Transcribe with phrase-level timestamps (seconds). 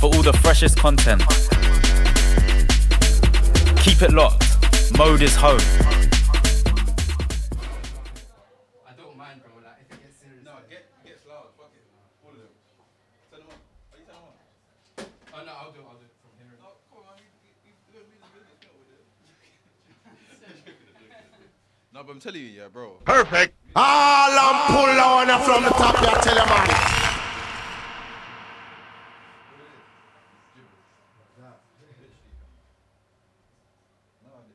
[0.00, 1.20] for all the freshest content.
[3.84, 4.46] Keep it locked.
[4.96, 5.60] Mode is home.
[8.88, 9.52] I don't mind, bro.
[9.62, 10.42] Like, if it gets serious.
[10.42, 11.48] No, get gets loud.
[11.60, 11.84] Fuck it.
[12.24, 12.48] All of them.
[13.30, 13.58] Turn them on.
[13.92, 14.32] Are you turn them on?
[15.36, 15.84] Oh, no, I'll do it.
[15.84, 16.48] I'll do it from here.
[16.56, 17.28] No, come on, man.
[17.44, 19.04] You, you, you don't mean the business, get with it.
[21.92, 22.92] No, but I'm telling you, yeah, bro.
[23.04, 23.52] Perfect.
[23.76, 26.68] All I'm pull on from the top, yeah, tell you, man.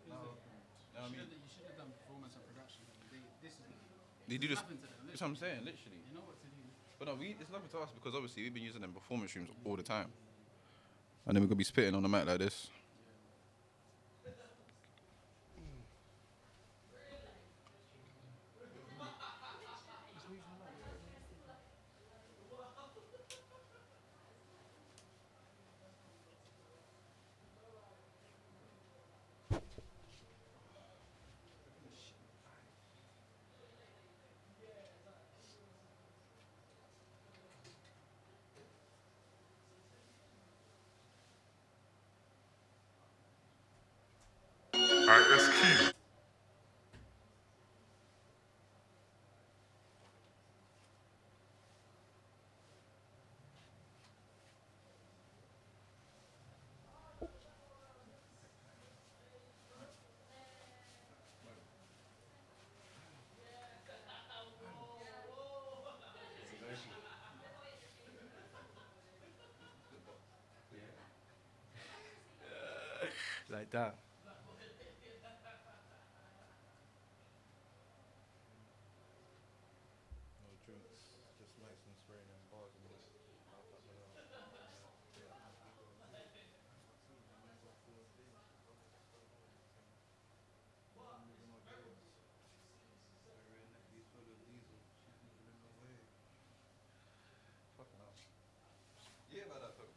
[0.09, 0.15] No,
[0.99, 2.81] I mean, You should have done performance and production.
[3.11, 3.67] They, this is,
[4.35, 4.59] they do this.
[4.59, 4.65] to
[5.07, 6.03] That's what I'm saying, literally.
[6.09, 6.63] you know what to do.
[6.99, 9.49] But no, we it's nothing to us because obviously we've been using them performance rooms
[9.63, 10.07] all the time.
[11.25, 12.67] And then we're gonna be spitting on the mat like this.
[73.55, 73.95] Like that.
[99.31, 99.91] Yeah, about that though.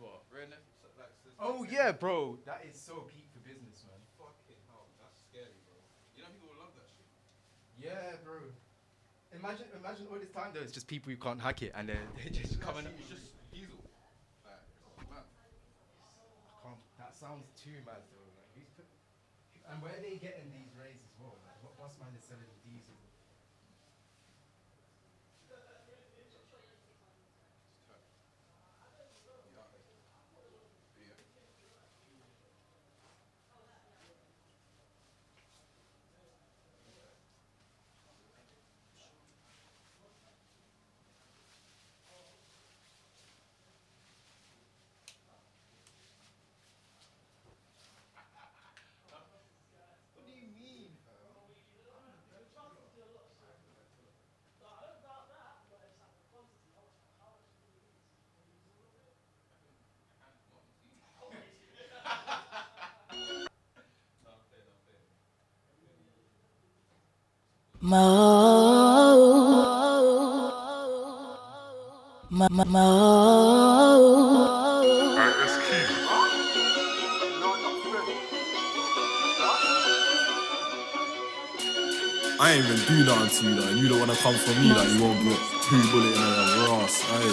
[0.00, 0.24] What?
[0.32, 2.34] Rare Netflix, like, says- Oh, yeah, bro.
[2.42, 4.02] That is so peak for business, man.
[4.18, 5.78] Fucking hell, that's scary, bro.
[6.18, 7.06] You know people will love that shit.
[7.78, 8.42] Yeah, bro.
[9.30, 10.66] Imagine, imagine all this time though.
[10.66, 12.90] It's just people who can't hack it, and they're, they're just coming.
[12.90, 13.78] It's just diesel.
[14.42, 15.30] Like, oh, it's mad.
[16.66, 18.26] Can't, that sounds too mad though.
[18.34, 18.90] Like, who's put,
[19.70, 21.38] and where are they getting these rays as well?
[21.46, 22.50] Like, what boss man is selling
[67.86, 68.02] Mo.
[72.30, 72.48] Mo.
[72.66, 72.86] Mo.
[75.66, 75.86] Key.
[82.38, 84.88] I ain't even do nothing to you, like, you don't wanna come for me, like,
[84.90, 86.20] you won't get two bullet in
[86.58, 87.30] your ass, hey.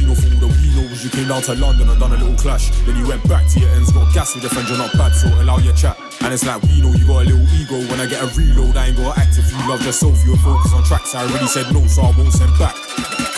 [0.00, 2.16] You know, for all the we know you came down to London and done a
[2.16, 2.70] little clash.
[2.86, 5.12] Then you went back to your ends, got gas with your friend, you're not bad,
[5.12, 6.05] so allow your chat.
[6.26, 7.78] And it's like, we know you got a little ego.
[7.86, 9.38] When I get a reload, I ain't gonna act.
[9.38, 11.14] If you love yourself, you focus on tracks.
[11.14, 12.74] I already said no, so I won't send back.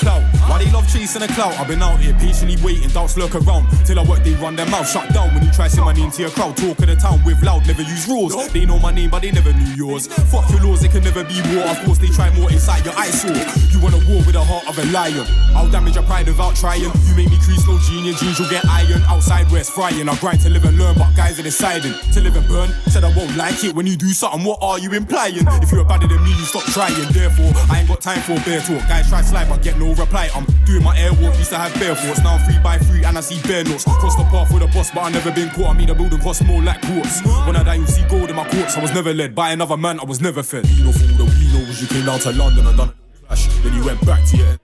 [0.00, 1.52] Clout, why they love chasing a clout?
[1.58, 3.68] I've been out here patiently waiting, doubts lurk around.
[3.84, 5.34] Till I work, they run their mouth shut down.
[5.34, 7.66] When you try say my name to your crowd, talk of the town with loud,
[7.66, 8.34] never use rules.
[8.52, 10.06] They know my name, but they never knew yours.
[10.06, 11.64] Fuck your laws, they can never be war.
[11.68, 13.36] Of course, they try more inside your eyesore.
[13.70, 15.26] You want a war with the heart of a lion.
[15.54, 16.82] I'll damage your pride without trying.
[16.82, 19.02] You make me crease no genius, jeans, you'll get iron.
[19.08, 20.08] Outside where it's frying.
[20.08, 22.70] I grind to live and learn, but guys are deciding to live and burn.
[22.88, 25.46] Said I won't like it when you do something, what are you implying?
[25.62, 26.94] If you're better than me, you stop trying.
[27.12, 28.80] Therefore, I ain't got time for a bear talk.
[28.88, 30.30] Guys try slide, but get no reply.
[30.38, 32.22] I'm doing my airwalk, used to have bare thoughts.
[32.22, 33.84] Now I'm three by three and I see bare notes.
[33.84, 35.70] Cross the path with a boss, but I never been caught.
[35.70, 37.20] I mean, the building costs more like quartz.
[37.46, 38.76] When I die, you see gold in my courts.
[38.76, 40.66] I was never led by another man, I was never fed.
[40.70, 42.94] You know, for all the we know was you came down to London and done
[43.26, 43.46] flash.
[43.62, 44.58] Then you went back to your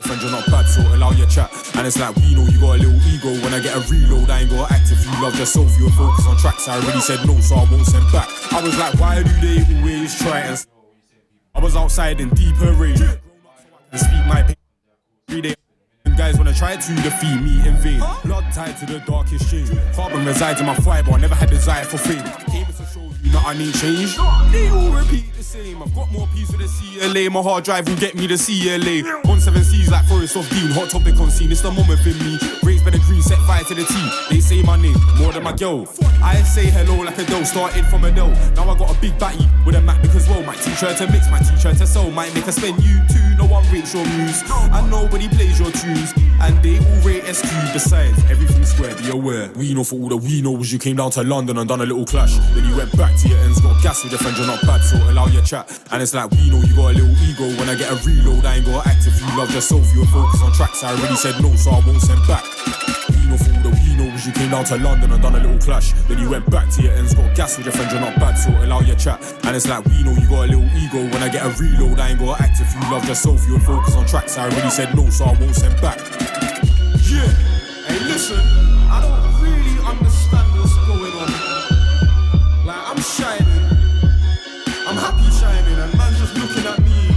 [0.00, 1.50] friend, you're not bad, so allow your chat.
[1.76, 3.30] And it's like, we know you got a little ego.
[3.44, 6.26] When I get a reload, I ain't gonna act if you love yourself, you'll focus
[6.26, 6.68] on tracks.
[6.68, 8.28] I already said no, so I won't send back.
[8.52, 10.66] I was like, why do they always try and.
[11.54, 12.98] I was outside in deeper rage.
[13.94, 14.42] Speak my
[15.28, 15.54] Every day.
[16.16, 17.98] Guys wanna try to defeat me in vain.
[18.24, 19.66] Blood tied to the darkest chain.
[19.94, 21.12] Carbon resides in my fiber.
[21.12, 22.22] I never had desire for fame.
[23.38, 24.16] I need change.
[24.52, 25.82] They all repeat the same.
[25.82, 27.30] I've got more peace with the CLA.
[27.30, 29.04] My hard drive will get me the CLA.
[29.30, 30.70] On seven C's like Forest of Dean.
[30.70, 31.50] Hot topic on scene.
[31.50, 32.38] It's the moment in me.
[32.62, 33.94] Raised by the green, set fire to the T.
[34.30, 35.88] They say my name more than my girl.
[36.22, 37.44] I say hello like a dough.
[37.44, 38.32] Started from a dough.
[38.54, 41.30] Now I got a big batty with a Mac because well, my teacher to mix,
[41.30, 42.10] my teacher to sew.
[42.10, 43.36] Might make a spend you too.
[43.36, 44.42] No one rates your muse.
[44.50, 46.12] And nobody plays your tunes.
[46.40, 47.48] And they all rate SQ.
[47.72, 49.50] Besides, everything's square, be aware.
[49.56, 51.80] We know for all that we know was you came down to London and done
[51.80, 52.36] a little clash.
[52.54, 54.82] Then you went back to your ends, got gas with your friend, you're not bad,
[54.82, 55.68] so allow your chat.
[55.92, 57.48] And it's like we know you got a little ego.
[57.58, 60.42] When I get a reload, I ain't gonna act if you love yourself, you'll focus
[60.42, 60.82] on tracks.
[60.84, 62.44] I already said no, so I won't send back.
[63.10, 65.58] We know for all that we you came down to London and done a little
[65.58, 65.92] clash.
[66.08, 68.34] Then you went back to your ends, got gas with your friends, you're not bad,
[68.34, 69.20] so allow your chat.
[69.44, 71.04] And it's like we know you got a little ego.
[71.12, 73.94] When I get a reload, I ain't to act if you love yourself, you'll focus
[73.94, 74.38] on tracks.
[74.38, 75.98] I already said no, so I won't send back.
[77.04, 77.28] Yeah,
[77.86, 78.40] hey, listen,
[78.90, 81.30] I don't really understand what's going on.
[82.66, 83.46] Like, I'm shining,
[84.88, 87.12] I'm happy shining, and man's just looking at me,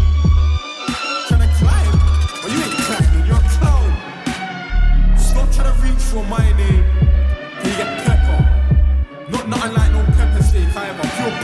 [1.28, 1.94] trying to climb.
[2.42, 5.18] But you ain't climbing, you're a clown.
[5.18, 6.44] Stop trying to reach for my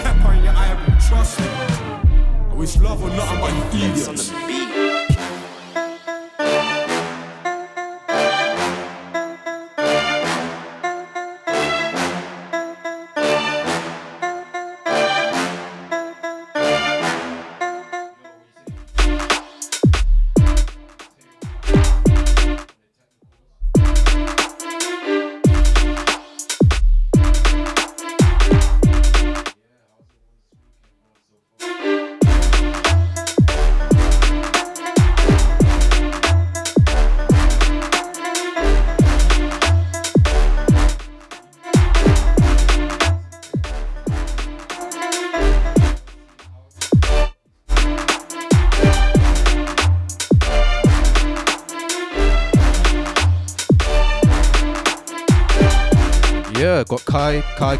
[0.03, 1.47] pepper in your eyeball, trust me.
[1.47, 4.72] I wish love or nothing but you idiots.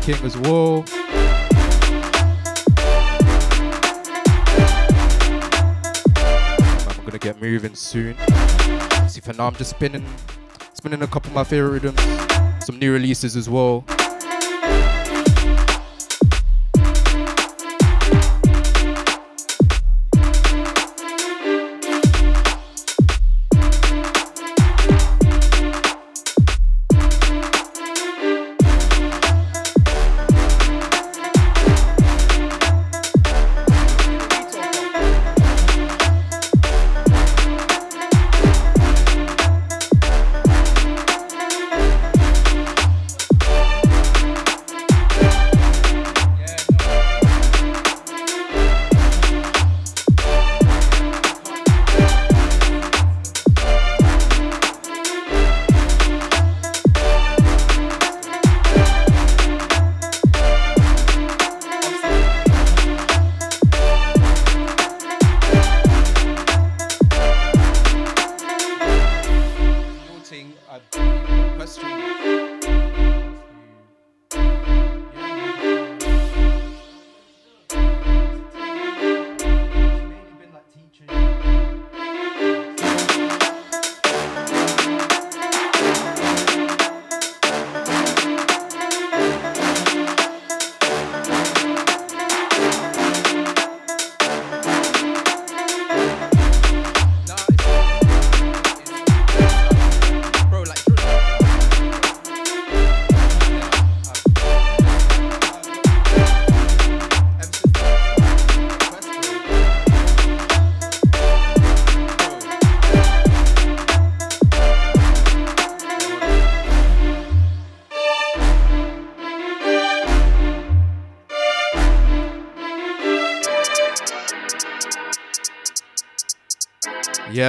[0.05, 0.83] As well.
[6.88, 8.17] I'm gonna get moving soon.
[9.07, 10.05] See, for now, I'm just spinning,
[10.73, 12.01] spinning a couple of my favorite rhythms,
[12.65, 13.85] some new releases as well.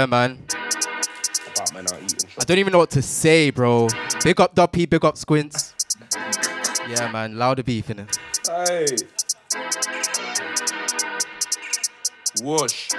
[0.05, 0.39] Yeah, man.
[2.39, 3.89] I don't even know what to say, bro.
[4.23, 5.73] Big up Doppy, big up Squints.
[6.87, 7.39] Yeah, man.
[7.39, 8.19] Louder beef in it.
[8.47, 8.85] Hey.
[12.43, 12.91] Whoosh.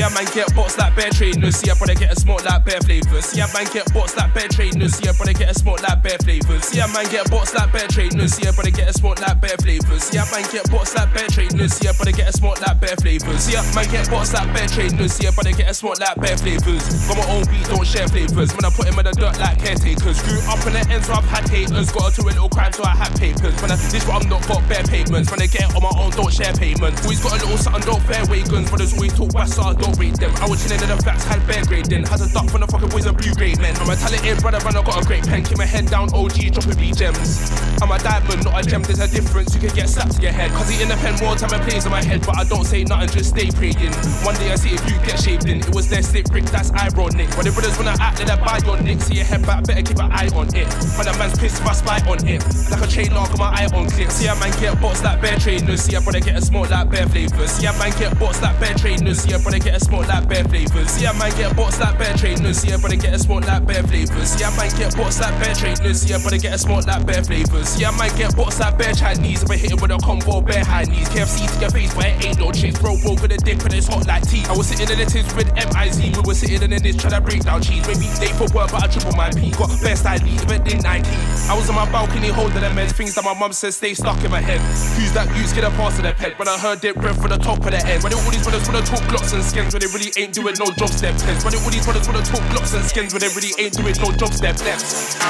[0.00, 1.56] See a man get bots like bear trainers.
[1.56, 3.26] See a brother get a smoke like bear flavors.
[3.26, 4.96] See a man get bots like bear trainers.
[4.96, 6.64] See a brother get a smoke like bear flavors.
[6.64, 8.32] See a man get bots like bear trainers.
[8.32, 10.02] See a brother get a smoke like bear flavors.
[10.04, 11.72] See a man get bots like bear trainers.
[11.74, 13.40] See a brother get a smoke like bear flavors.
[13.44, 15.12] See a man get bots like bear trainers.
[15.12, 16.84] See a brother get a smoke like bear flavors.
[17.08, 18.56] Got my own beat, don't share flavors.
[18.56, 20.22] When I put him in the dirt like caretakers.
[20.24, 21.92] Grew up in the ends, so I've had haters.
[21.92, 23.52] Got into a little crime, so I had papers.
[23.60, 25.28] When I this what I'm not got bare payments.
[25.28, 26.96] When I get on my own, don't share payment.
[27.04, 28.72] Always got a little something, don't fair guns.
[28.72, 30.30] Brothers always talk west, so I don't rate them.
[30.36, 32.04] I was chilling in the facts, had bare grading.
[32.06, 33.76] Has a duck from the fucking boys and blue grade men.
[33.78, 35.42] I'm a talented brother, and I got a great pen.
[35.44, 37.50] Keep my head down, OG, dropping B gems.
[37.80, 38.82] I'm a diamond, not a gem.
[38.82, 39.54] There's a difference.
[39.54, 40.50] You can get slapped to your head.
[40.52, 42.20] Cause he in the pen more time and plays in my head.
[42.26, 43.92] But I don't say nothing, just stay praying.
[44.26, 45.60] One day I see if you get shaved in.
[45.60, 47.30] It was their slip brick, that's ironic.
[47.36, 49.00] When the brothers wanna act, then I buy your nick.
[49.00, 50.68] See your head back, better keep an eye on it.
[50.96, 52.44] When a man's pissed if I spy on it.
[52.70, 54.10] Like a chain lock, my eye on clip.
[54.10, 55.82] See a man get bots like bear trainers.
[55.82, 57.50] See a brother get a smoke like bear flavors.
[57.50, 59.20] See a man get bots like bear trainers.
[59.20, 60.90] See a brother get a smoke like bear flavors.
[60.90, 62.58] See a man get bots like bear trainers.
[62.58, 64.28] See a brother get a smoke like bear flavors.
[64.28, 66.02] See a man get bots like bear trainers.
[66.02, 67.68] See a brother get a smoke like bear flavors.
[67.68, 69.42] See a man get bots like bear Chinese.
[69.42, 71.08] If I hit him with a combo, bare high knees.
[71.08, 72.78] KFC to your face, but it ain't no chicks.
[72.78, 74.44] Bro, bro, with a dip and it's hot like tea.
[74.48, 76.12] I was sitting in the tins with M-I-Z.
[76.14, 77.86] We were sitting in the this trying to break down cheese.
[77.86, 79.50] Maybe late for work, but I triple my P.
[79.52, 81.12] Got best I leave it in 19.
[81.48, 82.92] I was on my balcony holding them meds.
[82.92, 84.60] Things that my mum says stay stuck in my head.
[84.96, 86.38] Who's that goose get a pass to their head?
[86.38, 88.02] When I heard it rip for the top of the head.
[88.02, 90.66] When all these brothers wanna talk glocks and skins, when they really ain't doing no
[90.72, 91.44] job step heads.
[91.44, 94.08] When all these brothers wanna talk glocks and skins, when they really ain't doing no
[94.16, 95.20] job step lefts.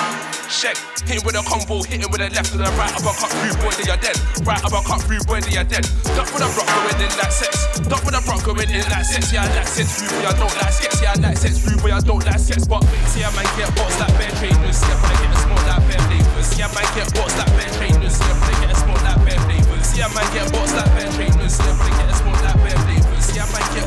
[0.50, 3.54] Check, hit with a combo, hit him with a left to the right uppercut through,
[3.62, 4.18] boy, they are dead.
[4.42, 5.86] Right uppercut through, boy, they are dead.
[6.14, 7.54] Duck with a rock going in like sex.
[7.86, 9.30] Duck with a rock going in like sex.
[9.32, 10.92] Yeah, I like sex through, boy, I don't like sex.
[11.02, 12.66] Yeah, I like sex through, boy, I don't like sex.
[12.66, 14.78] But see, I might get bots like bear trainers.
[14.78, 16.46] See, I'm get a smoke like bear flavors.
[16.50, 18.14] See, I might get bots like bear trainers.
[18.18, 19.86] See, I'm get a smoke like bear flavors.
[19.86, 21.29] See, I might get bots like bear trainers.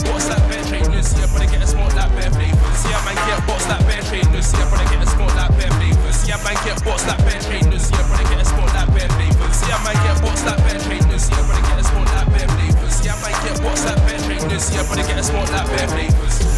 [0.04, 1.08] See, I bots like bear trainers.
[1.08, 2.32] See, I'm gonna get a smoke like bear.
[2.76, 4.46] See, I might get bots like bear trainers.
[4.48, 5.72] See, I'm gonna get a smoke like bear.
[6.12, 7.84] See, I might get bots like bear trainers.
[7.84, 9.08] See, I'm gonna get a smoke like bear.
[9.54, 11.24] See, I might get bots like bear trainers.
[11.24, 12.90] See, I'm gonna get a smoke like bear.
[12.90, 14.64] See, I might get bots like bear trainers.
[14.64, 16.53] See, I'm gonna get a smoke like bear flavors.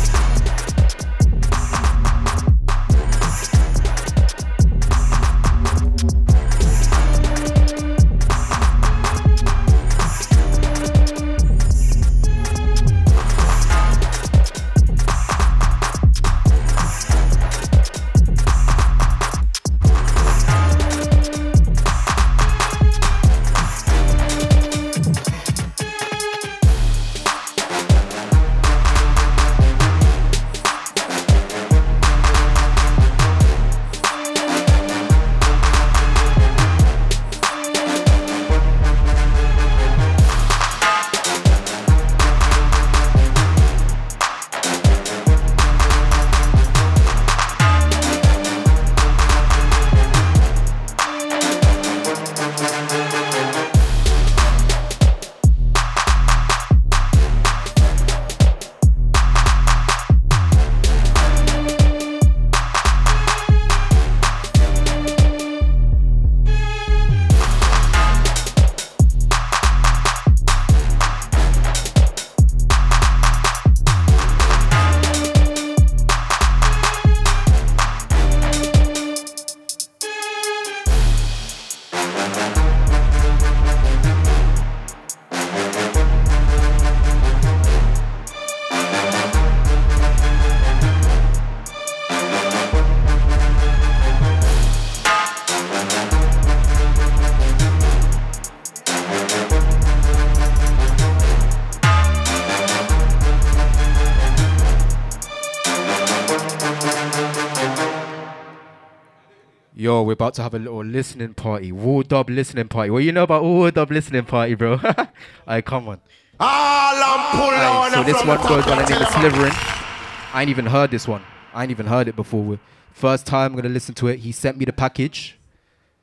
[110.15, 111.71] About to have a little listening party.
[111.71, 112.89] War Dub listening party.
[112.89, 114.73] What you know about War Dub listening party, bro?
[115.47, 116.01] Alright, come on.
[116.39, 120.31] All Alright, so this one goes top by the name of the Sliverin.
[120.33, 121.23] I ain't even heard this one.
[121.53, 122.59] I ain't even heard it before.
[122.91, 124.19] First time I'm gonna listen to it.
[124.19, 125.37] He sent me the package.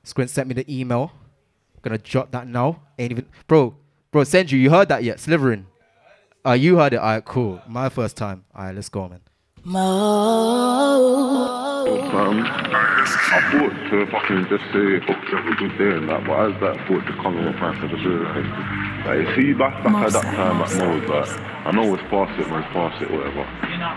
[0.04, 1.12] Squint sent me the email.
[1.82, 2.82] Gonna jot that now.
[2.98, 3.74] Ain't even bro,
[4.10, 4.58] bro, send you.
[4.58, 5.18] You heard that yet?
[5.18, 5.64] Sliverin.
[6.46, 6.98] Uh, you heard it.
[6.98, 7.60] Alright, cool.
[7.66, 8.44] My first time.
[8.54, 9.20] Alright, let's go, man.
[9.64, 11.71] Mo.
[11.82, 16.24] Um, I thought to fucking just say hope you have a good day and that,
[16.24, 18.24] but as that thought to come off my just really
[19.02, 22.48] like, see, back, back at that time at Mo's, like, I know it's past it,
[22.48, 23.46] man, it's past it, whatever.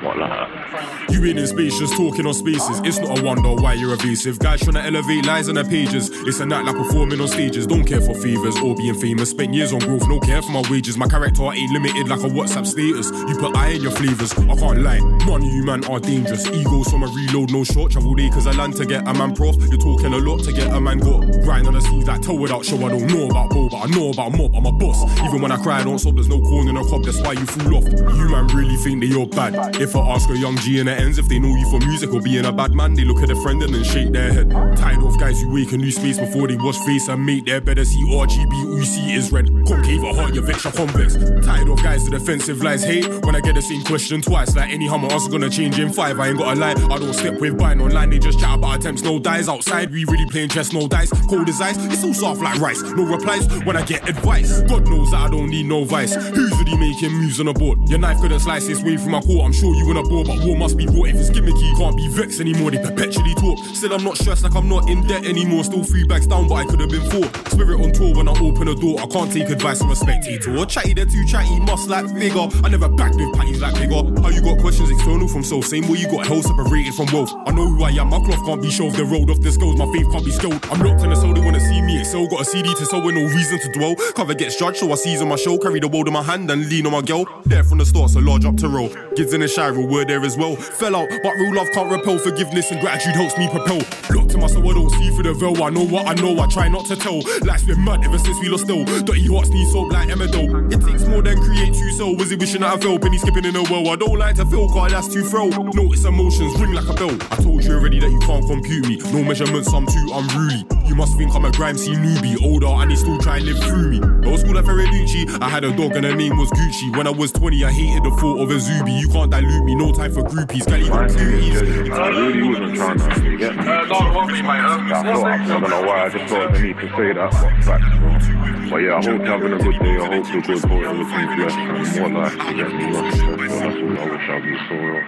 [0.01, 2.81] But like, You ain't in spacious, talking on spaces.
[2.83, 4.39] It's not a wonder why you're evasive.
[4.39, 6.09] Guys trying to elevate lies on their pages.
[6.09, 7.67] It's a night like performing on stages.
[7.67, 9.29] Don't care for fevers or being famous.
[9.29, 10.97] Spent years on growth, no care for my wages.
[10.97, 13.11] My character ain't limited like a WhatsApp status.
[13.29, 14.99] You put I in your flavors, I can't lie.
[14.99, 16.47] None of you man are dangerous.
[16.47, 18.29] Egos from a reload, no short travel day.
[18.29, 19.57] Cause I land to get a man prof.
[19.69, 21.19] You're talking a lot to get a man got.
[21.43, 22.77] Grind on the scenes like toe without show.
[22.77, 24.55] I don't know about Bo, but I know about mob.
[24.55, 25.03] I'm a boss.
[25.27, 26.15] Even when I cry, I don't stop.
[26.15, 27.03] There's no corn in a cob.
[27.03, 27.85] That's why you fool off.
[27.85, 29.75] You man really think that you're bad.
[29.81, 32.13] If I ask a young G in the ends if they know you for music
[32.13, 34.49] or being a bad man, they look at a friend and then shake their head.
[34.77, 37.59] Tired off guys who wake a new space before they wash face and make their
[37.59, 38.53] better see RGB.
[38.69, 39.47] All you see is red.
[39.67, 41.15] Concave or heart, your vex or convex.
[41.45, 44.55] Tired of guys to defensive lies hate when I get the same question twice.
[44.55, 46.19] Like any hammer, us gonna change in five.
[46.19, 46.71] I ain't got a lie.
[46.71, 48.09] I don't step with buying online.
[48.11, 49.47] They just chat about attempts, no dice.
[49.47, 51.09] Outside, we really playing chess, no dice.
[51.27, 52.81] Cold as ice, it's all soft like rice.
[52.81, 54.61] No replies when I get advice.
[54.61, 56.13] God knows I don't need no vice.
[56.13, 57.79] Who's really making moves on the board?
[57.89, 59.45] Your knife couldn't slice its way through my court.
[59.45, 61.09] I'm sure you in a ball, but war must be brought.
[61.09, 62.69] If it's gimmicky, can't be vexed anymore.
[62.69, 63.57] They perpetually talk.
[63.73, 65.63] Still, I'm not stressed like I'm not in debt anymore.
[65.63, 67.25] Still three bags down, but I could have been four.
[67.49, 68.99] Spirit on tour when I open the door.
[69.01, 70.53] I can't take advice from a spectator.
[70.65, 72.47] Chatty, they're too chatty, must like figure.
[72.63, 74.03] I never backed with patties like bigger.
[74.21, 75.63] How you got questions external from soul?
[75.63, 77.33] Same way you got hell separated from wealth.
[77.45, 78.97] I know who I am, my cloth can't be shoved.
[78.97, 80.59] The road off the scales, my faith can't be scaled.
[80.69, 82.27] I'm locked in the soul, they wanna see me excel.
[82.27, 83.95] Got a CD to sell with no reason to dwell.
[84.15, 85.57] Cover gets judged, so I seize on my show.
[85.57, 87.25] Carry the world in my hand and lean on my girl.
[87.45, 88.89] There from the start, so large up to roll.
[89.15, 90.55] Gids in the real word there as well.
[90.55, 92.17] Fell out, but real love can't repel.
[92.19, 93.79] Forgiveness and gratitude helps me propel.
[94.11, 95.63] Look to my soul, I don't see through the veil.
[95.63, 97.21] I know what I know, I try not to tell.
[97.45, 98.83] Life's been mad ever since we lost still.
[98.85, 100.71] Dirty hearts need soap like Emedo.
[100.73, 102.15] It takes more than create to sell.
[102.15, 102.99] Was it wishing that I fell?
[102.99, 103.87] Penny skipping in a well.
[103.89, 105.47] I don't like to feel, car that's too throw.
[105.47, 107.15] Notice emotions ring like a bell.
[107.31, 108.97] I told you already that you can't compute me.
[109.13, 110.65] No measurements, I'm too unruly.
[110.89, 112.41] You must think I'm a grime C newbie.
[112.41, 113.99] Older and they still try and live through me.
[114.25, 115.29] Old school like Ferraducci.
[115.41, 116.97] I had a dog and her name was Gucci.
[116.97, 118.93] When I was 20, I hated the thought of a Zuby.
[118.93, 120.65] You can't dilute me, no time for groupies.
[120.65, 121.91] Gally got cuties.
[121.91, 123.61] I really wasn't trying to get me.
[123.61, 127.63] I thought, I'm not gonna lie, I just felt the need to say that, but
[127.63, 128.69] facts, bro.
[128.69, 129.97] But yeah, I hope you're having a good day.
[129.97, 133.01] I hope you're good, hope everything's blessed, and more life to get me more.
[133.05, 135.03] That's all I wish I'd be so real.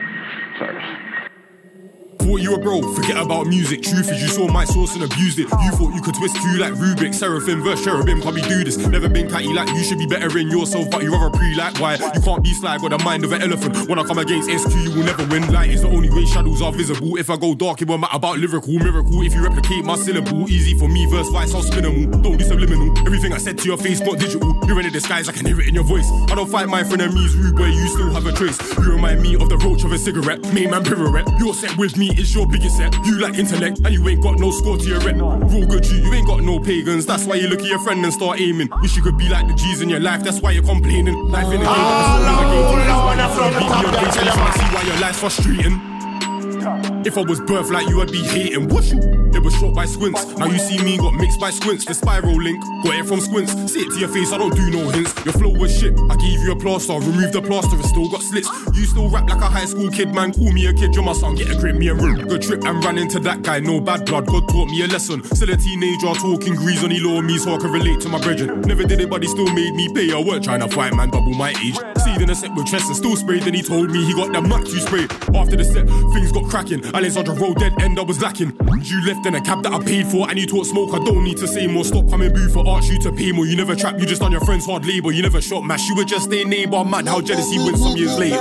[0.60, 1.07] Thanks.
[2.28, 3.82] Thought you were bro, forget about music.
[3.84, 5.48] Truth is, you saw my source and abused it.
[5.48, 8.76] You thought you could twist you like Rubik, Seraphim verse Cherubim, probably do this.
[8.76, 11.80] Never been catty like you should be better in yourself, but you rather pre like
[11.80, 11.96] why?
[11.96, 13.88] You can't be sly, got the mind of an elephant.
[13.88, 15.50] When I come against SQ, you will never win.
[15.54, 17.16] Light is the only way shadows are visible.
[17.16, 19.22] If I go dark, it won't matter about lyrical miracle.
[19.22, 22.22] If you replicate my syllable, easy for me, verse vice, I'll spin 'em all.
[22.24, 22.92] Don't be subliminal.
[23.08, 24.54] Everything I said to your face, not digital.
[24.68, 26.12] You're in a disguise, I can hear it in your voice.
[26.30, 28.60] I don't fight my frenemies, rude where you still have a trace.
[28.80, 30.44] You remind me of the roach of a cigarette.
[30.54, 31.26] Main man pirouette.
[31.40, 32.94] Your set with me is your biggest set.
[33.06, 35.16] You like intellect, and you ain't got no score to your rep.
[35.16, 37.06] Real good you, you ain't got no pagans.
[37.06, 38.70] That's why you look at your friend and start aiming.
[38.82, 41.16] Wish you could be like the G's in your life, that's why you're complaining.
[41.30, 43.28] Life in the game, that's why you're
[44.54, 45.97] see why your life's frustrating.
[47.06, 48.68] If I was birthed like you, I'd be hating.
[48.68, 49.00] What you?
[49.34, 50.26] It was shot by squints.
[50.38, 51.86] Now you see me got mixed by squints.
[51.86, 53.54] The spiral link, got it from squints.
[53.72, 55.14] See it to your face, I don't do no hints.
[55.26, 55.94] Your flow was shit.
[56.10, 58.50] I gave you a plaster, remove the plaster, it still got slits.
[58.74, 60.34] You still rap like a high school kid, man.
[60.34, 61.36] Call me a kid, you're my son.
[61.36, 62.28] Get a grip, me a room.
[62.28, 63.60] Good trip and ran into that guy.
[63.60, 65.24] No bad blood, God taught me a lesson.
[65.24, 68.62] Still a teenager talking grease on law me so I can relate to my brethren.
[68.62, 70.12] Never did it, but he still made me pay.
[70.12, 71.78] I weren't trying to fight, man, double my age.
[72.04, 73.44] Seed in a set with chest and still sprayed.
[73.44, 75.08] Then he told me he got the max you spray.
[75.36, 76.84] After the set, things got cracking.
[76.96, 78.58] Alexandra road dead end, I was lacking.
[78.82, 80.93] You left in a cab that I paid for, and you taught smoke.
[80.93, 81.86] I don't need to say more.
[81.86, 83.46] Stop coming boo for arch you to pay more.
[83.46, 85.12] You never trap, you just done your friends hard labor.
[85.12, 86.84] You never shot mash, you were just a neighbor.
[86.84, 88.38] Man, how jealousy went some years later.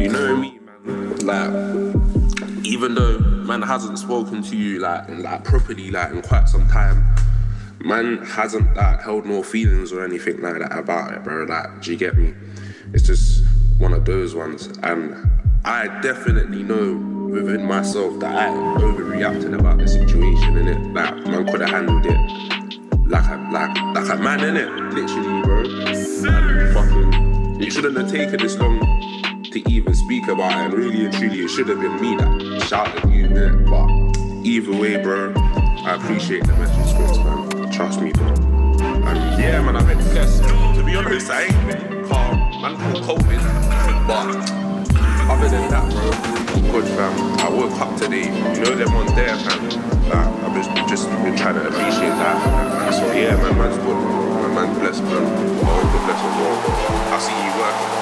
[0.00, 1.16] You know me, man.
[1.26, 6.68] Like, even though man hasn't spoken to you like like properly like in quite some
[6.68, 7.04] time,
[7.84, 11.44] man hasn't like held no feelings or anything like that about it, bro.
[11.44, 12.34] Like, do you get me?
[12.92, 13.44] It's just
[13.78, 15.16] one of those ones, and
[15.64, 16.94] I definitely know
[17.30, 22.06] within myself that I overreacted about the situation, and it like man could have handled
[22.06, 22.52] it
[23.08, 25.64] like a like like a man in it, literally, bro.
[25.86, 28.80] And fucking, it shouldn't have taken this long
[29.44, 30.64] to even speak about it.
[30.64, 33.68] And really and truly, it should have been me that shouted you innit?
[33.68, 36.91] But either way, bro, I appreciate the message.
[37.72, 38.28] Trust me, bro.
[38.28, 40.44] And yeah, man, I've been blessed.
[40.44, 42.38] To be honest, I ain't been calm.
[42.60, 44.62] Man, caught COVID, but.
[45.30, 46.10] Other than that, bro,
[46.52, 47.40] I'm good, fam.
[47.40, 48.26] I woke up today.
[48.26, 49.64] You know them ones there, fam.
[50.10, 52.94] Like, I've just, just been trying to appreciate that.
[52.94, 53.96] So yeah, man, man's good.
[53.96, 55.24] My man's blessed, man.
[55.24, 57.12] I hope you're blessed as well.
[57.14, 58.01] I years.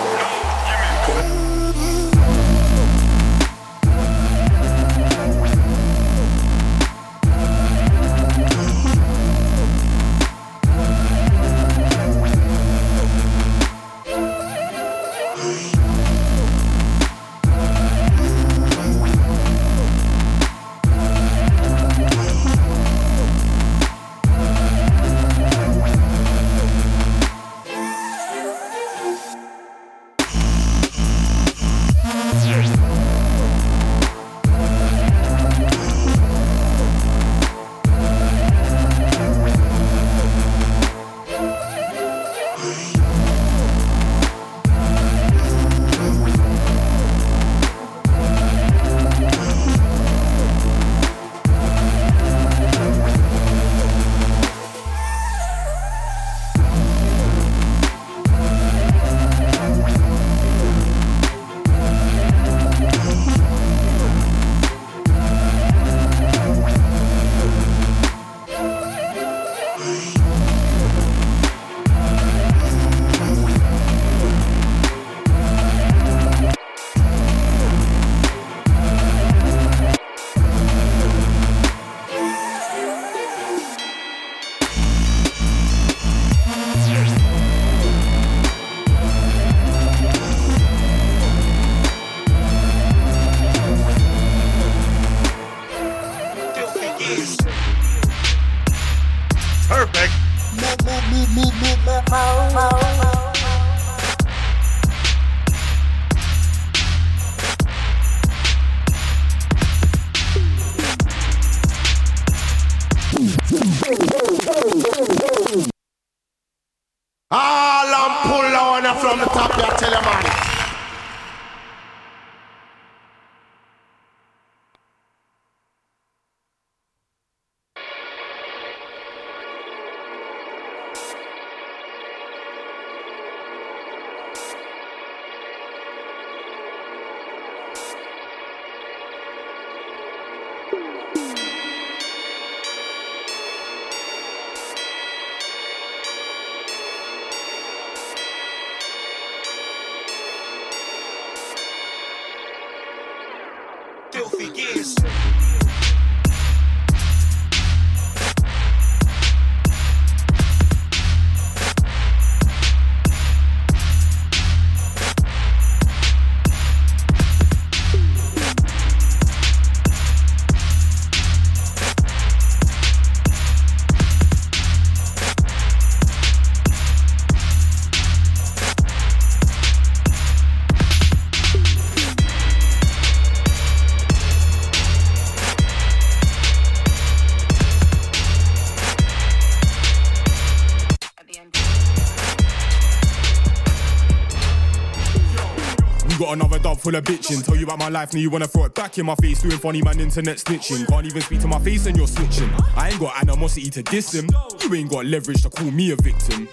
[196.90, 197.44] Full of bitching.
[197.44, 199.42] Tell you about my life, now you wanna throw it back in my face.
[199.42, 200.86] Doing funny man internet snitching.
[200.88, 202.50] Can't even speak to my face and you're switching.
[202.76, 204.28] I ain't got animosity to diss him.
[204.62, 206.48] You ain't got leverage to call me a victim.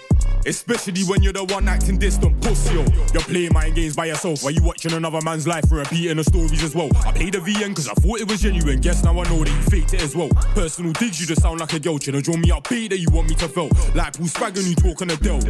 [0.46, 2.74] Especially when you're the one acting distant, pussy.
[2.74, 2.84] Yo.
[3.12, 6.62] You're playing mind games by yourself while you watching another man's life repeating the stories
[6.62, 6.90] as well.
[7.04, 8.80] I played the VN cause I thought it was genuine.
[8.80, 10.28] Guess now I know that you faked it as well.
[10.54, 11.98] Personal digs, you just sound like a girl.
[11.98, 13.70] Trying to draw me up, bait that you want me to feel.
[13.94, 15.40] Like Paul Sprague you talking on a Dell.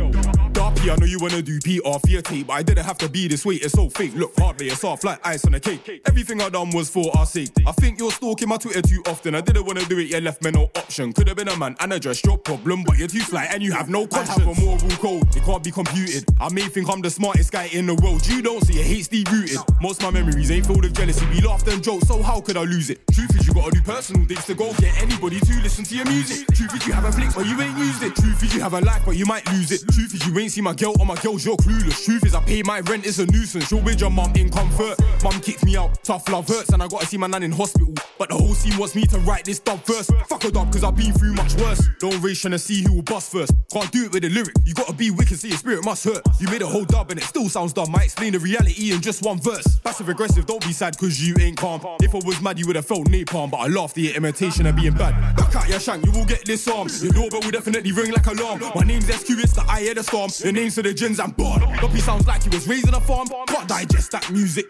[0.53, 3.09] Darpy, I know you wanna do PR for your tape, but I didn't have to
[3.09, 3.57] be this way.
[3.57, 4.15] It's so fake.
[4.15, 6.03] Look hard, but it's soft like ice on a cake.
[6.07, 7.51] Everything I done was for our sake.
[7.67, 9.35] I think you're stalking my Twitter too often.
[9.35, 11.13] I didn't wanna do it, you left me no option.
[11.13, 13.73] Could have been a man and addressed your problem, but you're too sly and you
[13.73, 14.39] have no conscience.
[14.39, 16.25] I have a moral code, it can't be computed.
[16.41, 18.27] I may think I'm the smartest guy in the world.
[18.27, 19.59] You don't see it, HD rooted.
[19.81, 21.27] Most my memories ain't filled with jealousy.
[21.27, 23.01] We laughed and joked, so how could I lose it?
[23.13, 26.07] Truth is, you gotta do personal things to go get anybody to listen to your
[26.07, 26.47] music.
[26.55, 28.15] Truth is, you have a flick, but you ain't used it.
[28.15, 29.83] Truth is, you have a life, but you might lose it.
[29.93, 32.05] Truth is, you ain't see my girl or my girls, you're clueless.
[32.05, 33.71] Truth is, I pay my rent, it's a nuisance.
[33.71, 34.99] You're with your mum in comfort.
[35.23, 37.95] Mum kicked me out, tough love hurts, and I gotta see my nan in hospital.
[38.19, 40.13] But the whole scene wants me to write this dub first.
[40.29, 41.89] Fuck a dub, cause I've been through much worse.
[42.01, 43.53] Don't race to see who will bust first.
[43.71, 46.21] Can't do it with a lyric, you gotta be wicked, so your spirit must hurt.
[46.39, 47.95] You made a whole dub and it still sounds dumb.
[47.97, 49.79] I explain the reality in just one verse.
[49.79, 51.81] Passive aggressive, don't be sad cause you ain't calm.
[52.03, 54.67] If I was mad, you would have felt napalm, but I laughed at your imitation
[54.67, 55.37] of being bad.
[55.37, 56.89] Back out your shank, you will get this arm.
[57.01, 58.61] Your doorbell will definitely ring like alarm.
[58.75, 60.31] My name's SQ, it's the eye of the storm.
[60.43, 61.61] The names of the gins and born.
[61.61, 63.29] Duppy sounds like he was raised in a farm.
[63.47, 64.67] Can't digest that music.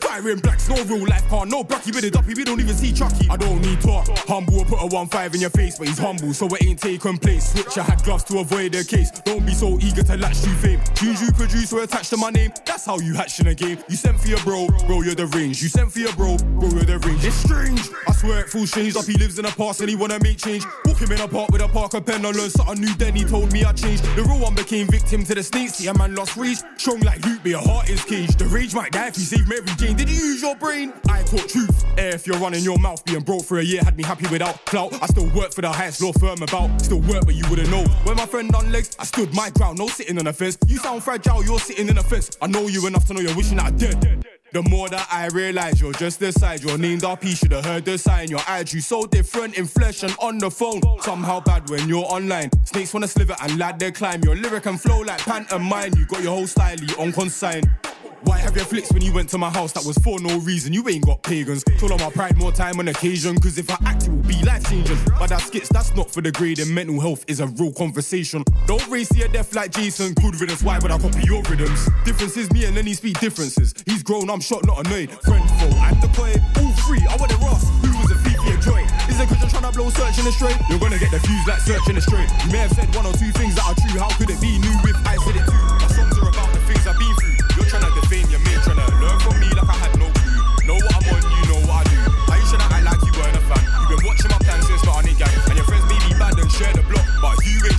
[0.00, 2.92] Firing blacks, no real life car, no Brucky with a duppy, we don't even see
[2.92, 3.28] Chucky.
[3.30, 4.08] I don't need talk.
[4.28, 7.18] Humble will put a 1-5 in your face, but he's humble, so it ain't taking
[7.18, 7.52] place.
[7.52, 9.10] Switch, I had gloves to avoid the case.
[9.10, 10.80] Don't be so eager to latch to fame.
[10.94, 12.52] Tunes you produce were attached to my name.
[12.64, 13.78] That's how you hatch in a game.
[13.88, 15.62] You sent for your bro, bro, you're the range.
[15.62, 17.24] You sent for your bro, bro, you're the range.
[17.24, 17.88] It's strange.
[18.06, 18.94] I swear it feels strange.
[19.06, 20.64] He lives in the past and he wanna make change.
[20.84, 22.24] Walk him in a park with a Parker pen.
[22.24, 24.04] I learned something new, then he told me I changed.
[24.16, 25.74] The real one became victim to the snakes.
[25.74, 26.58] See a man lost reach.
[26.76, 28.38] Strong like Luke, but your heart is caged.
[28.38, 29.96] The rage might die if you save Mary Jane.
[29.96, 30.92] Did you use your brain?
[31.08, 31.84] I taught truth.
[31.98, 34.64] Air if you're running your mouth, being broke for a year had me happy without
[34.66, 34.92] clout.
[35.02, 36.80] I still work for the highest law firm about.
[36.80, 37.84] Still work, but you wouldn't know.
[38.04, 40.58] When my friend on legs, I stood my ground, no sitting on the fence.
[40.66, 42.30] You sound fragile, you're sitting in a fence.
[42.40, 44.24] I know you enough to know you're wishing I did.
[44.52, 47.86] The more that I realize you're just the side, your named RP should have heard
[47.86, 48.28] the sign.
[48.28, 50.82] Your attitude so different in flesh and on the phone.
[51.00, 52.50] Somehow bad when you're online.
[52.66, 54.22] Snakes wanna sliver and lad they climb.
[54.22, 55.94] Your lyric and flow like pantomime.
[55.96, 57.62] You got your whole style on consign.
[58.24, 59.72] Why have your flicks when you went to my house?
[59.72, 60.72] That was for no reason.
[60.72, 61.64] You ain't got pagans.
[61.78, 63.38] Told on my pride more time on occasion.
[63.38, 64.98] Cause if I act, it will be life changing.
[65.18, 66.58] But that skits, that's not for the grade.
[66.58, 68.44] And mental health is a real conversation.
[68.66, 70.14] Don't race your death like Jason.
[70.14, 71.88] Good riddance, why would I copy your rhythms?
[72.04, 73.74] Differences, me and Lenny speak differences.
[73.86, 75.10] He's grown, I'm shot, not annoyed.
[75.22, 76.38] Friend, foe, I'm the coin.
[76.62, 77.68] All free, I want it Ross.
[77.82, 78.82] Who was a thief, yeah, joy?
[79.10, 80.56] Is it cause you're trying to blow searching the straight?
[80.70, 82.30] You're gonna get the fuse like searching the straight.
[82.46, 83.98] You may have said one or two things that are true.
[83.98, 85.81] How could it be new if I said it too?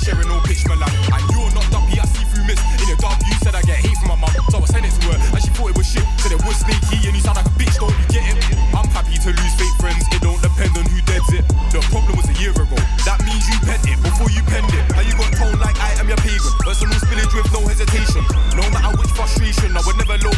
[0.03, 0.91] sharing all bitch Milan.
[1.15, 2.59] And you're not dumpy, I see through mist.
[2.83, 4.35] In the dark, you said I get hate from my mum.
[4.51, 6.03] So I sent it to her, and she thought it was shit.
[6.19, 8.43] Said it was sneaky, and you sound like a bitch, don't you get it?
[8.75, 11.47] I'm happy to lose fake friends, it don't depend on who deads it.
[11.71, 12.77] The problem was a year ago.
[13.07, 14.83] That means you penned it before you penned it.
[14.93, 16.53] And you got told like I am your pagan.
[16.61, 18.21] Personal spillage with no hesitation.
[18.59, 20.35] No matter which frustration, I would never low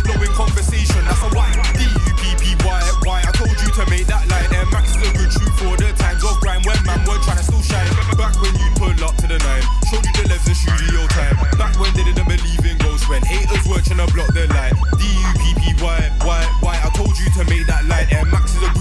[13.85, 14.73] searching the block, the light.
[14.97, 16.81] D U P P Y D-U-P-P, why, why, why?
[16.83, 18.11] I told you to make that light.
[18.11, 18.74] Air Max is a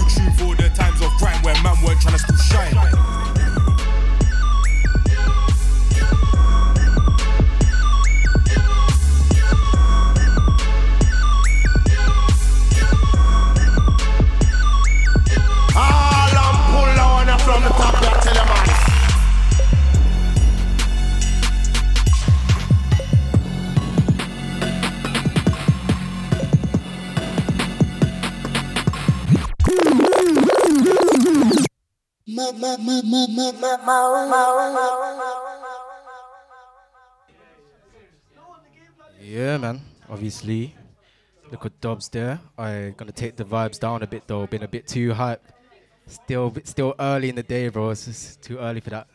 [39.21, 39.81] Yeah, man.
[40.09, 40.73] Obviously,
[41.51, 42.39] look at Dobbs there.
[42.57, 44.47] I gonna take the vibes down a bit though.
[44.47, 45.43] Been a bit too hype.
[46.07, 47.89] Still, still early in the day, bro.
[47.89, 49.07] It's just too early for that,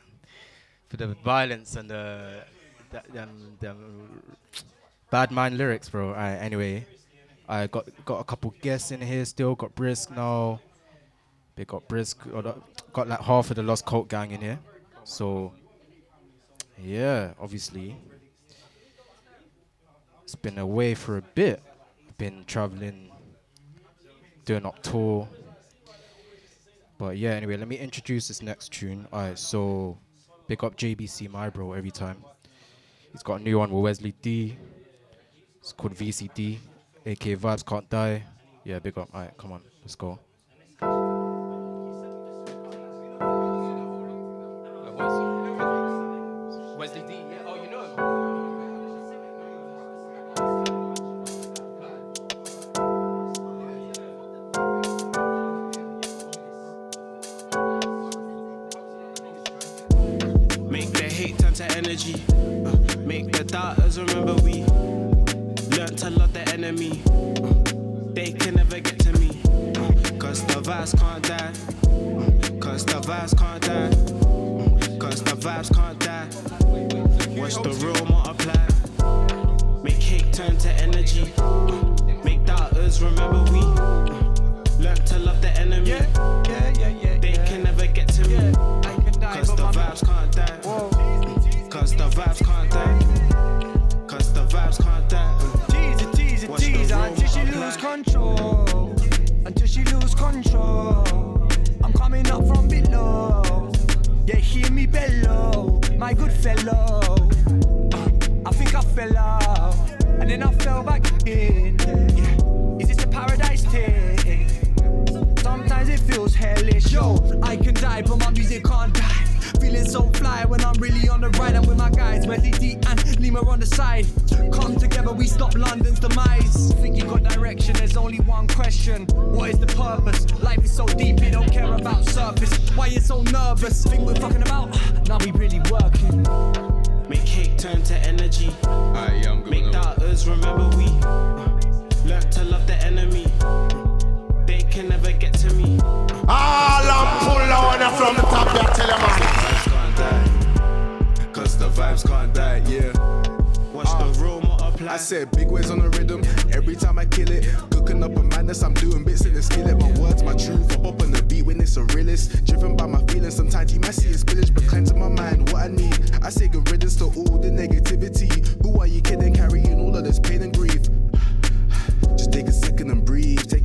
[0.89, 2.43] for the violence and the,
[5.11, 6.09] bad mind lyrics, bro.
[6.09, 6.85] Alright, anyway,
[7.49, 9.25] I got got a couple guests in here.
[9.25, 10.61] Still got Brisk now.
[11.61, 12.27] They got Brisk.
[12.95, 14.59] Got, like half of the Lost Cult gang in here.
[15.05, 15.53] So,
[16.83, 17.99] yeah, obviously.
[20.23, 21.63] It's been away for a bit.
[22.17, 23.11] Been traveling,
[24.47, 25.29] doing up tour.
[26.97, 29.07] But yeah, anyway, let me introduce this next tune.
[29.13, 29.99] Alright, so
[30.47, 32.25] big up JBC my bro every time.
[33.13, 34.57] He's got a new one with Wesley D.
[35.59, 36.57] It's called VCD.
[37.05, 38.23] aka Vibes Can't Die.
[38.65, 39.15] Yeah, big up.
[39.15, 40.19] Alright, come on, let's go.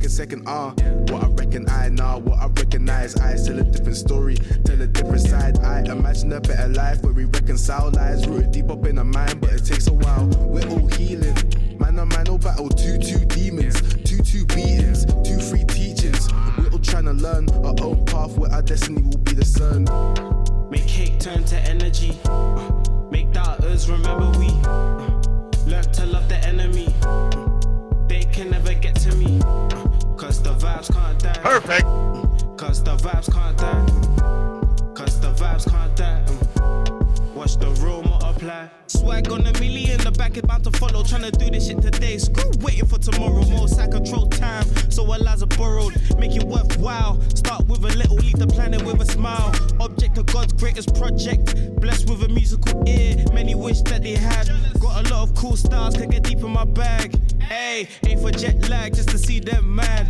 [0.08, 0.70] Second, ah.
[1.08, 3.16] What I reckon I know, what I recognize.
[3.16, 5.58] I tell a different story, tell a different side.
[5.60, 8.26] I imagine a better life where we reconcile lies.
[8.26, 10.26] Rooted deep up in the mind, but it takes a while.
[10.38, 11.36] We're all healing.
[11.78, 12.68] Man on man, no battle.
[12.68, 16.32] Two, two demons, two, two beatings, two, free teachings.
[16.58, 19.90] We're all trying to learn our own path where our destiny will be discerned.
[20.70, 22.18] Make hate turn to energy.
[22.24, 24.48] Uh, Make doubters remember we
[25.70, 26.86] learn to love the enemy.
[28.08, 29.40] They can never get to me.
[30.16, 31.40] Cause the vibes can't die.
[31.42, 31.84] Perfect.
[32.56, 34.94] Cause the vibes can't die.
[34.94, 36.24] Cause the vibes can't die.
[37.34, 38.02] Watch the real
[38.36, 38.66] multiply.
[38.86, 41.02] Swag on a million, the back is bound to follow.
[41.02, 42.18] Tryna do this shit today.
[42.18, 43.44] Screw waiting for tomorrow.
[43.46, 45.94] Most I control time, so our lives are borrowed.
[46.18, 47.20] Make it worthwhile.
[47.34, 49.52] Start with a little, leave the planet with a smile.
[49.80, 51.54] Object of God's greatest project.
[51.80, 54.48] Blessed with a musical ear, many wish that they had.
[54.80, 57.14] Got a lot of cool stars, could get deep in my bag.
[57.42, 60.06] Hey, ain't for jet lag, just to see them mad.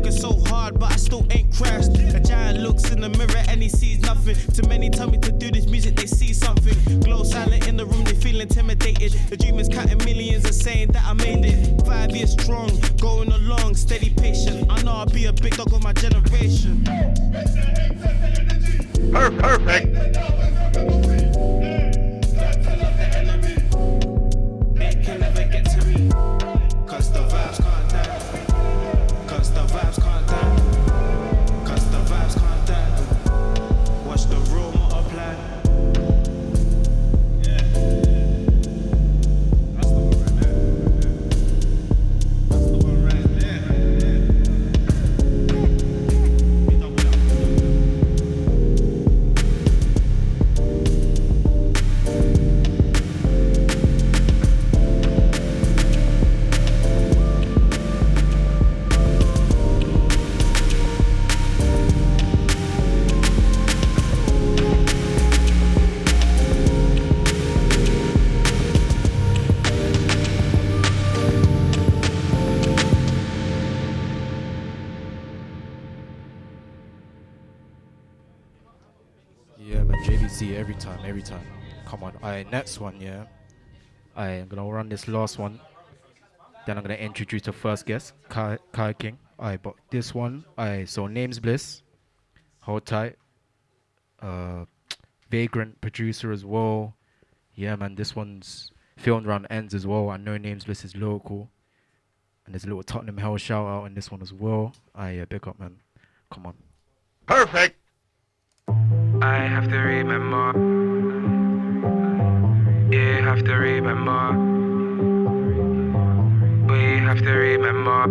[0.00, 1.98] Working so hard, but I still ain't crashed.
[1.98, 4.34] A giant looks in the mirror and he sees nothing.
[4.54, 7.00] Too many tell me to do this music, they see something.
[7.00, 9.12] Glow silent in the room, they feel intimidated.
[9.28, 11.84] The dream is counting millions and saying that I made it.
[11.84, 14.68] Five years strong, going along, steady patient.
[14.70, 16.82] I know I'll be a big dog of my generation.
[19.12, 20.49] Perfect.
[82.30, 83.24] Alright, next one, yeah.
[84.16, 85.58] Alright, I'm gonna run this last one.
[86.64, 89.18] Then I'm gonna introduce the first guest, Kai, Kai King.
[89.36, 91.82] Alright, but this one, alright, so name's Bliss.
[92.60, 93.16] Hold tight.
[94.22, 94.66] Uh
[95.28, 96.94] Vagrant producer as well.
[97.56, 100.08] Yeah man, this one's filmed around ends as well.
[100.08, 101.50] I know name's Bliss is local.
[102.46, 104.72] And there's a little Tottenham Hale shout out in this one as well.
[104.94, 105.80] Alright, yeah, big up man.
[106.30, 106.54] Come on.
[107.26, 107.76] Perfect.
[109.20, 110.89] I have to remember.
[112.90, 114.32] You have to remember.
[116.66, 118.08] We have to remember.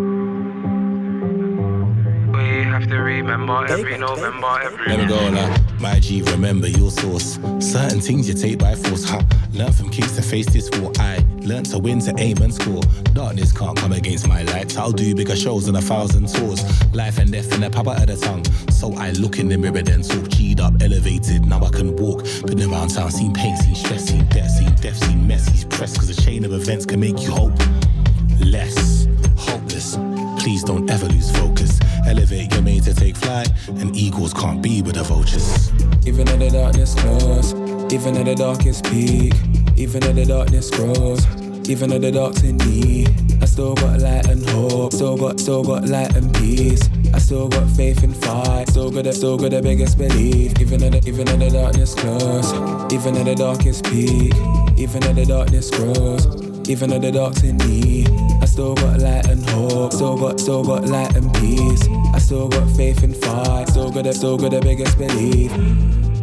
[2.40, 7.38] We have to remember every November, every Never go like my G, remember your source.
[7.60, 9.04] Certain things you take by force.
[9.10, 9.22] Ha,
[9.52, 10.94] learn from kings to face this war.
[11.00, 12.82] I learn to win, to aim and score.
[13.12, 14.78] Darkness can't come against my light.
[14.78, 16.64] I'll do bigger shows than a thousand tours.
[16.94, 18.46] Life and death in the papa of the tongue.
[18.72, 20.30] So I look in the mirror, then talk.
[20.30, 22.24] G'd up, elevated, now I can walk.
[22.46, 25.98] Been around town, seen pain, seen stress, seen death, seen death, seen mess, seen press.
[25.98, 27.60] Cause a chain of events can make you hope
[28.40, 29.98] less hopeless.
[30.42, 31.69] Please don't ever lose focus.
[32.10, 35.72] Elevate your made to take flight, and eagles can't be with the vultures.
[36.08, 37.54] Even in the darkness close,
[37.94, 39.34] even at the darkest peak,
[39.78, 41.24] even at the darkness grows,
[41.70, 43.06] even at the dark's in me.
[43.42, 46.90] I still got light and hope, still got, still got light and peace.
[47.14, 50.60] I still got faith and fight, still got, still got the biggest belief.
[50.60, 52.52] Even at the, even at the darkness close,
[52.92, 54.34] even at the darkest peak,
[54.80, 56.26] even at the darkness grows,
[56.68, 58.06] even at the dark's in me.
[58.42, 61.88] I still got light and hope, still got, still got light and peace.
[62.14, 65.52] I still got faith and fight, still got, the, still got the biggest belief.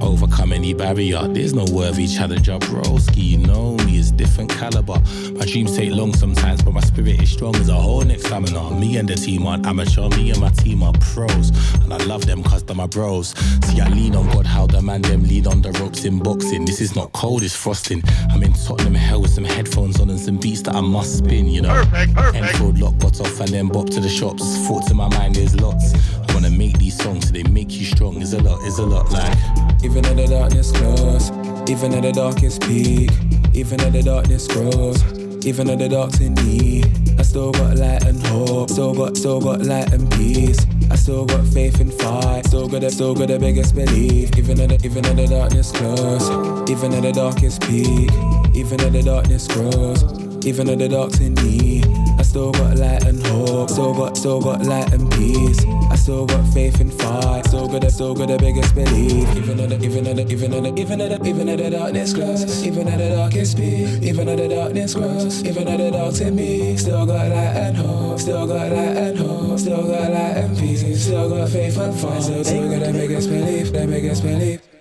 [0.00, 3.24] Overcome any barrier, there's no worthy challenger, broski.
[3.24, 5.00] You know me is different caliber.
[5.32, 8.78] My dreams take long sometimes, but my spirit is strong as a whole next stamina.
[8.78, 11.50] Me and the team aren't amateur, me and my team are pros.
[11.82, 13.34] And I love them cause they're my bros.
[13.64, 16.64] See, I lean on God, how the man them lead on the ropes in boxing.
[16.64, 18.02] This is not cold, it's frosting.
[18.30, 21.48] I'm in Tottenham Hale with some headphones on and some beats that I must spin,
[21.48, 21.74] you know.
[21.84, 22.44] Perfect, perfect.
[22.44, 24.42] Enfield lock got off and then bop to the shops.
[24.66, 25.94] Thoughts in my mind, there's lots.
[26.28, 28.20] I wanna make these songs so they make you strong.
[28.20, 29.65] Is a lot, is a lot like.
[29.84, 31.30] Even at the darkness close,
[31.70, 33.10] even at the darkest peak,
[33.52, 35.02] even at the darkness grows,
[35.46, 36.82] even at the dark's in me.
[37.18, 40.66] I still got light and hope, still got, still got light and peace.
[40.90, 44.36] I still got faith and fight, still got, the, still got the biggest belief.
[44.36, 46.30] Even at the, even at the darkness close,
[46.70, 48.10] even at the darkest peak,
[48.54, 50.02] even at the darkness grows,
[50.46, 52.05] even at the dark's in me.
[52.36, 55.64] Still got light and hope, still got, still got light and peace.
[55.90, 59.26] I still got faith and fight, still got, still got the biggest belief.
[59.34, 61.70] Even at the, even at the, even at the, even at the, even at the
[61.70, 65.90] darkness close, even at the darkest peak, even at the darkness grows, even at the
[65.90, 66.76] dark in me.
[66.76, 71.04] Still got light and hope, still got light and hope, still got light and peace,
[71.06, 74.75] still got faith and fight, still, still got the biggest belief, the biggest belief.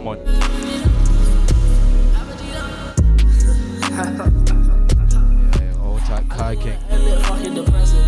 [0.00, 0.18] Come on.
[5.60, 6.78] yeah, old type Kai King.
[7.20, 8.00] fucking depressing,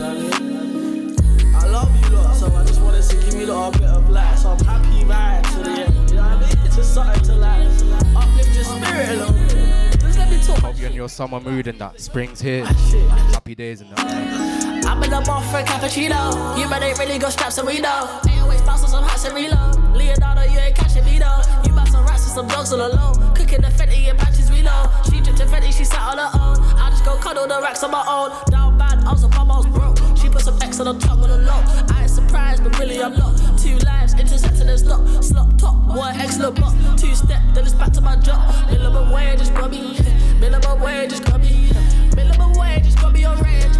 [0.00, 1.14] man.
[1.54, 4.10] I love you lot, so I just wanted to give you lot a bit of
[4.10, 4.34] light.
[4.36, 6.10] So I'm happy right to the end.
[6.10, 6.66] You know what I mean?
[6.66, 7.68] It's just something to like
[8.16, 10.00] uplift your spirit a little bit.
[10.00, 10.58] Just let me talk.
[10.58, 12.00] Hope you're in your summer mood and that.
[12.00, 12.64] Spring's here.
[12.64, 14.57] Happy days and that.
[14.88, 16.56] I'm in the bar for a cappuccino.
[16.56, 18.20] You ain't really got straps and we know.
[18.26, 19.76] Ain't always bounce on some hats and reload.
[19.94, 21.42] Leonardo, you ain't catching me though.
[21.62, 23.14] You bout some rats and some dogs all alone.
[23.34, 24.90] Cooking the Fenty in patches we know.
[25.04, 26.56] She dripped to Fenty, she sat on her own.
[26.80, 28.32] I just go cuddle the racks on my own.
[28.50, 29.98] Down bad, I was a bum, I was broke.
[30.16, 31.62] She put some X on the top of the low.
[31.94, 33.36] I ain't surprised, but really I'm not.
[33.58, 35.06] Two lives intersecting and stop.
[35.22, 36.74] Slop top, one excellent block.
[36.96, 38.40] Two step, then it's back to my job.
[38.70, 39.98] Minimum wage, just got me.
[40.40, 41.72] Minimum wage, just got me.
[42.16, 43.77] Minimum wage, just got me on range.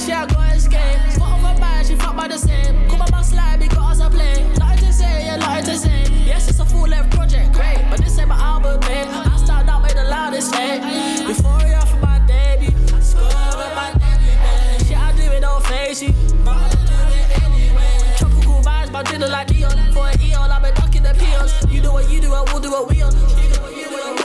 [0.00, 0.98] I shit, I gotta escape.
[1.18, 2.88] Fuck on my mind, she fuck by the same.
[2.88, 4.48] Come on my slide, because I play.
[4.58, 6.04] Nothing to say, yeah, nothing to say.
[6.24, 7.84] Yes, it's a full length project, great.
[7.90, 9.08] But this ain't my album, babe.
[9.10, 11.26] I start out with the loudest, eh?
[11.28, 12.70] Euphoria for my debut.
[13.02, 13.26] Score
[13.60, 14.86] with my debut, babe.
[14.88, 16.14] Shit, I do it, don't face you.
[16.44, 16.86] But I do
[17.20, 18.14] it anyway.
[18.16, 19.92] Tropical vibes, but like Dion.
[19.92, 21.52] For an eon, I've been ducking the peons.
[21.70, 23.12] You do what you do, and we'll do what we on.
[23.12, 24.19] You do what you do,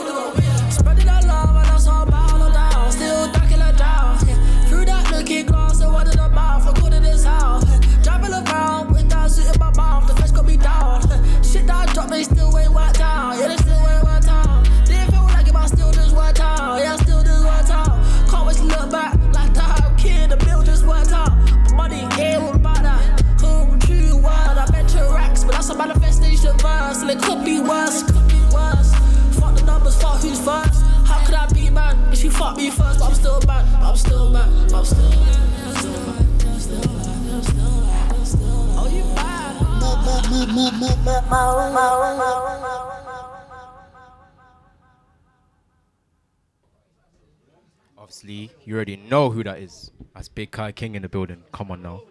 [49.08, 49.90] know who that is.
[50.14, 51.42] That's Big Kai King in the building.
[51.52, 52.02] Come on now.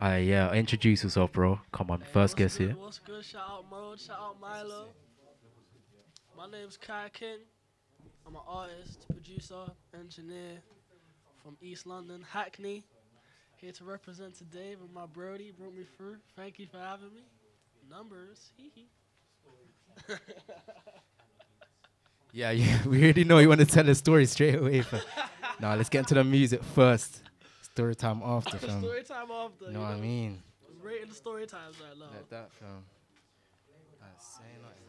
[0.00, 1.60] I yeah, introduce yourself, bro.
[1.72, 2.74] Come on, first guest here.
[2.78, 3.24] What's good?
[3.24, 4.86] Shout out Mo, shout out Milo.
[6.36, 7.38] My name's Kai King.
[8.26, 9.66] I'm an artist, producer,
[9.98, 10.62] engineer
[11.42, 12.84] from East London, Hackney.
[13.56, 15.50] Here to represent today with my Brody.
[15.50, 16.18] Brought me through.
[16.36, 17.22] Thank you for having me.
[17.90, 18.52] Numbers.
[18.56, 18.88] Hee hee.
[22.38, 24.82] Yeah, yeah, we already know you want to tell a story straight away.
[24.82, 25.00] Fam.
[25.60, 27.20] nah, let's get into the music first.
[27.62, 28.80] Story time after, fam.
[28.80, 29.64] story time after.
[29.64, 30.40] You know what I mean?
[30.80, 32.04] Rating the story times right now.
[32.04, 32.84] Like that, fam.
[34.00, 34.84] Like, say nothing,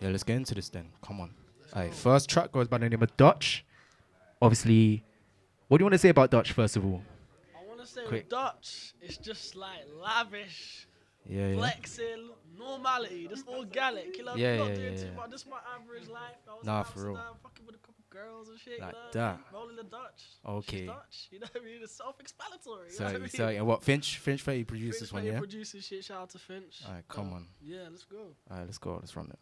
[0.00, 0.88] Yeah, let's get into this then.
[1.04, 1.34] Come on.
[1.76, 3.66] Alright, first track goes by the name of Dutch.
[4.40, 5.04] Obviously,
[5.72, 7.00] what do you want to say about Dutch first of all?
[7.58, 8.24] I want to say Quick.
[8.24, 10.86] with Dutch, it's just like lavish,
[11.26, 11.54] Yeah, yeah.
[11.54, 14.18] flexing, normality, just organic.
[14.18, 15.16] You know, Yeah, I'm not yeah, doing yeah, too yeah.
[15.16, 15.30] much.
[15.30, 16.36] This is my average life.
[16.46, 17.16] I was Nah, in for real.
[17.42, 18.80] Fucking with a couple girls and shit.
[18.82, 19.40] Like you know, that.
[19.50, 20.24] Rolling the Dutch.
[20.46, 20.76] Okay.
[20.80, 21.28] She's Dutch.
[21.30, 21.78] You know what I mean?
[21.82, 22.88] It's self-explanatory.
[22.90, 23.28] You So, know what I mean?
[23.30, 25.38] so and what Finch Finch Fetty produced this Finch one, Fetty yeah?
[25.38, 26.04] produced this shit.
[26.04, 26.82] Shout out to Finch.
[26.86, 27.46] Alright, come Um, on.
[27.62, 28.36] Yeah, let's go.
[28.50, 28.96] Alright, let's go.
[29.00, 29.38] Let's run it.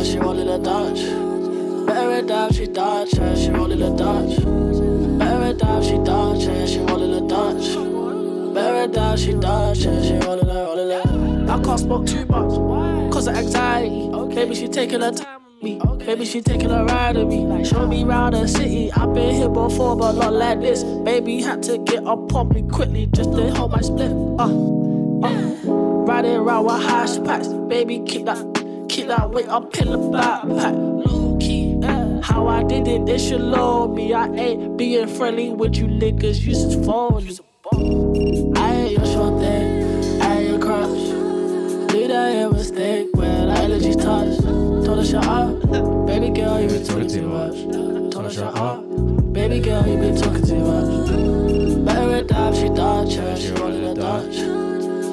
[0.00, 1.00] She she rolling a Dutch.
[1.86, 4.89] Better it down, she Dutch, yeah, she rolling a Dutch.
[5.58, 7.74] Down, she yeah, she rolling a Dutch.
[7.74, 11.52] Down, she yeah, she rolling a, rolling a.
[11.52, 14.08] I can't smoke too much, cause of anxiety.
[14.08, 15.80] Maybe she taking her time with me.
[16.06, 17.64] Maybe she taking a ride with me.
[17.64, 18.92] Show me round the city.
[18.92, 20.84] I've been here before, but not like this.
[20.84, 24.12] Baby had to get up me quickly just to hold my split.
[24.12, 24.44] Uh,
[25.26, 25.56] uh.
[26.06, 27.48] Riding around with hash packs.
[27.48, 31.19] Baby, keep that, keep that weight up in the backpack.
[32.60, 34.12] I did it, they should load me.
[34.12, 37.38] I ain't being friendly with you niggas, you just phony.
[38.54, 41.88] I ain't your short thing, I ain't your crush.
[41.90, 44.36] Did I hear a mistake when our energies touch?
[44.84, 48.12] Told her shut up, baby girl, you been talking too much.
[48.12, 51.86] Told her shut up, baby girl, you been talking too much.
[51.86, 54.36] Better it down, she Dutch, yeah, she rolling a Dutch.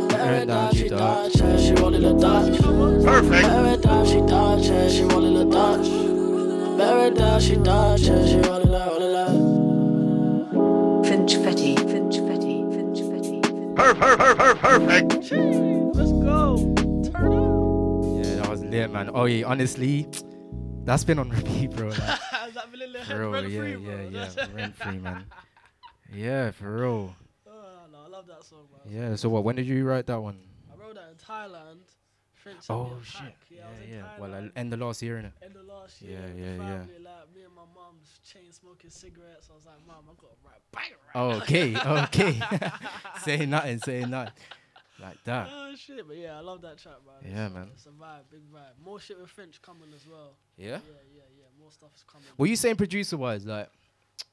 [0.10, 2.60] Better it down, she Dutch, yeah, she rolling a Dutch.
[2.60, 3.48] Perfect.
[3.48, 6.07] Better it down, she Dutch, yeah, she rolling a Dutch.
[6.78, 11.07] Better it down, she Dutch, yeah, she rolling a, rolling a.
[11.07, 13.75] Finch Fetty, Finch Fetty, Finch Fetty.
[13.75, 14.59] Perfect.
[14.61, 15.13] Perfect.
[15.95, 16.57] Let's go.
[17.11, 18.25] Turn up.
[18.25, 19.09] Yeah, that was lit, man.
[19.13, 20.07] Oh yeah, honestly,
[20.84, 21.89] that's been on repeat, bro.
[21.97, 22.19] Like,
[22.49, 24.09] Is that Vanilla Head for real, rent yeah, free, yeah, bro?
[24.09, 25.25] yeah, rent free, man.
[26.13, 27.15] Yeah, for real.
[27.47, 27.51] Oh,
[27.91, 28.93] no, I love that song, man.
[29.11, 29.15] Yeah.
[29.15, 29.43] So what?
[29.43, 30.38] When did you write that one?
[30.71, 31.80] I wrote that in Thailand.
[32.70, 33.34] Oh shit.
[33.50, 34.04] Yeah, I yeah.
[34.20, 35.32] Well, I- end the last year, innit?
[35.45, 36.20] End of last Yeah, year.
[36.20, 36.58] yeah, the yeah.
[36.58, 39.48] family, Like me and my mum's chain smoking cigarettes.
[39.52, 42.41] I was like, mom, I got a right banger right Oh, now." okay, okay.
[43.24, 44.34] say nothing, say nothing.
[45.00, 45.48] Like that.
[45.52, 47.32] Oh shit, but yeah, I love that track, man.
[47.32, 47.70] Yeah, It's, man.
[47.74, 48.84] It's a vibe, big vibe.
[48.84, 50.34] More shit with Finch coming as well.
[50.58, 50.66] Yeah?
[50.70, 50.78] Yeah,
[51.14, 51.45] yeah, yeah.
[51.62, 52.26] More stuff is coming.
[52.36, 53.45] What you saying, producer wise?
[53.45, 53.70] Like,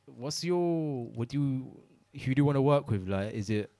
[0.07, 1.07] what's your?
[1.17, 1.71] Would you?
[2.15, 3.07] Who do you want to work with?
[3.07, 3.71] Like, is it?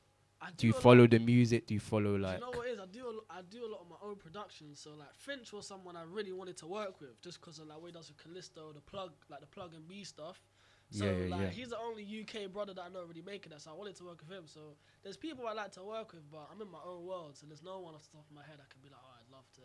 [0.57, 1.67] Do you do lot- follow the music?
[1.67, 2.39] Do you follow like?
[2.39, 2.79] you know what it is?
[2.81, 4.81] I do a, lo- I do a lot of my own productions.
[4.81, 7.81] So like Finch was someone I really wanted to work with, just because of like
[7.81, 10.43] what he does with Callisto, the plug, like the plug and B stuff.
[10.91, 11.51] So Yeah, yeah, like yeah.
[11.51, 13.63] he's the only UK brother that I know really making that.
[13.63, 14.45] So I wanted to work with him.
[14.47, 17.47] So there's people I like to work with, but I'm in my own world, so
[17.47, 19.33] there's no one off the top of my head I can be like, oh, I'd
[19.33, 19.63] love to.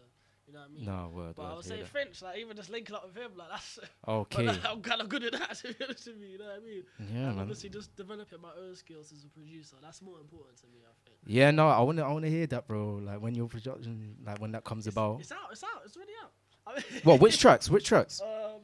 [0.49, 0.85] You know what I mean?
[0.85, 1.89] No, word, But I word, would hear say that.
[1.89, 3.79] Finch, like even just linking up with him, like that's.
[4.07, 4.47] Okay.
[4.47, 5.55] like, I'm kind of good at that.
[5.61, 6.83] To be honest with me, you know what I mean?
[6.99, 7.39] Yeah, and man.
[7.41, 9.75] Obviously, just developing my own skills as a producer.
[9.79, 10.79] That's more important to me.
[10.83, 11.17] I think.
[11.27, 12.95] Yeah, no, I wanna, I wanna hear that, bro.
[13.03, 15.19] Like when your production, like when that comes about.
[15.19, 15.37] It's out.
[15.51, 15.81] It's out.
[15.85, 16.31] It's already out.
[16.65, 17.19] I mean What?
[17.19, 17.69] Which tracks?
[17.69, 18.19] Which tracks?
[18.19, 18.61] Um,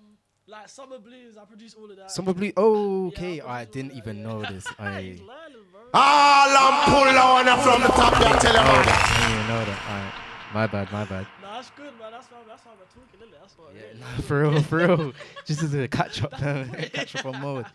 [0.48, 1.38] like Summer Blues.
[1.38, 2.10] I produce all of that.
[2.10, 3.42] Summer Blues, Oh, okay.
[3.42, 4.66] I didn't even know this.
[4.80, 5.20] I.
[5.94, 8.60] All I'm pulling on from the top, I tell you.
[8.60, 9.82] I didn't even know that.
[9.90, 10.25] Alright.
[10.56, 11.28] My bad, my bad.
[11.42, 12.16] Nah, that's good, man.
[12.16, 12.40] That's why.
[12.48, 13.40] That's why we're talking, isn't it?
[13.44, 13.76] That's what.
[13.76, 15.12] Yeah, Nah, for real, for real.
[15.46, 16.32] Just as a catch up,
[16.96, 17.68] catch up on mode.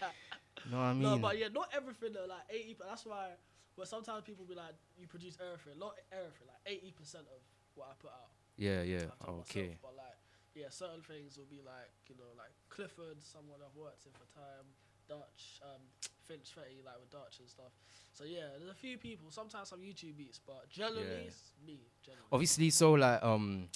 [0.65, 1.03] You know what I mean?
[1.03, 2.25] No, but yeah, not everything though.
[2.25, 2.73] Like eighty.
[2.81, 3.37] That's why.
[3.77, 5.77] But sometimes people be like, you produce everything.
[5.77, 6.49] Not everything.
[6.49, 7.45] Like eighty percent of
[7.77, 8.33] what I put out.
[8.57, 9.13] Yeah, yeah.
[9.29, 9.77] Told myself, Okay.
[9.85, 10.17] But like
[10.57, 14.25] yeah, certain things will be like you know like Clifford, someone I've worked with for
[14.33, 14.73] time,
[15.05, 15.85] Dutch, um,
[16.31, 17.73] Finch Fetty, like with Dutch and stuff.
[18.13, 19.31] So yeah, there's a few people.
[19.31, 21.27] Sometimes some YouTube beats, but generally Yeah.
[21.29, 21.81] it's me.
[22.05, 22.27] Generally.
[22.33, 23.69] Obviously, so like um,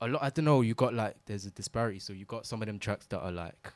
[0.00, 0.22] a lot.
[0.22, 0.60] I don't know.
[0.60, 1.98] You got like there's a disparity.
[1.98, 3.72] So you got some of them tracks that are like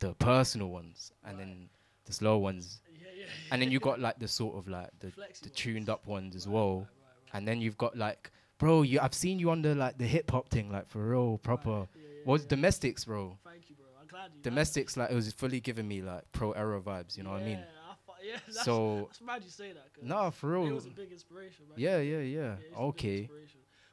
[0.00, 1.68] the personal ones, and then
[2.06, 2.80] the slow ones.
[2.90, 6.06] Yeah, yeah, And then you got like the sort of like the, the tuned up
[6.06, 6.86] ones as well.
[7.32, 10.30] And then you've got like, bro, you I've seen you on the like the hip
[10.30, 11.86] hop thing, like for real, proper.
[12.24, 13.36] Was domestics, bro?
[13.44, 13.83] Thank you, bro.
[14.14, 14.42] I'm glad you.
[14.42, 17.16] Domestics, like it was fully giving me like pro era vibes.
[17.16, 17.58] You know what I mean?
[17.58, 19.88] Yeah, I yeah, that's, So- that's mad you say that.
[20.02, 20.66] Nah, for real.
[20.66, 21.66] It was a big inspiration.
[21.68, 22.54] back Yeah, yeah, yeah.
[22.56, 23.28] big Okay.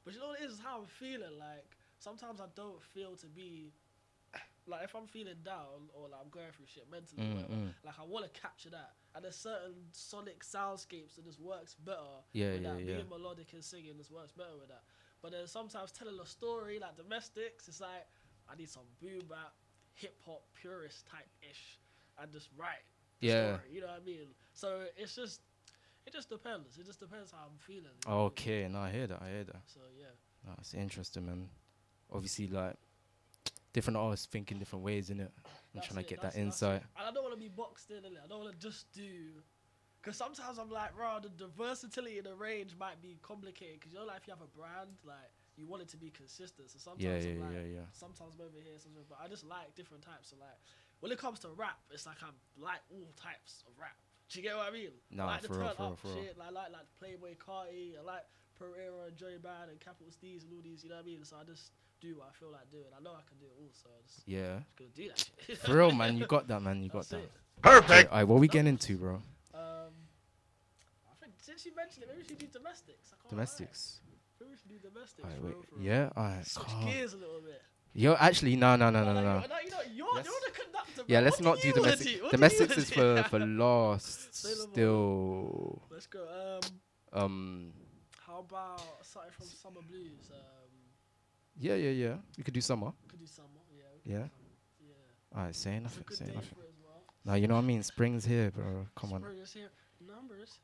[0.03, 0.59] But you know what it is?
[0.59, 1.37] How I'm feeling.
[1.39, 1.65] Like
[1.99, 3.73] sometimes I don't feel to be.
[4.67, 7.73] Like if I'm feeling down or like I'm going through shit mentally, Mm, whatever, mm.
[7.83, 8.93] like I want to capture that.
[9.15, 12.21] And there's certain sonic soundscapes that just works better.
[12.31, 12.79] Yeah, with yeah, that.
[12.85, 12.95] yeah.
[12.97, 14.83] Being melodic and singing just works better with that.
[15.23, 18.05] But then sometimes telling a story like domestics, it's like
[18.49, 19.51] I need some boom bap,
[20.01, 21.79] hip hop purist type ish,
[22.21, 22.85] and just write.
[23.19, 23.57] Yeah.
[23.57, 24.27] story, you know what I mean.
[24.53, 25.41] So it's just,
[26.07, 26.77] it just depends.
[26.77, 27.95] It just depends how I'm feeling.
[28.07, 29.21] Okay, no, I hear that.
[29.21, 29.61] I hear that.
[29.67, 30.07] So yeah.
[30.45, 31.47] No, it's interesting, man.
[32.11, 32.75] Obviously, like
[33.73, 35.29] different artists think in different ways, innit?
[35.29, 36.81] I'm That's trying to get that insight.
[36.97, 38.23] And I don't want to be boxed in, innit?
[38.23, 39.41] I don't want to just do.
[40.01, 43.79] Because sometimes I'm like, bro, the, the versatility in the range might be complicated.
[43.79, 45.29] Because you know, like if you have a brand, like
[45.61, 46.73] you want it to be consistent.
[46.73, 47.87] So sometimes Yeah, I'm like, yeah, yeah.
[47.93, 49.05] sometimes I'm over here, sometimes.
[49.05, 50.33] But I just like different types.
[50.33, 50.57] So like,
[51.05, 53.93] when it comes to rap, it's like I'm like all types of rap.
[54.33, 54.89] Do you get what I mean?
[55.13, 56.23] Nah, I like the for real, turn for real, up for real.
[56.25, 56.33] shit.
[56.41, 57.93] Like, I like like Playboi Carti.
[57.99, 58.25] I like
[58.57, 60.81] Pro Era and Joey Band and Capital Steez and all these.
[60.83, 61.21] You know what I mean?
[61.23, 62.89] So I just do what I feel like doing.
[62.97, 63.69] I know I can do it all.
[63.77, 64.57] So I just Yeah.
[64.65, 65.57] just gonna do that shit.
[65.61, 66.17] For real, man.
[66.17, 66.81] You got that, man.
[66.81, 67.29] You got That's that.
[67.29, 67.31] it.
[67.61, 68.09] Perfect.
[68.09, 69.21] Alright, what are we getting into, bro?
[69.53, 69.93] Um,
[71.11, 73.11] I think since you mentioned it, maybe we should do domestics.
[73.13, 73.99] I can't Domestics.
[74.07, 74.10] Lie.
[74.41, 75.23] Maybe we should do domestics.
[75.23, 75.55] Alright, for wait.
[75.69, 75.79] for.
[75.81, 76.09] Yeah.
[76.17, 76.47] Alright.
[76.47, 76.85] Switch calm.
[76.85, 77.61] gears a little bit.
[77.93, 79.41] Yo, actually, no, no, no, no, no, No, no.
[79.41, 81.03] you know, you know, you're, you're the conductor.
[81.07, 82.07] Yeah, let's What not do do you wanna domestic.
[82.07, 82.11] do?
[82.11, 84.33] What do you Domestics is for for last.
[84.35, 84.71] Say no more.
[84.73, 85.81] Still.
[85.91, 86.59] Let's go.
[87.13, 87.73] Um, Um.
[88.25, 90.31] how about something from Summer Blues?
[90.31, 90.37] Um,
[91.59, 92.15] Yeah, yeah, yeah.
[92.37, 92.93] We could do summer.
[93.09, 93.47] could do summer.
[93.75, 93.83] Yeah.
[94.05, 94.17] Yeah.
[94.19, 94.29] summer,
[94.87, 95.37] Yeah.
[95.37, 96.03] Alright, say nothing.
[96.11, 96.55] Say nothing.
[96.83, 97.03] well.
[97.25, 97.83] No, you know what I mean.
[97.83, 98.87] Spring's here, bro.
[98.95, 99.21] Come on.
[99.21, 99.69] Spring is here.
[100.07, 100.59] Numbers.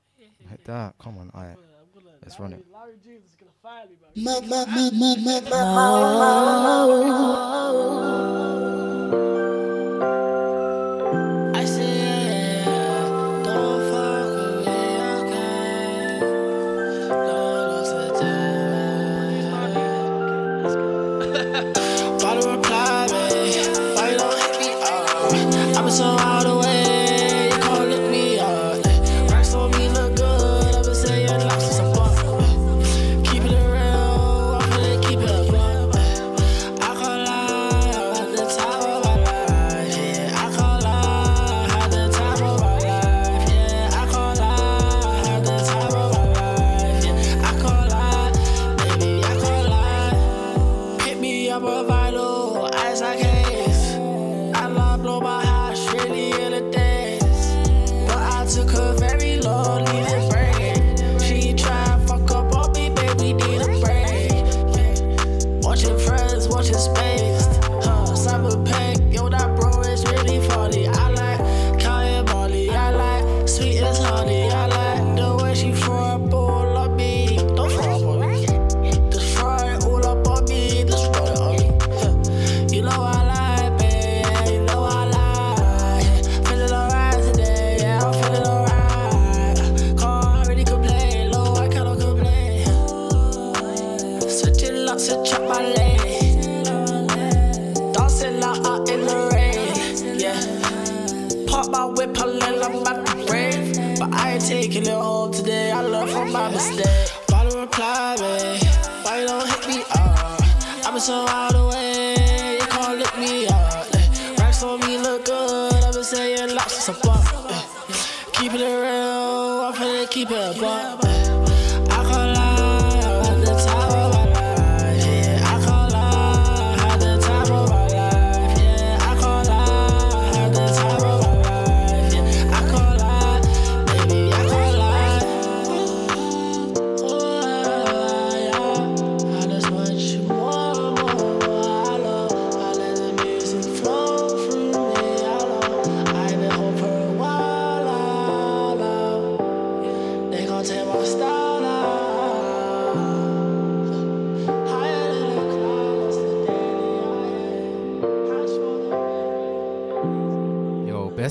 [0.50, 0.96] Like that.
[0.98, 1.30] Come on.
[1.36, 1.58] Alright.
[1.98, 2.66] I'm gonna, I'm gonna, Let's run it.
[2.72, 4.10] Larry James is gonna fire me, bro.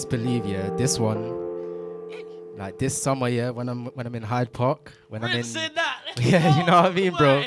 [0.07, 4.53] Best believe, yeah, this one, like this summer, yeah, when I'm when I'm in Hyde
[4.53, 5.45] Park, when I'm in,
[6.21, 7.45] yeah, you know what I mean, bro.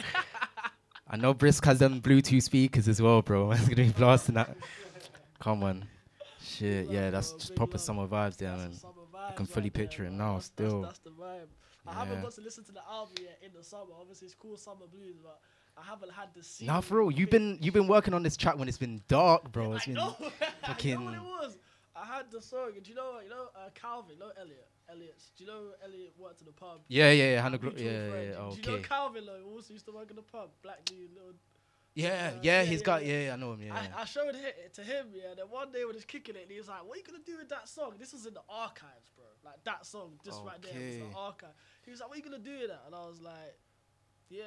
[1.09, 3.51] I know Brisk has them Bluetooth speakers as well, bro.
[3.53, 4.55] It's gonna be blasting that.
[5.39, 5.85] Come on,
[6.41, 8.73] shit, yeah, that's just proper summer vibes there, man.
[9.15, 10.81] I can fully picture it now, still.
[10.81, 11.47] That's the vibe.
[11.87, 13.93] I haven't got to listen to the album yet in the summer.
[13.99, 15.39] Obviously, it's cool summer blues, but
[15.77, 16.67] I haven't had the scene.
[16.67, 19.51] Nah, for real, you've been you've been working on this track when it's been dark,
[19.51, 19.73] bro.
[19.73, 20.15] It's been know.
[20.19, 20.31] I know
[20.63, 21.05] fucking.
[21.05, 21.57] what it was.
[22.01, 23.23] I had the song, and do you know what?
[23.23, 24.67] You know uh, Calvin, no Elliot.
[24.89, 25.31] Elliot's.
[25.37, 26.81] Do you know Elliot worked in the pub?
[26.87, 28.27] Yeah, yeah, yeah, Hannah Mutual Glo- yeah, friend.
[28.33, 28.83] yeah, Do you know.
[28.83, 29.43] Calvin though?
[29.53, 30.49] Also used to work in the pub.
[30.63, 31.33] Black dude, little.
[31.95, 33.63] Yeah, Uh, yeah, he's got yeah, yeah, I know him.
[33.63, 35.33] Yeah, I, I showed it to him, yeah.
[35.35, 37.23] Then one day when he's kicking it, and he was like, "What are you gonna
[37.25, 39.25] do with that song?" This was in the archives, bro.
[39.43, 41.55] Like that song, just right there, was the archive.
[41.83, 43.57] He was like, "What are you gonna do with that?" And I was like,
[44.29, 44.43] "Yeah,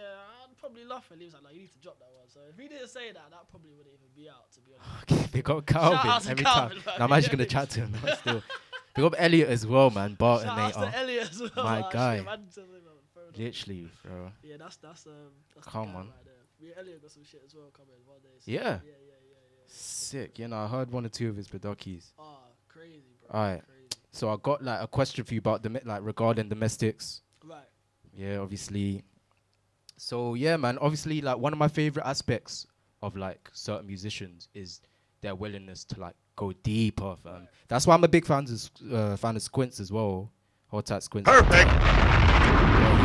[0.48, 2.40] I'd probably love it." He was like, "No, you need to drop that one." So
[2.48, 5.21] if he didn't say that, that probably wouldn't even be out, to be honest.
[5.32, 6.84] Big up Shout out Calvin to every Calvin, time.
[6.86, 7.02] man.
[7.02, 8.42] I'm actually gonna chat to him now still.
[8.94, 10.14] Big up Elliot as well, man.
[10.14, 11.64] Bart Shout and out to Elliot as well.
[11.64, 12.16] My guy.
[12.20, 12.24] Man,
[12.54, 13.44] tell him on the phone.
[13.44, 14.30] Literally, bro.
[14.42, 15.12] Yeah, that's that's um.
[15.54, 16.06] That's the Come guy on.
[16.06, 16.34] Right there.
[16.60, 18.28] Me and Elliot got some shit as well coming one day.
[18.38, 18.60] so Yeah.
[18.60, 19.36] yeah, yeah, yeah.
[19.66, 20.38] Sick.
[20.38, 22.12] You know, I heard one or two of his Badokis.
[22.18, 23.40] Ah, crazy, bro.
[23.40, 23.62] Alright.
[24.10, 27.22] So I got like a question for you about the like regarding domestics.
[27.42, 27.64] Right.
[28.14, 29.02] Yeah, obviously.
[29.96, 30.76] So yeah, man.
[30.78, 32.66] Obviously, like one of my favorite aspects
[33.02, 34.80] of like certain musicians is
[35.22, 37.16] their willingness to like go deeper.
[37.22, 37.48] Fam.
[37.68, 40.30] That's why I'm a big fan of uh, fan of Squints as well.
[40.70, 41.30] Hot Tat Squints.
[41.30, 41.70] Perfect.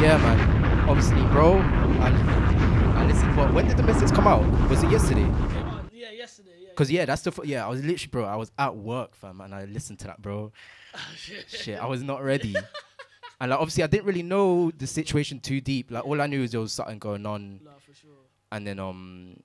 [0.02, 0.90] yeah, man.
[0.90, 1.58] Obviously, bro.
[1.58, 2.10] I,
[2.98, 3.38] I listened.
[3.38, 3.54] What?
[3.54, 4.42] When did the message come out?
[4.70, 5.30] Was it yesterday?
[5.92, 6.52] Yeah, yesterday.
[6.60, 6.70] Yeah.
[6.76, 7.66] Cause yeah, that's the f- yeah.
[7.66, 8.26] I was literally, bro.
[8.26, 10.52] I was at work, fam, and I listened to that, bro.
[11.48, 12.56] Shit, I was not ready.
[13.42, 15.92] and like, obviously, I didn't really know the situation too deep.
[15.92, 17.60] Like, all I knew is there was something going on.
[17.64, 18.12] No, for sure.
[18.52, 19.38] And then, um,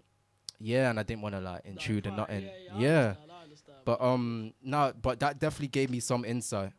[0.63, 2.43] yeah, and I didn't want to like intrude and nothing.
[2.43, 3.79] yeah, Yeah, yeah, I understand, I understand.
[3.85, 6.73] But um, no, but that definitely gave me some insight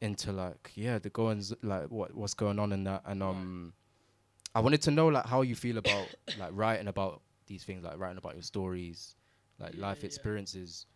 [0.00, 3.72] into like, yeah, the goings, like what what's going on in that, and um,
[4.54, 7.98] I wanted to know like how you feel about like writing about these things, like
[7.98, 9.16] writing about your stories,
[9.58, 10.06] like Yeah, life yeah.
[10.06, 10.86] experiences.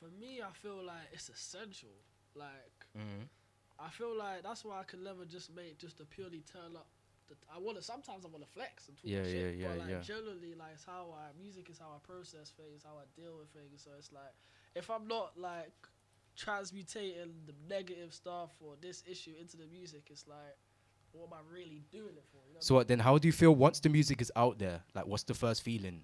[0.00, 1.90] For me, I feel like it's essential.
[2.34, 3.28] Like, Mhm.
[3.78, 6.88] I feel like that's why I can never just make just a purely turn up.
[7.28, 7.82] The I want to.
[7.82, 10.00] Sometimes I want to flex and talk Yeah, shit, yeah, but like yeah.
[10.00, 13.48] generally, like it's how I music is how I process things, how I deal with
[13.50, 13.82] things.
[13.82, 14.34] So it's like
[14.74, 15.72] if I'm not like
[16.36, 20.56] transmutating the negative stuff or this issue into the music, it's like
[21.12, 22.38] what am I really doing it for?
[22.48, 24.82] You know So what, then, how do you feel once the music is out there?
[24.94, 26.02] Like, what's the first feeling?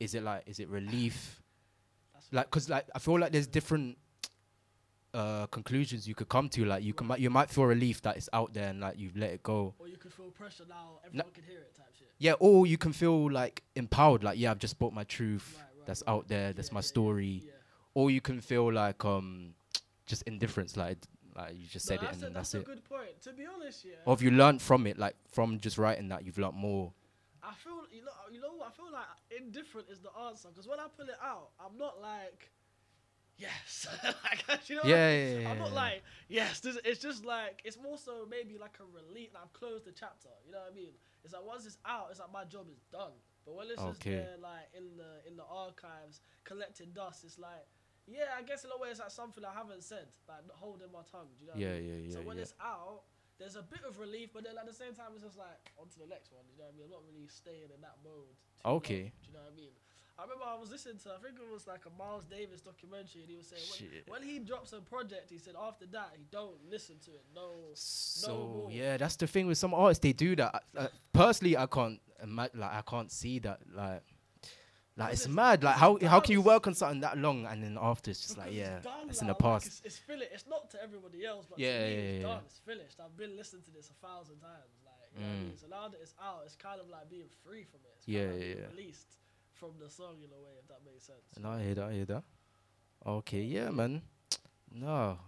[0.00, 1.42] Is it like, is it relief?
[2.32, 3.96] Like, cause like I feel like there's different
[5.14, 6.64] uh conclusions you could come to.
[6.64, 9.30] Like, you can you might feel relief that it's out there and like you've let
[9.30, 9.74] it go.
[9.78, 11.00] Or you could feel pressure now.
[11.06, 12.08] Everyone can hear it, type shit.
[12.18, 14.22] Yeah, or you can feel like empowered.
[14.24, 15.58] Like, yeah, I've just bought my truth.
[15.86, 16.52] that's out there.
[16.52, 17.44] That's my story.
[17.94, 19.54] Or you can feel like um
[20.06, 20.76] just indifference.
[20.76, 20.98] Like,
[21.34, 22.64] like you just No, said it and a, that's, that's a it.
[22.66, 23.22] good point.
[23.22, 23.92] To be honest, yeah.
[24.04, 26.92] Or if you learned from it, like from just writing that, you've learned more.
[27.42, 29.06] I feel you know you know what I feel like
[29.40, 32.50] indifferent is the answer because when I pull it out, I'm not like
[33.38, 34.82] yes, like you know.
[34.82, 35.10] what I Yeah,
[35.40, 35.74] yeah, I'm not yeah.
[35.74, 36.60] like yes.
[36.60, 39.30] This, it's just like it's more so maybe like a relief.
[39.34, 40.28] Like I've closed the chapter.
[40.46, 40.92] You know what I mean?
[41.24, 43.12] It's like once it's out, it's like my job is done.
[43.46, 47.66] But when it's just there, like in the in the archives collecting dust, it's like.
[48.08, 51.04] Yeah, I guess in a way it's like something I haven't said, like holding my
[51.12, 51.28] tongue.
[51.36, 52.08] Do you know what I Yeah, mean?
[52.08, 52.48] yeah, So when yeah.
[52.48, 53.04] it's out,
[53.36, 55.92] there's a bit of relief, but then at the same time, it's just like on
[55.92, 56.48] to the next one.
[56.48, 56.88] You know what I mean?
[56.88, 58.32] I'm not really staying in that mode.
[58.64, 59.12] too long, Okay.
[59.20, 59.76] do you know what I mean?
[60.18, 63.20] I remember I was listening to, I think it was like a Miles Davis documentary,
[63.22, 66.24] and he was saying when, when he drops a project, he said after that he
[66.32, 67.24] don't listen to it.
[67.34, 68.68] No, no So more.
[68.70, 70.02] yeah, that's the thing with some artists.
[70.02, 70.64] They do that.
[70.76, 73.60] Uh, personally, I can't like I can't see that.
[73.72, 74.02] Like,
[74.96, 75.62] like it's mad.
[75.62, 78.36] Like how how can you work on something that long and then after it's just
[78.36, 79.66] like yeah, done it's in the like, past.
[79.66, 80.30] it's, it's finished.
[80.34, 82.42] It's not to everybody else, but Yeah, to me, yeah, it's yeah, done.
[82.44, 82.98] It's finished.
[82.98, 84.74] I've been listening to this a thousand times.
[84.84, 85.46] Like, you know what I Mm.
[85.46, 85.56] mean?
[85.56, 87.94] So now that it's out, it's kind of like being free from it.
[87.98, 88.66] It's Yeah, yeah, yeah.
[88.74, 89.14] released
[89.58, 91.18] from the song in a way, if that makes sense.
[91.36, 91.84] And I hear that.
[91.84, 92.22] I hear that.
[93.06, 94.02] Okay, yeah, man.
[94.72, 95.18] No,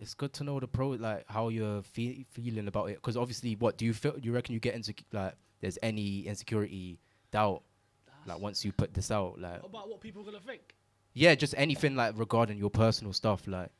[0.00, 2.96] it's good to know the pro like how you're fe- feeling about it.
[2.96, 4.12] Because obviously, what do you feel?
[4.12, 7.00] Do you reckon you get into like there's any insecurity,
[7.32, 7.62] doubt,
[8.26, 10.74] like once you put this out, like About what people gonna think.
[11.14, 13.70] yeah, just anything like regarding your personal stuff, like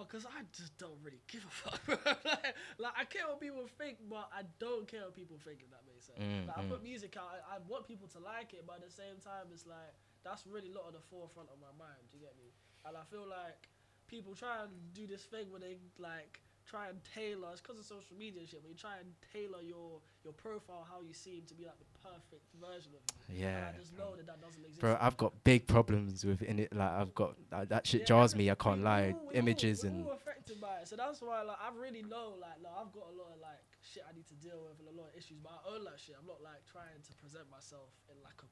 [0.00, 1.84] No, cause I just don't really give a fuck.
[2.24, 5.60] like, like, I care what people think, but I don't care what people think.
[5.60, 6.16] If that makes sense.
[6.16, 6.72] Mm, like, I mm.
[6.72, 7.28] put music out.
[7.28, 9.92] I, I want people to like it, but at the same time, it's like
[10.24, 12.00] that's really not at the forefront of my mind.
[12.08, 12.48] Do you get me?
[12.88, 13.68] And I feel like
[14.08, 16.40] people try and do this thing where they like
[16.70, 17.50] try and tailor.
[17.50, 18.62] It's because of social media shit.
[18.62, 21.90] But you try and tailor your your profile how you seem to be like the
[21.98, 23.34] perfect version of you.
[23.34, 24.80] And Yeah, I just know that that doesn't exist.
[24.80, 26.74] Bro, I've got big problems with in it.
[26.74, 28.50] Like I've got uh, that shit jars me.
[28.50, 29.14] I can't lie.
[29.34, 30.88] Images and all affected by it.
[30.88, 33.60] So that's why like I really know like, like I've got a lot of like
[33.82, 35.98] shit I need to deal with and a lot of issues, but I own that
[35.98, 36.14] shit.
[36.14, 38.48] I'm not like trying to present myself in like a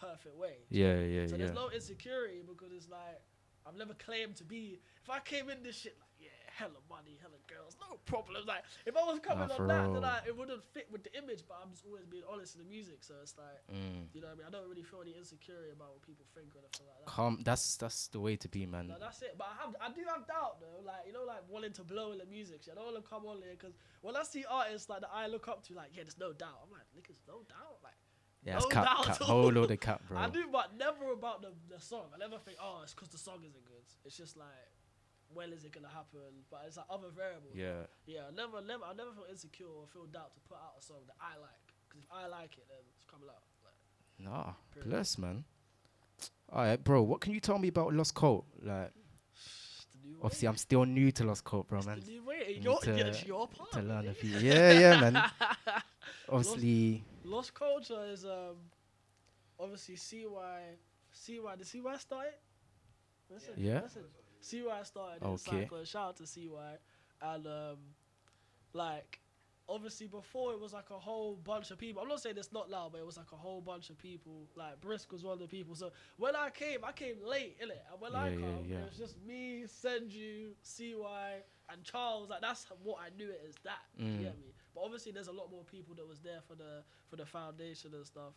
[0.00, 0.64] perfect way.
[0.70, 1.12] Yeah, I mean?
[1.12, 3.20] yeah, So there's no insecurity because it's like
[3.66, 4.80] I've never claimed to be.
[5.02, 8.42] If I came in this shit like yeah, hella money, hella girls, no problem.
[8.46, 9.92] Like if I was coming Nah, on that, real.
[9.94, 11.42] then I, it wouldn't fit with the image.
[11.46, 14.10] But I'm just always being honest in the music, so it's like Mm.
[14.12, 14.46] you know what I mean.
[14.48, 17.10] I don't really feel any insecurity about what people think or anything like that.
[17.10, 17.40] calm.
[17.44, 18.88] That's that's the way to be, man.
[18.88, 19.34] No, that's it.
[19.38, 20.82] But I have, I do have doubt though.
[20.84, 22.62] Like you know, like wanting to blow in the music.
[22.64, 22.74] Shit.
[22.74, 25.26] I don't want to come on here because when I see artists like that I
[25.26, 26.60] look up to, like yeah, there's no doubt.
[26.66, 27.78] I'm like, niggas, no doubt.
[27.82, 27.94] Like
[28.42, 30.18] Yeah, it's no cap, doubt cap, whole load of cap, bro.
[30.18, 32.08] I do, but never about the, the song.
[32.14, 33.84] I never think, oh, it's because the song isn't good.
[34.04, 34.48] It's just like,
[35.32, 36.44] when is it gonna happen?
[36.50, 37.54] But it's like other variables.
[37.54, 37.86] Yeah.
[38.06, 38.28] Yeah.
[38.28, 41.02] I never, never, I never feel insecure or feel doubt to put out a song
[41.06, 41.66] that I like.
[41.88, 43.42] Because if I like it, then it's coming out.
[43.64, 43.74] Like,
[44.18, 44.90] Nah, Period.
[44.90, 45.44] bless, man.
[46.52, 47.02] All right, bro.
[47.02, 48.44] What can you tell me about Lost Cult?
[48.62, 48.92] Like,
[50.22, 52.00] obviously, I'm still new to Lost Cult, bro, man.
[52.00, 52.38] the new way.
[52.48, 54.36] Need You're- to, yeah, it's your part, to learn a few.
[54.38, 55.30] Yeah, yeah, man.
[56.28, 58.56] Obviously, Lost Culture is um
[59.58, 60.60] obviously CY
[61.12, 62.34] CY the CY started?
[63.28, 63.80] Listen, Yeah.
[63.82, 64.02] listen.
[64.40, 65.62] CY started in Okay.
[65.62, 65.84] Cyclone.
[65.84, 66.78] Shout out to CY.
[67.22, 67.78] And um
[68.72, 69.20] like
[69.68, 72.02] obviously before it was like a whole bunch of people.
[72.02, 74.48] I'm not saying it's not loud, but it was like a whole bunch of people.
[74.56, 75.74] Like Brisk was one of the people.
[75.76, 77.82] So when I came, I came late, innit?
[77.92, 78.76] And when I Yeah, yeah, come, yeah.
[78.78, 82.28] it was just me, Senju, CY, and Charles.
[82.30, 83.84] Like that's what I knew it as that.
[83.96, 84.18] You Mm.
[84.22, 84.52] get me?
[84.74, 87.94] But obviously there's a lot more people that was there for the for the foundation
[87.94, 88.34] and stuff.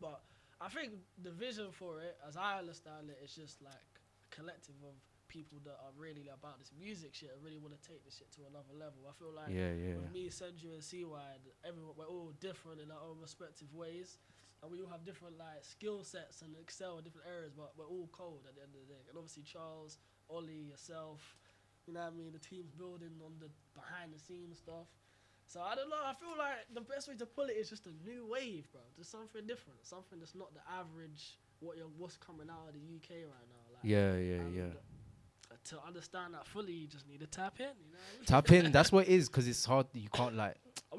[0.00, 0.22] But
[0.60, 4.74] I think the vision for it, as I understand it, is just like a collective
[4.82, 4.94] of
[5.28, 8.32] people that are really about this music shit and really want to take this shit
[8.32, 9.04] to another level.
[9.08, 10.00] I feel like Yeah, yeah.
[10.00, 14.18] with me, Senju, and th- everyone we're all different in our own respective ways,
[14.62, 17.52] and we all have different like skill sets and excel in different areas.
[17.54, 19.04] But we're all cold at the end of the day.
[19.08, 19.98] And obviously Charles,
[20.28, 21.20] Ollie, yourself,
[21.86, 22.32] you know what I mean.
[22.32, 24.88] The team's building on the behind the scenes stuff.
[25.46, 26.02] So I don't know.
[26.04, 28.82] I feel like the best way to pull it is just a new wave, bro.
[28.96, 31.38] Just something different, something that's not the average.
[31.60, 33.64] What you're, what's coming out of the UK right now?
[33.74, 34.76] Like, Yeah, yeah, yeah.
[35.70, 37.66] To understand that fully, you just need to tap in.
[37.66, 37.98] You know.
[37.98, 38.24] what I mean?
[38.24, 38.72] tap in.
[38.72, 39.86] That's what it is, because it's hard.
[39.92, 40.54] You can't like,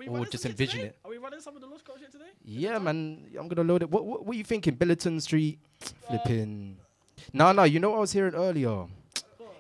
[0.08, 0.90] or just envision today?
[0.90, 1.00] it.
[1.04, 2.26] Are we running some of the Lost shit today?
[2.44, 3.26] Yeah, man.
[3.40, 3.90] I'm gonna load it.
[3.90, 4.76] What What, what are you thinking?
[4.76, 5.60] Billiton Street,
[6.08, 6.78] flipping.
[7.34, 7.64] No, no.
[7.64, 8.86] You know what I was hearing earlier.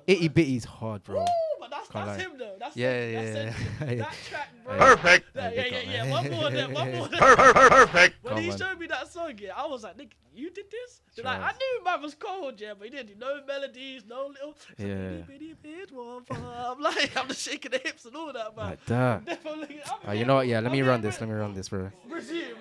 [0.05, 1.25] Itty bitty's hard, bro.
[1.59, 2.29] but that's, Can't that's lie.
[2.29, 2.48] him though.
[2.75, 3.13] That's yeah, him.
[3.13, 3.85] yeah, That's yeah.
[3.87, 3.97] him.
[3.99, 4.77] That track, bro.
[4.77, 5.25] Perfect.
[5.35, 6.11] Yeah, yeah, yeah, yeah.
[6.11, 7.19] One more there, one more there.
[7.19, 8.23] Perfect.
[8.23, 8.57] When Come he on.
[8.57, 11.01] showed me that song, yeah, I was like, Nick, you did this?
[11.15, 14.27] They're like, I knew man was cold, yeah, but he didn't do no melodies, no
[14.27, 14.55] little.
[14.77, 15.21] Yeah.
[15.27, 18.69] Bitty, bitty, one for- I'm like, I'm just shaking the hips and all that, man.
[18.69, 19.25] Like that.
[19.25, 19.81] Definitely.
[20.07, 20.47] Uh, you know what?
[20.47, 21.19] Yeah, let me run this.
[21.19, 21.91] Let me run this, bro.
[22.09, 22.55] Resume.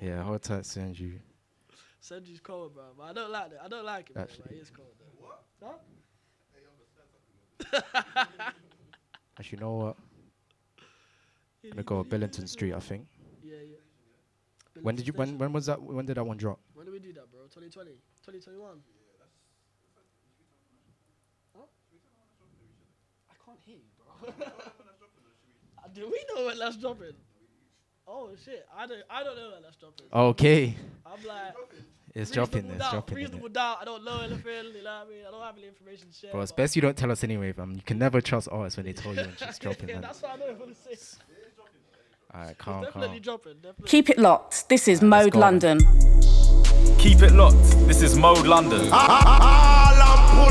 [0.00, 1.18] Yeah, hold tight, Senju.
[2.02, 2.84] Senju's cold, bro.
[2.96, 3.58] But I don't like it.
[3.62, 4.22] I don't like it, bro.
[4.22, 4.42] Actually.
[4.46, 5.26] But he is cold, though.
[5.26, 5.80] What?
[9.38, 9.96] Actually, you know what?
[11.64, 13.06] I'm gonna go Billington Street, I think.
[13.42, 13.76] Yeah, yeah.
[14.82, 15.12] When did you?
[15.12, 15.80] When when was that?
[15.80, 16.58] When did that one drop?
[16.74, 17.42] When did we do that, bro?
[17.42, 17.90] 2020?
[18.24, 18.78] 2021?
[21.56, 21.62] Huh?
[23.30, 24.44] I can't hear you, bro.
[25.78, 27.12] Uh, do we know when that's dropping?
[28.04, 30.06] Oh shit, I don't, I don't know when that's dropping.
[30.12, 30.74] Okay.
[31.06, 31.54] I'm like,
[32.18, 32.66] It's dropping.
[32.66, 33.16] It's doubt, dropping.
[33.16, 33.20] innit?
[33.20, 33.78] Reasonable doubt.
[33.80, 34.42] I don't know anything.
[34.44, 35.20] You know what I mean?
[35.26, 36.32] I don't have any information to share.
[36.32, 37.74] Bro, it's best you don't tell us anyway, fam.
[37.74, 40.02] You can never trust artists when they tell you when shit's dropping, yeah, man.
[40.02, 40.98] that's what I know for the sake.
[42.34, 43.22] Alright, It's calm, definitely calm.
[43.22, 43.54] dropping.
[43.62, 43.88] Definitely.
[43.88, 44.68] Keep it locked.
[44.68, 45.78] This is Mode London.
[46.98, 47.86] Keep it locked.
[47.86, 48.80] This is Mode London.
[48.92, 50.48] All I'm pull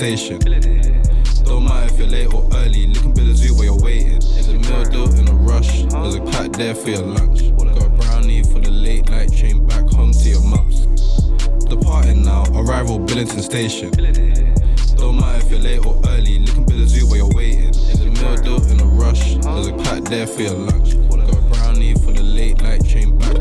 [0.00, 0.38] Station.
[1.44, 4.18] Don't matter if you're late or early, looking by the zoo while you're waiting.
[4.32, 7.54] There's a meal deal in a rush, there's a pack there for your lunch.
[7.58, 10.86] Got a brownie for the late night train back home to your mum's.
[11.66, 13.90] Departing now, arrival Billington Station.
[14.96, 17.72] Don't matter if you're late or early, looking by the zoo while you're waiting.
[17.72, 20.96] There's a meal deal in a rush, there's a pack there for your lunch.
[21.10, 23.36] Got a brownie for the late night train back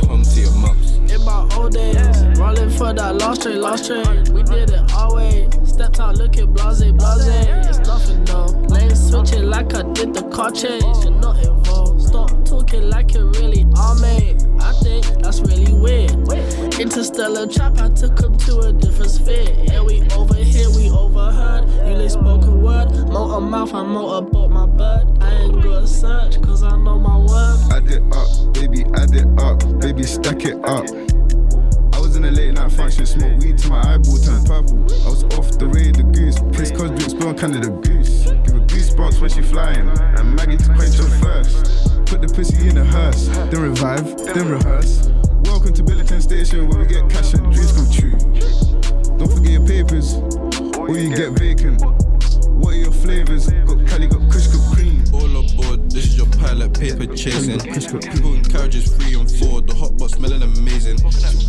[1.39, 4.23] In old days, rolling for that last train, last train.
[4.33, 5.47] We did it our way.
[5.63, 7.27] Stepped out looking blase, blase.
[7.67, 8.47] It's nothing though.
[8.67, 10.83] Lane switching like I did the car chase.
[11.03, 12.01] You're not involved.
[12.01, 14.43] Stop talking like it really are, mate.
[14.59, 16.11] I think that's really weird.
[16.79, 19.53] Interstellar trap, I took him to a different sphere.
[19.63, 21.69] Yeah, we over here, we overheard.
[21.87, 22.91] You lay spoken word.
[23.09, 25.17] Motor mouth, I motorboat my bird.
[25.21, 27.59] I ain't gonna search, cause I know my word.
[27.71, 30.85] Add it up, baby, add it up, baby, stack it up.
[32.19, 34.75] In a late night function, smoke weed till my eyeball turned purple.
[35.07, 38.27] I was off the raid, the goose, piss cause drinks blown Canada goose.
[38.43, 41.87] Give her goosebumps when she flying, and Maggie to quench her thirst.
[42.07, 44.03] Put the pussy in a hearse, then revive,
[44.35, 45.07] then rehearse.
[45.47, 48.11] Welcome to Billiton Station where we get cash and dreams come true.
[49.15, 50.15] Don't forget your papers,
[50.75, 51.79] or you get vacant.
[52.51, 53.47] What are your flavors?
[53.47, 54.51] Got Cali, got Kush,
[55.89, 57.59] this is your pilot, paper chasing.
[57.59, 60.97] People in carriages three and four, the hot pot smelling amazing.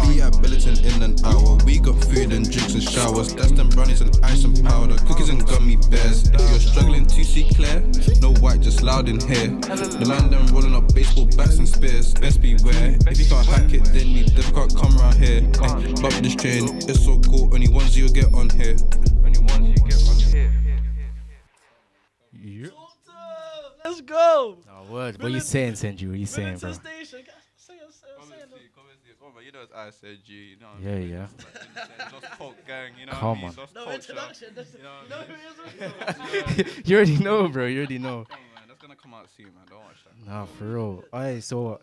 [0.08, 1.56] Be at Billiton in an hour.
[1.64, 3.34] We got food and drinks and showers.
[3.34, 6.28] That's them brownies and ice and powder, cookies and gummy bears.
[6.28, 7.80] If you're struggling to see clear,
[8.20, 9.48] no white, just loud in here.
[9.48, 12.14] The them rolling up baseball bats and spears.
[12.14, 12.96] Best beware.
[13.06, 15.42] If you can't hack it, then you can't come around here.
[15.62, 17.52] Ay, bump this train, it's so cool.
[17.54, 18.76] Only ones you'll get on here.
[19.24, 20.69] Only ones you get on here.
[24.00, 24.56] Let's go.
[24.70, 25.22] Oh, word.
[25.22, 26.08] What you saying, Senju?
[26.08, 26.72] What you saying, bro?
[26.72, 27.04] Station.
[27.04, 27.20] Say
[27.56, 28.48] say say it.
[29.20, 30.68] Come on, you know it's ISNG, you know.
[30.82, 31.26] Yeah, yeah.
[32.10, 33.12] Lost Folk gang, you know.
[33.12, 33.44] Come I mean?
[33.50, 33.54] on.
[33.74, 34.48] No culture, introduction.
[34.78, 35.36] You know I mean?
[36.16, 36.88] who is it?
[36.88, 37.66] you already know, bro.
[37.66, 38.24] You already know.
[38.28, 39.66] Come on, man, that's gonna come out soon, man.
[39.68, 40.26] Don't watch that.
[40.26, 41.04] Nah, for real.
[41.12, 41.80] Alright, so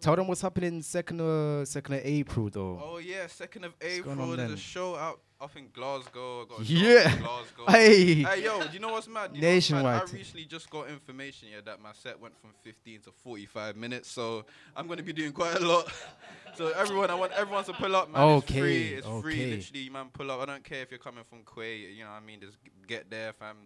[0.00, 2.80] tell them what's happening second of second of April though.
[2.82, 4.14] Oh yeah, second of April.
[4.16, 4.50] There's then?
[4.52, 6.42] a show out up in Glasgow.
[6.42, 7.12] I got a Yeah.
[7.12, 7.64] in Glasgow.
[7.68, 8.14] Hey.
[8.22, 9.30] Hey yo, do you know what's mad?
[9.34, 9.82] You know what's mad?
[9.82, 10.02] Nationwide.
[10.08, 14.10] I recently just got information yeah that my set went from 15 to 45 minutes,
[14.10, 14.44] so
[14.76, 15.92] I'm gonna be doing quite a lot.
[16.56, 18.38] so everyone, I want everyone to pull up, man.
[18.38, 18.58] It's free.
[18.60, 19.46] Okay, It's free.
[19.56, 20.40] Literally, man, pull up.
[20.40, 21.94] I don't care if you're coming from Kuwait.
[21.96, 22.40] You know what I mean?
[22.40, 23.56] Just get there, fam.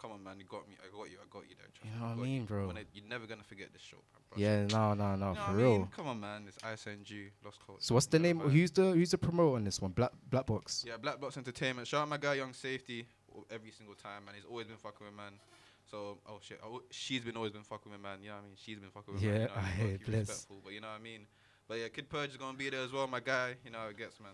[0.00, 0.38] Come on, man.
[0.38, 0.76] You got me.
[0.80, 1.16] I got you.
[1.20, 1.66] I got you there.
[1.74, 2.66] Trust You know what I mean, bro?
[2.68, 4.17] Wanna- You're never gonna forget this show, bro.
[4.36, 5.88] Yeah, no, no, no, for real.
[5.96, 6.44] Come on, man.
[6.46, 7.80] It's ISNG, Lost Culture.
[7.82, 8.38] So what's the name?
[8.40, 9.92] Who's the who's the promoter on this one?
[9.92, 10.84] Black Black Box.
[10.86, 11.88] Yeah, Black Box Entertainment.
[11.88, 14.34] Shout out my guy Young Safety o- every single time, man.
[14.34, 15.32] He's always been fucking with man.
[15.90, 18.18] So, oh shit, oh, she's been always been fucking with man.
[18.22, 18.56] You know what I mean?
[18.56, 19.32] She's been fucking with man.
[19.34, 19.72] Yeah, You know what I mean?
[19.76, 20.18] Gotta hear, keep bless.
[20.28, 21.20] respectful, but you know what I mean?
[21.66, 23.54] But yeah, Kid Purge is gonna be there as well, my guy.
[23.64, 24.32] You know how it gets, man.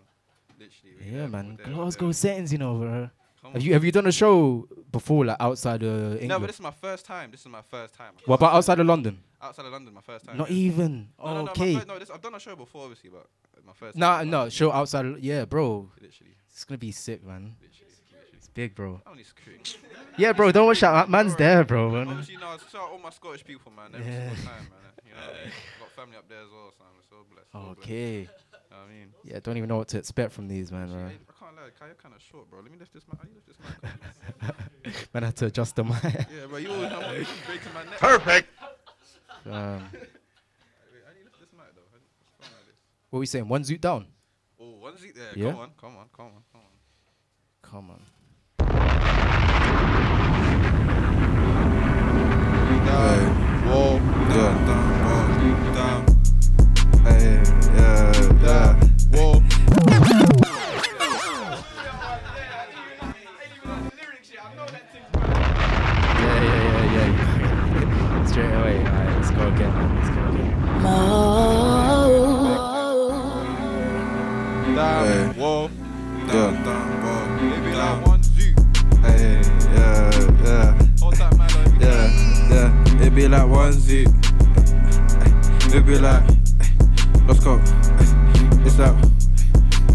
[0.58, 0.96] Literally.
[1.12, 1.50] we Yeah, man.
[1.50, 2.12] we're there, we're Glasgow there.
[2.12, 3.10] settings, you know, bro.
[3.52, 6.28] Have you have you done a show before, like outside of England?
[6.28, 7.30] No, but this is my first time.
[7.30, 8.14] This is my first time.
[8.26, 9.18] what about outside of London?
[9.40, 10.38] Outside of London, my first time.
[10.38, 10.56] Not yeah.
[10.56, 11.08] even.
[11.18, 11.76] No, no, no, okay.
[11.76, 13.26] fir- no, this, I've done a show before, obviously, but
[13.56, 13.96] uh, my first.
[13.96, 15.04] Nah, time, no, show outside.
[15.04, 15.90] Of, yeah, bro.
[16.00, 16.34] Literally.
[16.50, 17.56] It's gonna be sick, man.
[18.32, 19.00] It's big, bro.
[20.16, 20.52] Yeah, bro.
[20.52, 21.10] Don't watch that.
[21.10, 21.90] Man's there, bro.
[21.90, 22.06] Man.
[22.06, 23.90] Obviously, no, shout out all my Scottish people, man.
[23.94, 24.28] Every Yeah.
[24.28, 24.92] single time, man.
[25.04, 25.20] You know,
[25.80, 27.50] got family up there as well, so I'm so blessed.
[27.50, 27.78] so blessed.
[27.80, 28.20] Okay.
[28.20, 28.28] You know
[28.70, 29.08] what I mean?
[29.24, 30.82] Yeah, don't even know what to expect from these, man.
[30.84, 31.18] Actually,
[31.64, 31.70] bro.
[31.70, 32.60] I, I can't lie, Kai, you're kind of short, bro.
[32.60, 33.18] Let me lift this mic.
[33.18, 33.58] How you lift this
[34.92, 35.14] mic?
[35.14, 36.02] Man, I had to adjust the mic.
[36.04, 37.98] yeah, bro, you always I'm always breaking my neck.
[37.98, 38.48] Perfect.
[39.46, 39.52] Um,
[39.92, 40.02] Wait,
[41.04, 41.82] how do you lift this mic, though?
[41.92, 42.76] How do you- what's wrong with this?
[43.10, 43.48] what we saying?
[43.48, 44.06] One zoot down.
[44.60, 45.32] Oh, one seat there.
[45.36, 45.50] Yeah.
[45.52, 46.70] Come on, come on, come on, come on.
[47.62, 49.04] Come on.
[52.84, 53.20] Hey,
[53.66, 53.96] whoa,
[54.28, 56.00] Yeah, down, down.
[57.04, 57.42] Hey,
[57.76, 58.12] yeah,
[58.42, 58.74] yeah.
[59.12, 60.13] whoa.
[69.36, 69.72] Go again.
[69.96, 71.64] Let's go again.
[74.74, 75.40] Down, Hey.
[75.40, 75.68] whoa.
[76.26, 77.26] Down, down, whoa.
[77.42, 78.00] Maybe down.
[78.00, 78.54] like one zoo.
[79.02, 79.40] Hey,
[79.74, 80.10] yeah,
[80.44, 80.78] yeah.
[81.00, 82.04] Hold that man, like, Yeah,
[82.50, 84.06] yeah, it be like one Z.
[85.76, 86.22] It be like,
[87.28, 87.60] let's go.
[88.66, 88.96] It's like,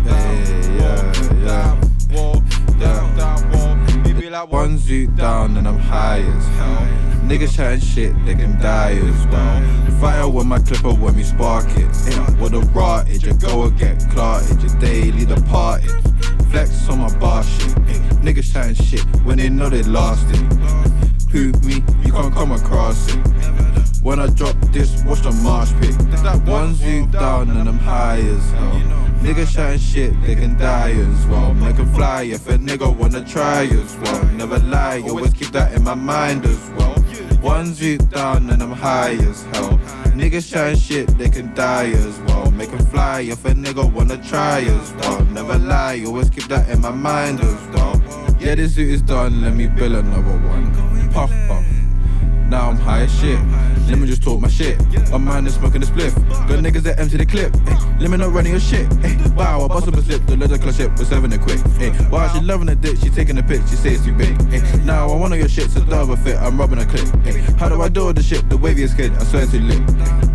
[0.05, 1.13] hey, yeah,
[1.43, 1.75] yeah.
[2.11, 2.33] whoa,
[2.79, 3.15] down, Yeah.
[3.17, 3.75] down, whoa.
[4.03, 6.87] Maybe like one One Z down and I'm high as hell.
[7.29, 9.99] Niggas chatting shit, they can die as well.
[10.01, 11.85] Fire with my clipper when we spark it.
[12.41, 14.59] With a rottage, you go and get clarted.
[14.63, 15.91] Your daily departed.
[16.49, 17.75] Flex on my bar shit.
[18.25, 20.39] Niggas chatting shit when they know they lost it.
[21.29, 21.83] Who me?
[22.03, 23.19] You can't come across it.
[24.01, 25.95] When I drop this, watch the marsh pick.
[26.23, 28.71] That one zoom down and I'm high as hell.
[29.21, 31.53] Niggas chatting shit, they can die as well.
[31.53, 34.25] Make Make 'em fly if a nigga wanna try as well.
[34.35, 36.98] Never lie, always keep that in my mind as well.
[37.41, 39.77] One deep down and I'm high as hell.
[40.15, 42.51] Niggas chatting shit, they can die as well.
[42.51, 45.25] Make Make 'em fly if a nigga wanna try as well.
[45.33, 48.01] Never lie, always keep that in my mind as well.
[48.39, 50.71] Yeah, this suit is done, let me build another one.
[51.13, 51.78] Puff puff.
[52.49, 53.39] Now I'm high as shit.
[53.87, 54.81] Let me just talk my shit.
[55.11, 56.15] My mind is smoking the spliff.
[56.47, 57.53] Got niggas that empty the clip.
[57.67, 58.91] Eh, let me not running your shit.
[59.03, 60.25] Eh, wow, I bust up a slip.
[60.25, 60.89] The leather clutch it.
[60.97, 61.59] We're serving it quick.
[61.79, 62.97] Eh, wow, she loving the dick.
[62.97, 63.61] She taking the pic.
[63.67, 64.35] She say it's too big.
[64.51, 65.69] Eh, now I want all your shit.
[65.69, 66.37] So double fit.
[66.37, 67.07] I'm rubbing a clip.
[67.27, 68.49] Eh, how do I do all the shit?
[68.49, 69.13] The waviest kid.
[69.13, 69.79] I swear to lit.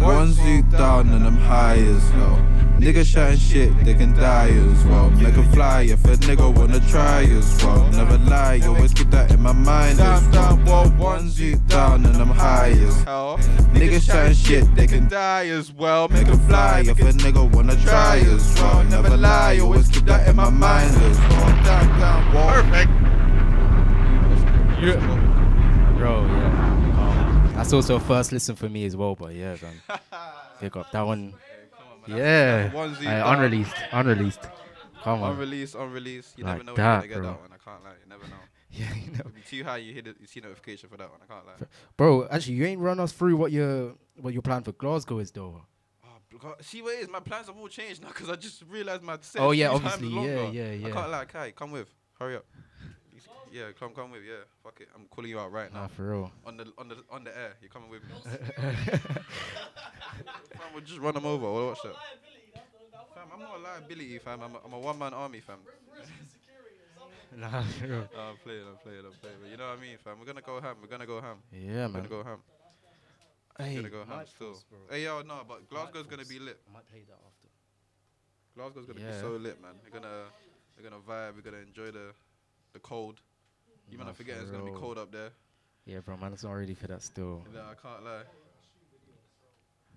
[0.01, 2.64] One zoot down and I'm high as hell.
[2.85, 5.09] Nigga shouting shit, they can die as well.
[5.09, 7.91] Make a fly if a nigga wanna try as well.
[7.93, 10.93] Never lie, always keep that in my mind as well.
[10.99, 13.39] one's you down and I'm high as hell.
[13.73, 16.09] Nigga shouting shit, they can die as well.
[16.09, 18.85] Make a fly if a nigga wanna try as well.
[18.85, 21.65] Never lie, always keep that in my mind as well.
[21.65, 22.51] Down, down, wall.
[22.51, 22.91] Perfect.
[25.97, 27.47] Bro, yeah.
[27.47, 29.99] Um, that's also a first listen for me as well, but yeah, man.
[30.61, 31.33] Pick up that one.
[32.07, 32.71] Yeah.
[32.75, 33.75] Aye, unreleased.
[33.93, 34.41] Unreleased.
[35.03, 35.33] Come on.
[35.33, 36.39] Unreleased, unreleased.
[36.39, 37.33] You Like never know that, when you're gonna bro.
[37.33, 37.61] get that one.
[37.61, 37.91] I can't lie.
[38.03, 38.37] You never know.
[38.77, 39.21] Yeah, you know.
[39.39, 40.17] If you're too high, you hit it.
[40.19, 41.21] You see notification for that one.
[41.23, 41.67] I can't lie.
[41.97, 45.31] Bro, actually, you ain't run us through what your what your plan for Glasgow is,
[45.31, 45.63] though.
[46.05, 46.09] Oh,
[46.41, 47.09] God, See what it is?
[47.09, 50.17] My plans have all changed now because I just realized my Oh, yeah, obviously, yeah,
[50.17, 50.51] longer.
[50.53, 50.91] yeah, I yeah.
[50.91, 51.87] can't lie, Kai, come with.
[52.19, 52.47] Hurry up.
[53.55, 54.23] Yeah, come, come with.
[54.27, 54.89] Yeah, fuck it.
[54.97, 55.83] I'm calling you out right now.
[55.83, 56.33] Nah, for real.
[56.45, 57.53] On the, on the, on the air.
[57.63, 58.11] You're coming with me.
[60.59, 61.45] fam, we'll just run them over.
[61.53, 61.95] We'll watch that.
[63.15, 64.43] Fam, I'm not a liability, fam.
[64.43, 65.59] I'm a, I'm a one man army, fam.
[67.37, 68.09] Nah, for real.
[68.15, 69.37] No, I'm playing, I'm playing, I'm playing.
[69.43, 70.21] But you know what I mean, fam?
[70.21, 70.77] We're gonna go ham.
[70.81, 71.39] We're gonna go ham.
[71.51, 71.67] Yeah, man.
[71.69, 71.93] We're man.
[71.93, 72.39] gonna go ham.
[73.59, 74.53] Hey, We're gonna go ham Night still.
[74.55, 74.79] Force, bro.
[74.89, 76.61] Hey, yo, no, but Glasgow's gonna be lit.
[76.71, 77.49] I might play that after.
[78.55, 79.11] Glasgow's gonna Yeah.
[79.15, 79.75] be so lit, man.
[79.83, 80.31] We're gonna,
[80.79, 81.35] we're gonna vibe.
[81.35, 82.15] We're gonna enjoy the,
[82.73, 83.19] the cold.
[83.91, 85.31] You Nah, are forgetting it's gonna be cold up there.
[85.87, 87.45] Yeah, bro, man, it's not ready for that still.
[87.53, 88.23] No, I can't lie.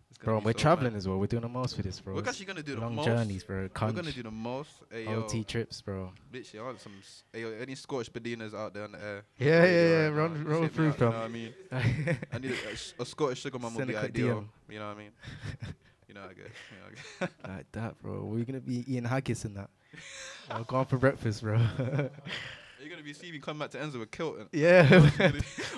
[0.10, 0.98] It's gonna Bro, be we're so traveling mad.
[0.98, 1.18] as well.
[1.20, 2.14] We're doing the most for this, bro.
[2.14, 3.06] We're It's actually gonna do the long most.
[3.06, 3.62] journeys, bro.
[3.82, 4.70] We're gonna do the most.
[4.92, 6.12] Hey, yo, OT trips, bro.
[6.32, 6.94] Literally, I want some.
[7.00, 9.26] s- Hey, yo, any Scottish Bedinas out there on the air?
[9.38, 11.16] Yeah, yeah, yeah, right now, run- just roll hit me through, out, You know what
[11.16, 11.54] I mean?
[12.34, 12.70] I need a,
[13.00, 14.46] a a Scottish sugar mum would Send be quick ideal.
[14.70, 15.12] You know what I mean?
[16.08, 16.54] you know, I guess.
[16.72, 17.32] You know, I guess.
[17.48, 18.24] like that, bro.
[18.24, 19.70] We're gonna be eating haggis and that.
[20.50, 21.60] I'll go on for breakfast, bro.
[23.08, 24.50] Be seeing me come back to Enzo with Kilton.
[24.52, 24.86] yeah,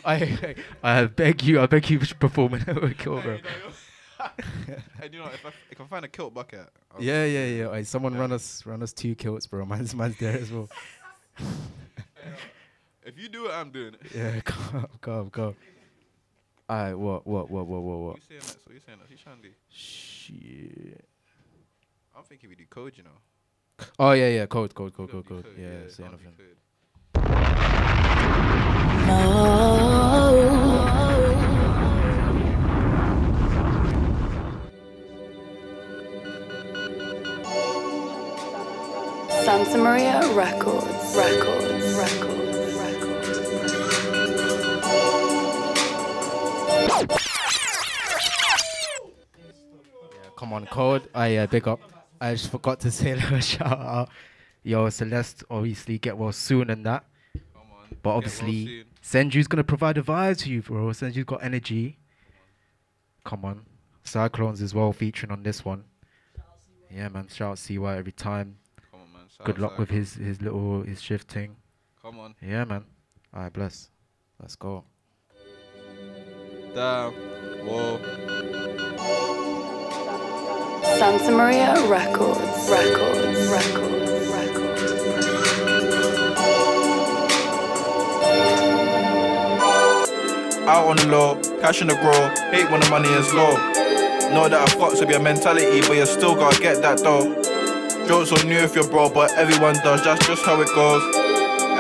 [0.03, 3.38] I, I beg you, I beg you, perform a kill, bro.
[4.99, 7.69] and you know, if I if I find a kilt bucket, I'll- Yeah, yeah, yeah.
[7.69, 9.63] Aye, someone run us, run us two kilts, bro.
[9.67, 10.69] Man's, man's there as well.
[13.05, 14.01] If you do it, I'm doing it.
[14.15, 15.55] Yeah, go, go, go.
[16.67, 18.15] Alright, what, what, what, what, what, what?
[18.15, 18.57] You saying that?
[18.65, 19.07] So you saying that?
[19.07, 19.53] He's trying to do.
[19.69, 21.05] Shit.
[22.17, 23.86] I'm thinking we do code, you know.
[23.99, 24.45] Oh yeah, yeah.
[24.47, 25.43] Code, code, code, code, code.
[25.43, 26.45] code, Yeah, yeah, say can't be nothing.
[27.15, 27.30] Santa Maria Records.
[27.30, 27.49] Records.
[28.86, 28.99] Records.
[29.10, 29.26] Yeah,
[39.43, 41.16] Santa Maria Records.
[41.16, 41.95] Records.
[41.97, 42.39] Records.
[50.49, 51.07] come on, code.
[51.14, 51.80] I uh, big up.
[52.20, 54.10] I just forgot to say a shout out.
[54.64, 57.05] Yo, Celeste, obviously get well soon and that.
[58.01, 60.88] But obviously, Senju's gonna provide a vibe to you, bro.
[60.89, 61.97] Senju's got energy.
[63.26, 63.66] Come on,
[64.04, 65.86] Cyclones as well featuring on this one.
[66.91, 67.28] Yeah, man.
[67.28, 68.58] Shout out CY every time.
[68.91, 69.22] Come on, man.
[69.30, 71.56] Shout Good out luck with his his little his shifting.
[72.02, 72.36] Come on.
[72.41, 72.86] Yeah, man.
[73.34, 73.89] Alright, bless.
[74.39, 74.84] Let's go.
[76.74, 77.14] Damn.
[77.66, 78.00] Whoa.
[80.97, 82.70] Santa Maria Records.
[82.70, 83.50] Records.
[83.50, 83.50] Records.
[83.52, 84.18] Records.
[90.70, 93.57] Out on the low, cash in the grow, hate when the money is low.
[94.30, 97.34] Know that I fucks with your mentality, but you still gotta get that though.
[98.07, 101.01] Jokes on you if you're bro, but everyone does, that's just how it goes.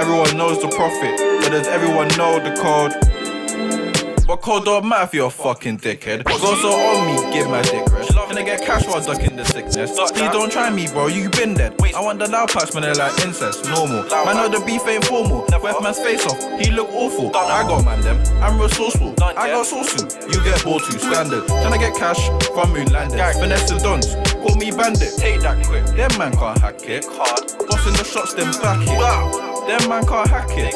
[0.01, 1.13] Everyone knows the profit,
[1.43, 4.25] but does everyone know the code?
[4.25, 6.23] But code don't matter if you're a fucking dickhead?
[6.23, 7.98] Go so on me, give my dick rest.
[8.29, 9.89] Can I get cash while ducking the sickness?
[9.89, 11.73] Please don't try me, bro, you been dead.
[11.95, 14.03] I want the loud packs, man, they're like incest, normal.
[14.05, 15.47] Man, know the beef ain't formal.
[15.63, 17.35] West man's face off, he look awful.
[17.35, 19.15] I got man them, I'm resourceful.
[19.23, 19.97] I got sauce
[20.29, 21.47] You get ball too standard.
[21.47, 22.21] Can I get cash
[22.53, 23.17] from moon landing?
[23.17, 24.13] Finesse the dons,
[24.45, 25.17] call me bandit.
[25.17, 25.85] Take that quick.
[25.97, 27.07] Them man can't hack it.
[27.09, 29.65] Bossing the shots, then back it.
[29.65, 30.75] Them man can't hack it.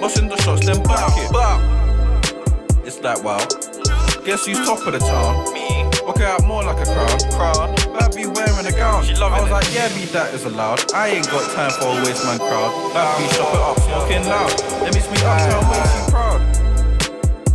[0.00, 1.28] Bossing the shots, then back it.
[2.86, 3.46] It's like wow.
[4.24, 5.52] Guess who's top of the town?
[5.52, 5.84] Me.
[6.02, 7.18] Walk out more like a crown.
[7.32, 7.74] Crown.
[7.92, 9.04] Bad be wearing a gown.
[9.04, 10.80] She I was like, yeah, be that is allowed.
[10.94, 12.94] I ain't got time for a waste man crowd.
[12.94, 14.48] Bad be shop it up, smoking loud.
[14.80, 16.40] Let me speak up, town way too proud.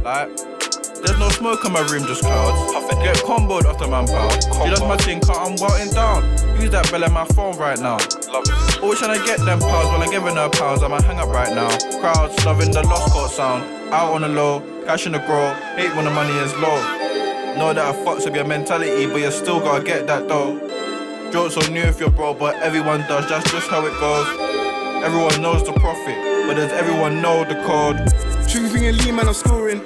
[0.04, 0.59] Like,
[1.04, 2.90] there's no smoke in my room, just clouds.
[3.00, 4.30] Get comboed after man bow.
[4.30, 6.24] She does my thing, cut, I'm welting down.
[6.60, 7.98] Use that bell in my phone right now.
[8.84, 10.84] Always trying to get them pounds, while I'm giving her pounds.
[10.84, 11.70] I'ma hang up right now.
[12.02, 13.64] Crowds loving the lost court sound.
[13.94, 15.54] Out on the low, cash in the grow.
[15.78, 16.76] Hate when the money is low.
[17.56, 20.60] Know that I fucks with your mentality, but you still gotta get that though.
[21.32, 23.30] Jokes on new if you're broke, but everyone does.
[23.30, 24.28] That's just how it goes.
[25.06, 27.96] Everyone knows the profit, but does everyone know the code?
[28.50, 29.82] Trigger finger lean, man, I'm scoring.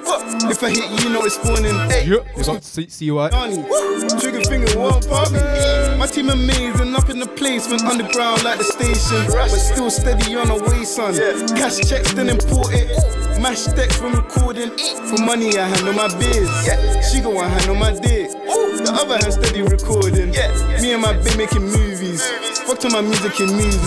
[0.49, 1.76] If I hit you, know it's spawning.
[1.89, 3.32] Hey, Yeah, you got see, see what?
[3.32, 3.64] Donnie,
[4.22, 5.32] trigger finger won't pop.
[5.97, 9.28] My team amazing, up in the place, went underground like the station.
[9.28, 11.14] But still steady on the way, son.
[11.57, 12.88] Cash checks, then import it.
[13.41, 14.72] Mash decks when recording.
[15.09, 16.49] For money, I handle my biz.
[17.11, 18.32] She go one hand on my dick.
[18.32, 20.32] The other hand steady recording.
[20.82, 22.26] Me and my bitch making movies.
[22.64, 23.82] Fuck to my music and music.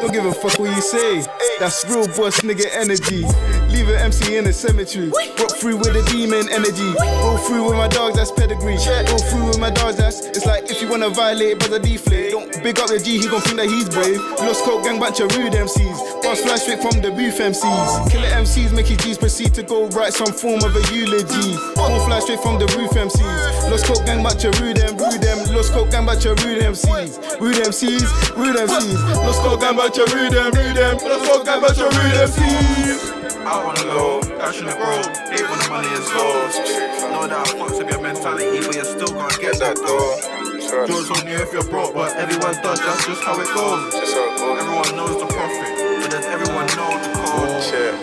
[0.00, 1.22] Don't give a fuck what you say.
[1.58, 3.22] That's real boss nigga energy.
[3.68, 5.08] Leave an MC in the cemetery.
[5.08, 6.90] Rock through with the demon energy.
[7.20, 8.76] Roll through with my dogs, that's pedigree.
[8.76, 12.32] Roll through with my dogs, that's it's like if you wanna violate, brother deflate.
[12.32, 14.20] Don't big up the G, he gon' think that he's brave.
[14.40, 16.22] Lost coke gang, bunch of rude MCs.
[16.22, 18.10] Boss fly straight from the booth MCs.
[18.10, 21.56] Killer MCs make his G's proceed to go write some form of a eulogy.
[21.76, 23.70] Won't fly straight from the roof MCs.
[23.70, 25.38] Lost coke gang, bunch of rude them, rude them.
[25.54, 27.40] Lost coke gang, bunch of rude MCs.
[27.40, 28.96] Rude MCs, rude MCs.
[29.26, 30.96] Lost coke gang, bunch of rude them, rude them.
[30.98, 33.17] Lost coke gang, bunch of rude MCs.
[33.48, 35.00] Out on the low, cash in the grow.
[35.32, 36.52] Hate when the money is low.
[37.08, 40.20] Know that I fucks with your mentality, but you're still gonna get that though.
[40.84, 42.76] Jokes on you if you're broke, but everyone does.
[42.76, 43.88] That's just how it goes.
[43.96, 45.64] Everyone knows the profit,
[45.96, 47.64] but does everyone know the code?
[47.64, 47.96] Shit.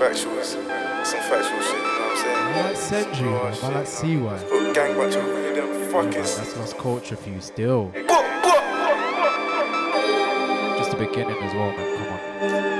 [0.00, 0.56] Factuals.
[1.04, 2.40] Some factual shit, you know what I'm saying?
[2.40, 3.52] I like Sendry, man.
[3.60, 4.72] I like CY.
[4.72, 6.40] Gang bunch of them fuckers.
[6.40, 7.92] That's lost culture for you still.
[10.78, 11.88] Just the beginning as well, man.
[11.98, 12.71] Come on.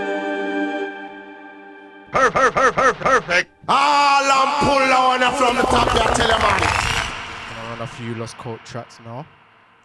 [2.13, 3.51] Perfect, perfect, perfect.
[3.69, 6.61] All I'm um, pull on from the top, I tell you, man.
[7.57, 9.27] Gonna run a few lost cult tracks now.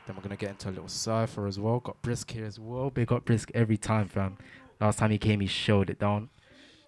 [0.06, 1.80] Then we're gonna get into a little cipher as well.
[1.80, 2.90] Got Brisk here as well.
[2.90, 4.38] Big up Brisk every time, fam.
[4.80, 6.30] Last time he came, he showed it down.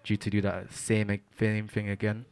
[0.04, 2.24] Due to do that same ag- same thing again.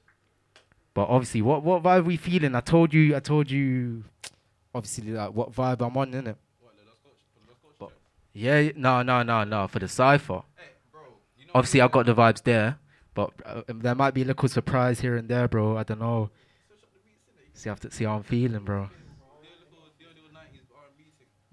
[0.94, 2.55] But obviously, what what vibe we feeling?
[2.55, 4.05] I told you, I told you.
[4.74, 6.36] Obviously, like what vibe I'm on, innit?
[7.78, 7.93] But
[8.32, 9.66] yeah, no, no, no, no.
[9.68, 10.43] For the cipher.
[11.55, 12.78] Obviously, I got the vibes there,
[13.19, 15.77] but uh, there might be a little surprise here and there, bro.
[15.77, 16.31] I don't know.
[17.53, 18.89] See, I have to see how I'm feeling, bro.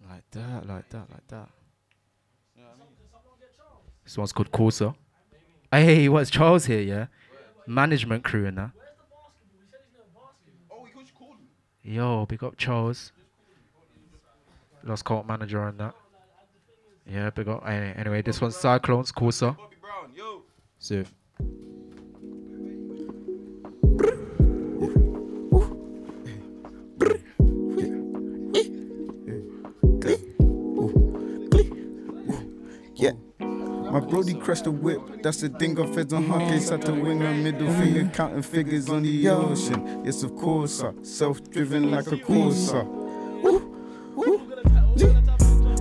[0.08, 1.50] Like that, like that, like that.
[4.04, 4.94] This one's called Corsa.
[5.72, 7.08] Hey, what's Charles here, yeah?
[7.66, 8.72] Management crew and that.
[11.82, 13.12] Yo, big up Charles.
[14.84, 15.96] Lost cult manager and that.
[17.12, 17.68] Yeah, big up.
[17.68, 19.58] Anyway, this one's Cyclones, Corsa.
[20.80, 21.08] Siv.
[33.96, 36.68] My Brody crushed the whip, that's the thing of feds on her case.
[36.68, 40.04] Had to wing a middle finger, counting figures on the ocean.
[40.04, 40.84] Yes, of course.
[41.02, 43.05] Self driven like a Corsa.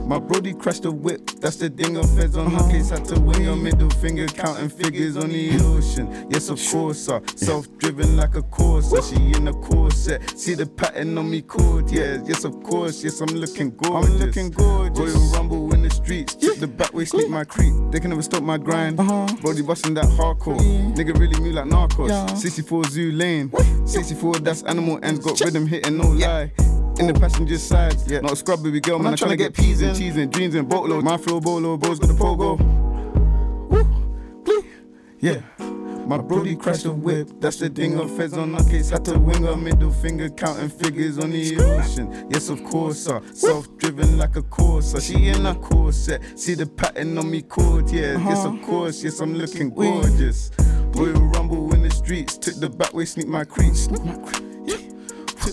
[0.06, 2.90] My Brody crashed the whip, that's the thing of feds on her case.
[2.90, 6.26] Had to wing a middle finger, counting figures on the ocean.
[6.28, 7.22] Yes, of course, sir.
[7.36, 9.02] Self driven like a Corsa.
[9.02, 10.38] She in a corset.
[10.38, 12.18] See the pattern on me cord, yeah.
[12.26, 14.10] Yes, of course, yes, I'm looking gorgeous.
[14.10, 15.14] I'm looking gorgeous.
[15.14, 17.72] Royal Rumble in the streets, took the back way, sneak my creep.
[17.90, 19.00] They can never stop my grind.
[19.00, 19.26] Uh-huh.
[19.40, 20.58] Brody busting that hardcore.
[20.94, 22.36] Nigga really move like narcos.
[22.36, 23.50] 64 Zoo Lane.
[23.86, 26.52] 64, that's animal ends, got rhythm hitting, no lie.
[26.98, 28.20] In the passenger side, yeah.
[28.20, 29.12] Not a scrub baby girl, man.
[29.12, 31.04] I'm trying to get peas and cheese and dreams and boatload.
[31.04, 32.60] My flow bolo, bros got the pogo.
[35.20, 35.40] Yeah.
[36.06, 38.90] My Brody crashed the whip, that's the thing of feds on our case.
[38.90, 42.28] Had to wing a middle finger, counting figures on the ocean.
[42.30, 43.22] Yes, of course, sir.
[43.32, 45.00] Self driven like a Corsa.
[45.00, 46.38] She in a corset.
[46.38, 48.18] See the pattern on me cord, yeah.
[48.18, 48.66] Yes, of uh-huh.
[48.66, 50.50] course, yes, I'm looking gorgeous.
[50.92, 53.74] Royal Rumble in the streets, took the back way, sneak my creep.
[53.74, 54.43] Sneak my creep.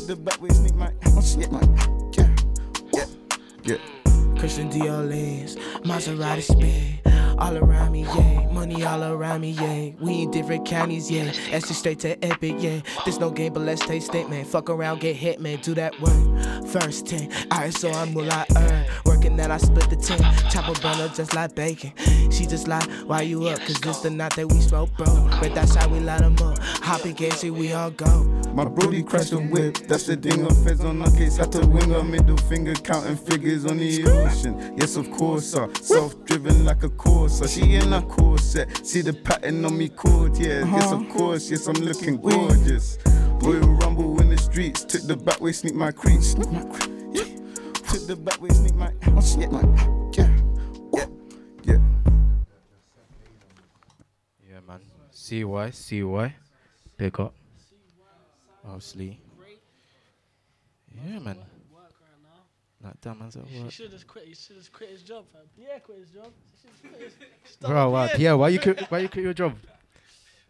[0.02, 0.92] Took the back way, sneak my.
[1.22, 1.62] Sneak my.
[2.14, 2.36] Yeah.
[2.92, 3.06] Yeah.
[3.64, 4.36] Yeah.
[4.40, 7.00] Christian lens, Maserati spin.
[7.38, 8.52] All around me, yeah.
[8.52, 9.92] Money all around me, yeah.
[10.04, 11.32] We in different counties, yeah.
[11.52, 12.80] Extra straight to epic, yeah.
[13.06, 14.48] This no game, but let's take statement.
[14.48, 15.60] Fuck around, get hit, man.
[15.60, 16.66] Do that work.
[16.68, 17.32] First 10.
[17.52, 18.86] Alright, so I'm will I earn.
[19.32, 20.20] Working that I split the 10.
[20.50, 21.94] Chopper burner just like bacon.
[22.32, 23.60] She just like, why you up?
[23.60, 25.06] Cause this the night that we smoke, bro.
[25.40, 26.58] But that's how we light them up.
[26.60, 28.24] Hop in, get shit, we all go.
[28.54, 31.38] My Brody crashed the whip, that's the thing of feds on our case.
[31.38, 34.76] Had to wing a middle finger, counting figures on the ocean.
[34.78, 35.70] Yes, of course, sir.
[35.82, 37.48] Self driven like a Corsa.
[37.48, 38.86] She in a corset.
[38.86, 40.66] See the pattern on me cord, yeah.
[40.66, 41.14] Yes, of uh-huh.
[41.14, 42.98] course, yes, I'm looking gorgeous.
[43.42, 46.22] Royal Rumble in the streets, took the back way, sneak my creep.
[46.22, 46.91] Sneak my creep
[48.12, 48.94] the back with me, man.
[49.08, 50.12] Oh shit, man.
[50.12, 50.28] Yeah,
[50.94, 51.06] yeah,
[51.64, 51.80] yeah.
[54.50, 54.82] Yeah, man.
[55.12, 56.36] CY, CY.
[56.98, 57.34] Pick up.
[58.68, 59.18] Mostly.
[60.94, 61.38] Yeah, man.
[62.84, 63.52] Like, damn, man's at work.
[63.52, 64.26] He should have quit.
[64.26, 65.44] He should have quit his job, fam.
[65.56, 66.32] Pierre quit his job.
[66.82, 67.14] Quit
[67.46, 68.82] his Bro, wow, Pierre, why you quit?
[68.92, 69.56] Why you quit your job?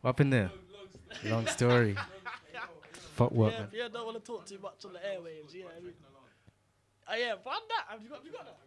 [0.01, 0.49] What happened there?
[1.25, 1.95] Long story.
[3.15, 3.67] Fuck work, yeah, man.
[3.67, 5.53] Pierre don't want to talk too much on the airwaves.
[5.53, 5.65] Yeah.
[5.77, 5.93] I mean
[7.11, 7.85] oh yeah, run that.
[7.89, 8.17] Have you got?
[8.19, 8.57] Have you got that?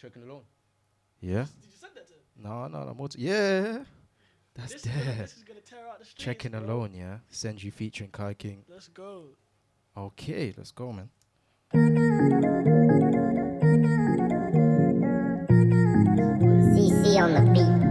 [0.00, 0.42] Checking alone.
[1.20, 1.44] Yeah.
[1.60, 2.20] Did you send that to him?
[2.42, 2.94] No, no, no.
[2.94, 3.78] More t- yeah.
[4.54, 6.60] That's This is gonna- this is gonna tear out the streets, Checking bro.
[6.60, 7.18] alone, yeah.
[7.32, 8.64] Senju featuring Kai King.
[8.68, 9.30] Let's go.
[9.96, 11.10] Okay, let's go, man.
[16.74, 17.83] CC on the beat.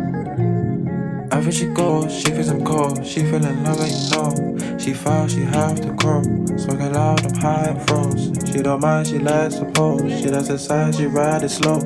[1.33, 3.03] Ever she goes, she feels I'm cold.
[3.03, 4.77] She fell in love, and you know.
[4.77, 6.21] She found she have to grow.
[6.57, 8.31] Smoking loud, I'm high and froze.
[8.45, 10.21] She don't mind, she likes to pose.
[10.21, 11.79] She does the side, she ride it slow.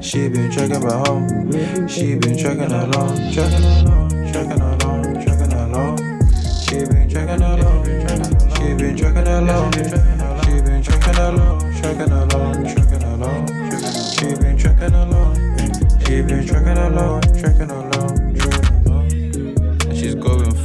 [0.00, 1.28] She been dragging my home.
[1.86, 5.98] She been dragging along, dragging along, dragging along, dragging along.
[6.64, 7.84] She been dragging along.
[8.56, 9.72] She been dragging along.
[9.72, 13.46] She been dragging along, dragging along, dragging along.
[14.16, 15.34] She been dragging along.
[16.06, 17.97] She been dragging along, dragging along,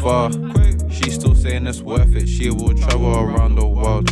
[0.03, 0.29] far.
[0.89, 2.27] She's still saying it's worth it.
[2.27, 4.07] She will travel around the world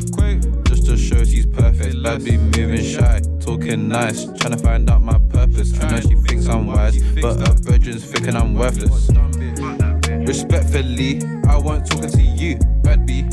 [0.65, 2.01] just to show she's perfect.
[2.01, 5.77] Bad be moving shy, talking nice, trying to find out my purpose.
[5.81, 9.11] I know she thinks I'm wise, but her brethren's thinking I'm worthless.
[10.25, 13.23] Respectfully, I wasn't talking to you, bad B.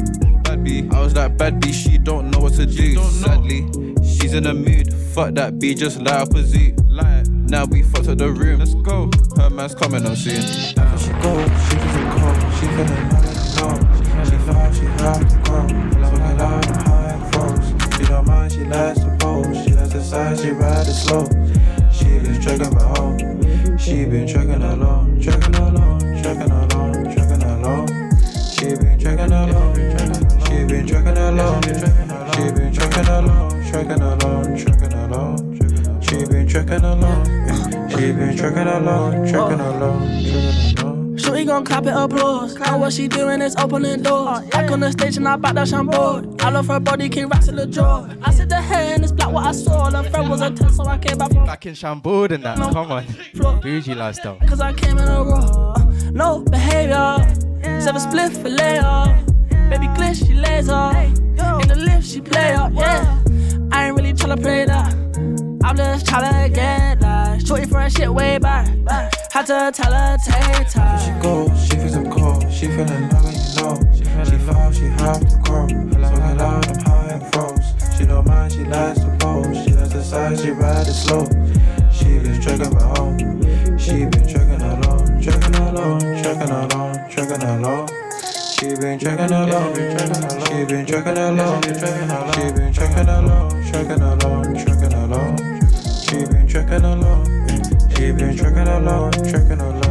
[0.42, 0.88] Bad B.
[0.90, 2.96] I was like bad B, she don't know what to do.
[2.96, 3.68] Sadly,
[4.02, 4.92] she's in a mood.
[5.14, 6.74] Fuck that B, just light up a Z.
[7.48, 8.58] Now we fucked up the room.
[8.58, 9.10] Let's go.
[9.36, 10.42] Her man's coming on soon.
[11.24, 12.38] Ever she she cold.
[12.54, 13.38] She and you.
[14.24, 15.66] She found she have to grow.
[15.68, 17.96] Smoking loud, I'm high and froze.
[17.96, 19.64] She don't mind, she likes to pose.
[19.64, 21.24] She likes she ride slow.
[21.90, 23.78] She been dragging my home.
[23.78, 27.88] She been dragging along, dragging along, dragging along, dragging along.
[28.52, 29.74] She been dragging along,
[30.46, 36.00] she been dragging along, she been dragging along, dragging along, dragging along.
[36.02, 40.77] She been dragging along, she been dragging along, dragging along, dragging along.
[41.48, 42.56] Shorty gon' clap it applause.
[42.56, 44.40] And what she doing is opening doors.
[44.42, 46.36] Oh, back on the stage and I back that shampoo.
[46.40, 48.06] I love her body, king racks in the jaw.
[48.22, 49.88] I said the hair and it's black what I saw.
[49.88, 52.58] The friend was a 10, so I came back from Back in Shambood and that.
[52.58, 53.60] Come on.
[53.62, 54.36] Bougie lifestyle.
[54.46, 55.74] Cause I came in a raw.
[56.12, 57.16] No behavior.
[57.80, 59.24] Seven split for later.
[59.70, 60.90] Baby glitch, she laser.
[61.62, 63.22] In the lift, she play up, yeah.
[63.72, 65.07] I ain't really tryna play that.
[65.68, 68.68] I'm just tryna get like shorty for a shit way back.
[69.30, 70.98] Had to tell her take time.
[70.98, 72.50] She goes, she feels I'm cold.
[72.50, 74.24] She fell in love, and you know.
[74.24, 75.68] She found she have to grow.
[75.68, 77.74] Smoking loud, I'm high and froze.
[77.98, 79.62] She don't mind, she likes to pose.
[79.62, 81.26] She likes the side, she ride it slow.
[81.92, 83.78] She been dragging my home.
[83.78, 87.88] She been dragging along, dragging along, dragging along, dragging along.
[88.56, 91.60] She been dragging along, she been dragging along, she been dragging along,
[92.72, 94.77] dragging along, dragging along.
[96.48, 97.26] Been dragging along,
[97.90, 99.87] she been dragging along, dragging along,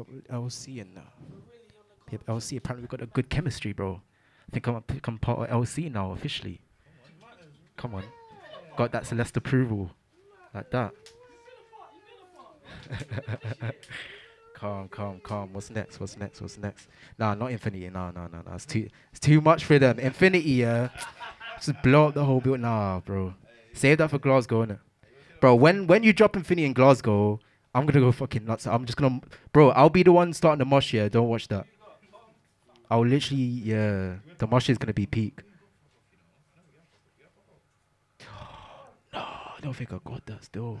[0.00, 2.56] up, LC and uh, up LC.
[2.58, 4.00] Apparently, we got a good chemistry, bro.
[4.48, 6.60] I think I'm become part of LC now officially.
[7.76, 8.04] Come on,
[8.76, 9.90] got that Celeste approval,
[10.54, 10.92] like that.
[14.54, 15.52] calm, calm, calm.
[15.52, 16.00] What's next?
[16.00, 16.40] What's next?
[16.40, 16.88] What's next?
[17.18, 17.88] Nah, not Infinity.
[17.90, 18.54] Nah, nah, nah, nah.
[18.54, 19.98] It's too, it's too much for them.
[19.98, 20.88] Infinity, yeah.
[21.60, 22.62] Just blow up the whole building.
[22.62, 23.34] Nah, bro.
[23.72, 24.80] Save that for Glasgow, innit?
[25.40, 27.40] Bro, when when you drop Infinity in Glasgow,
[27.74, 28.66] I'm gonna go fucking nuts.
[28.66, 29.20] I'm just gonna,
[29.52, 29.70] bro.
[29.70, 30.92] I'll be the one starting the mosh.
[30.92, 31.66] Yeah, don't watch that.
[32.90, 34.16] I'll literally, yeah.
[34.38, 35.42] The mosh is gonna be peak.
[39.12, 40.80] no, I don't think I got that still.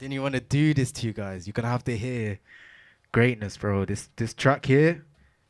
[0.00, 1.46] Didn't even want to do this to you guys.
[1.46, 2.38] You're gonna have to hear
[3.12, 3.84] greatness, bro.
[3.84, 5.04] This this track here,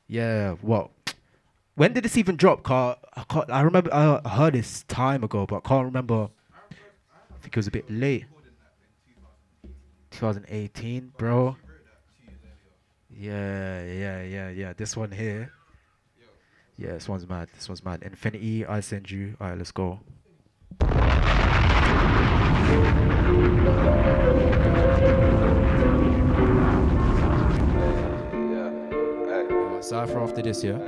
[0.09, 0.55] yeah.
[0.61, 0.91] What?
[1.77, 2.65] When did this even drop?
[2.65, 3.49] Car, I can't.
[3.49, 6.31] I remember I heard this time ago, but I can't remember.
[6.69, 8.25] I think it was a bit late.
[10.11, 11.57] 2018, bro.
[13.09, 14.73] Yeah, yeah, yeah, yeah.
[14.73, 15.53] This one here.
[16.77, 17.51] Yeah, this one's mad.
[17.55, 18.03] This one's mad.
[18.03, 19.41] Infinity, Ice Senju.
[19.41, 20.01] Alright, let's go.
[29.83, 30.79] Cypher after this, yeah?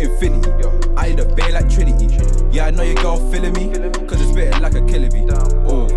[0.00, 0.50] Infinity,
[0.96, 2.06] I need a bay like Trinity.
[2.50, 3.70] Yeah, I know your girl feeling me,
[4.06, 5.26] cause it's spitting like a killer bee.
[5.30, 5.88] Oh,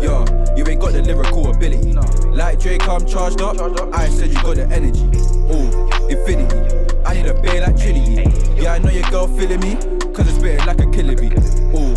[0.00, 0.24] yeah,
[0.56, 1.94] you ain't got the lyrical ability.
[2.28, 3.56] Like Drake, I'm charged up.
[3.94, 5.08] I said you got the energy.
[5.50, 6.56] Oh, Infinity,
[7.04, 8.24] I need a bay like Trinity.
[8.60, 9.76] Yeah, I know your girl feeling me,
[10.12, 11.32] cause it's spitting like a killer bee.
[11.74, 11.94] Oh,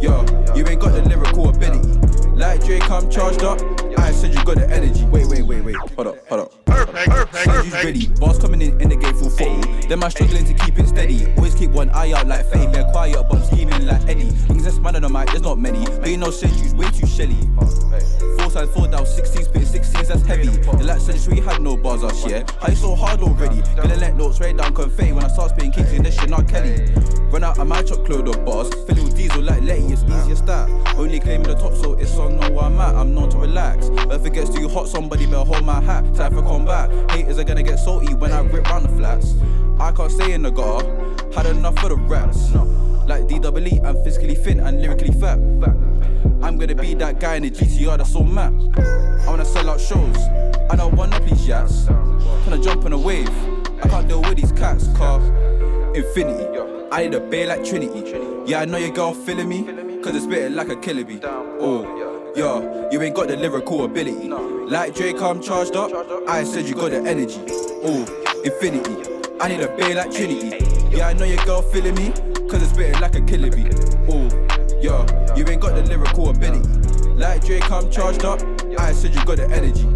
[0.00, 1.88] yeah, you ain't got the lyrical ability.
[2.30, 3.58] Like Drake, I'm charged up.
[4.00, 5.04] I said you got the energy.
[5.04, 5.76] Wait, wait, wait, wait.
[5.76, 6.64] Hold up, hold up.
[6.64, 7.84] Perfect, perfect, perfect.
[7.84, 8.06] ready.
[8.18, 9.60] Boss coming in in the game full throttle.
[9.88, 11.32] Them man struggling to keep it steady.
[11.36, 12.72] Always keep one eye out like Fetty.
[12.72, 14.30] They're quiet, but I'm scheming like Eddie.
[14.30, 15.84] Things that's man on the mic, there's not many.
[15.84, 17.36] But you know, Senju way too shelly.
[18.38, 20.46] Four sides, four down, 16 spit, 16s, that's heavy.
[20.46, 22.44] The like century had no bars us, yeah.
[22.60, 23.60] How you so hard already?
[23.76, 26.48] Gonna let notes right down confetti when I start spitting kicks in this shit, not
[26.48, 26.92] Kelly.
[27.30, 28.72] Run out of my chocolate or boss.
[28.86, 30.70] Filling with diesel like Letty, it's easier start.
[30.96, 32.94] Only claiming the top, so it's on know where I'm at.
[32.94, 33.89] I'm known to relax.
[33.96, 36.14] But if it gets too hot, somebody better hold my hat.
[36.14, 36.90] Time for combat.
[37.10, 39.34] Haters are gonna get salty when I rip round the flats.
[39.78, 40.86] I can't stay in the gutter.
[41.34, 42.52] Had enough of the rats.
[43.06, 45.38] Like DWE, I'm physically fit and lyrically fat.
[46.42, 48.52] I'm gonna be that guy in the GTR that's so mad.
[48.78, 50.16] I wanna sell out shows.
[50.70, 51.86] I don't wanna please yaks.
[52.44, 53.28] Tryna jump on a wave.
[53.82, 55.20] I can't deal with these cats, car.
[55.94, 56.46] Infinity.
[56.92, 58.02] I need a bay like Trinity.
[58.46, 59.64] Yeah, I know your girl feeling me.
[60.02, 61.20] Cause it's spitting like a killer bee.
[61.24, 61.84] Oh,
[62.36, 64.28] yeah, you ain't got the lyrical ability.
[64.28, 65.90] Like Drake, I'm charged up.
[66.28, 67.40] I said you got the energy.
[67.82, 69.20] Oh, infinity.
[69.40, 70.64] I need a bay like Trinity.
[70.94, 72.12] Yeah, I know your girl feeling me.
[72.48, 73.68] Cause it's spitting like a killer bee.
[74.08, 74.28] Oh,
[74.80, 76.68] yeah, you ain't got the lyrical ability.
[77.10, 78.40] Like Drake, I'm charged up.
[78.78, 79.86] I said you got the energy.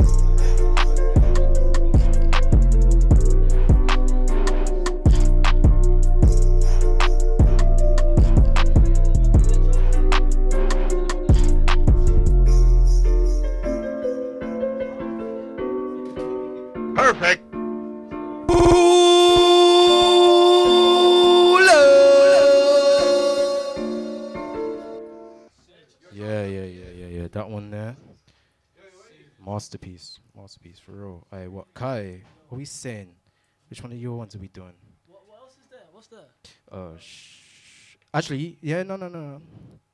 [27.45, 27.95] That one there.
[29.39, 30.19] Masterpiece.
[30.35, 31.27] Masterpiece for real.
[31.31, 32.23] Hey, what Kai?
[32.49, 33.09] What are we saying?
[33.69, 34.73] Which one of your ones are we doing?
[35.07, 35.81] What, what else is there?
[35.93, 36.25] What's there?
[36.73, 39.43] Uh sh- actually, yeah, no no no.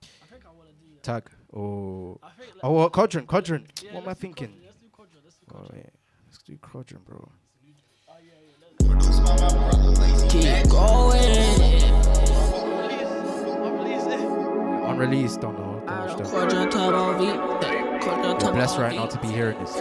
[0.05, 1.29] I think I want to do Tag.
[1.53, 3.83] Oh I think, like- Oh well, quadrant, quadrant.
[3.85, 4.53] Yeah, what am I thinking?
[4.53, 5.85] quadrant, let's do quadrant, let's do Oh quadrant.
[5.85, 5.91] yeah.
[6.29, 7.33] Let's do quadrant, bro.
[10.29, 11.81] Keep going.
[14.89, 15.70] Unreleased, don't know.
[15.91, 16.27] Don't watch that.
[16.29, 17.25] Quadrant turbo V.
[18.01, 19.75] Quadrant We're blessed right now to be hearing this.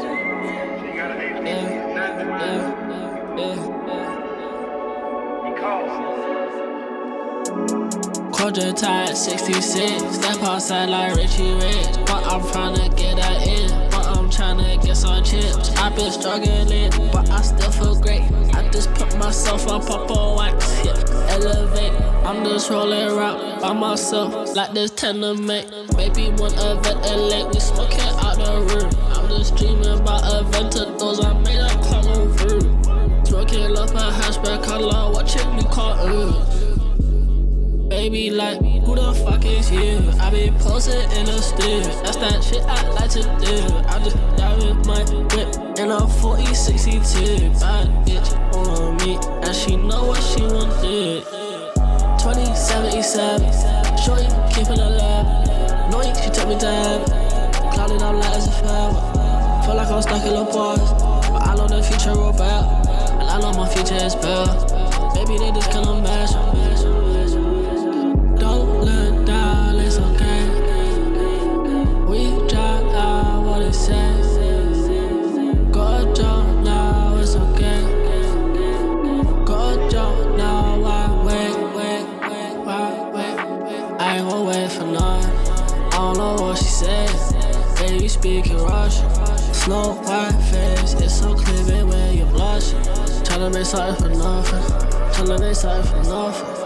[8.36, 10.16] Quadrant tied 66.
[10.16, 11.98] Step outside like Richie Rich.
[12.08, 13.89] But I'm tryna get that in.
[14.40, 15.76] Tryna get some chips.
[15.76, 18.22] I've been struggling, but I still feel great.
[18.56, 20.94] I just put myself on on wax, yeah,
[21.28, 21.92] elevate.
[22.26, 25.68] I'm just rolling around by myself, like this tenement.
[25.98, 28.90] Maybe one event late, we smoking out the room.
[29.12, 33.26] I'm just dreaming about Aventadors, I made a color room.
[33.26, 36.60] Smoking up a hatchback color, watching me cartoons.
[37.90, 40.00] Baby, like, who the fuck is you?
[40.22, 41.84] I be posted in the street.
[42.04, 43.76] That's that shit I like to do.
[43.88, 44.16] I just
[44.60, 45.04] driving my
[45.36, 47.50] whip in a 40 62.
[47.60, 51.22] Bad bitch on me, and she know what she want to do.
[52.20, 53.42] 2077,
[53.98, 55.90] shorty keep it alive.
[55.92, 57.06] Knowing she took me down,
[57.74, 59.64] clouding up like as a fell.
[59.64, 60.96] Feel like I'm stuck in a past,
[61.32, 62.68] but I know the future will better,
[63.20, 64.54] and I know my future is better.
[65.14, 66.34] Baby, they just kinda mash,
[88.30, 89.10] Baby speaking Russian.
[89.54, 92.74] Snow white face, it's so clear, baby, when you blush.
[93.26, 94.62] Tryna make something for nothing.
[95.14, 96.59] Tryna make something for nothing.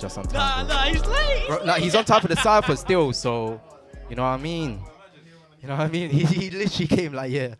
[0.00, 0.66] Just on Nah, time.
[0.66, 0.74] bro.
[0.76, 1.46] nah, he's late.
[1.48, 3.60] Bro, nah, he's on top of the cipher still, so
[4.08, 4.80] you know what I mean.
[5.62, 6.08] You know what I mean?
[6.08, 7.54] He, he literally came like, yeah,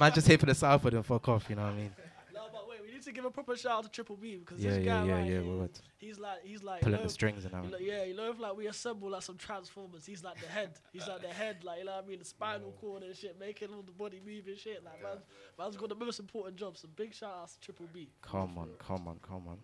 [0.00, 1.46] man, just here for the cipher, then fuck off.
[1.50, 1.90] You know what I mean?
[2.32, 4.58] No, but wait, we need to give a proper shout out to Triple B because
[4.58, 7.44] Yeah, this yeah, guy yeah, right yeah, here, he's like, he's like, Pulling the strings
[7.44, 7.64] and all.
[7.64, 10.70] know, yeah, you know, if like we assemble like some transformers, he's like the head,
[10.94, 13.38] he's like the head, like you know what I mean, the spinal cord and shit,
[13.38, 14.82] making all the body move and shit.
[14.82, 15.18] Like man,
[15.58, 16.78] man's got the most important job.
[16.78, 18.08] So big shout out to Triple B.
[18.22, 19.58] Come on, come on, come on.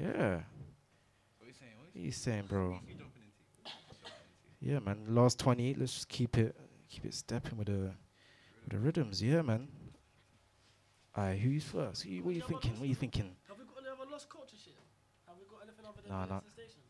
[0.00, 0.40] Yeah.
[1.92, 2.78] What are you saying, bro?
[4.60, 4.98] Yeah, man.
[5.08, 5.78] Last 28.
[5.78, 6.56] Let's just keep it,
[6.88, 7.92] keep it stepping with the,
[8.62, 9.22] with the rhythms.
[9.22, 9.68] Yeah, man.
[11.16, 12.04] Alright, who's first?
[12.04, 12.72] Who, what are you thinking?
[12.72, 13.36] What are you thinking?
[13.48, 14.74] Have we got any other lost culture shit?
[15.26, 16.40] Have we got anything other than Nah, the nah.
[16.54, 16.80] Station?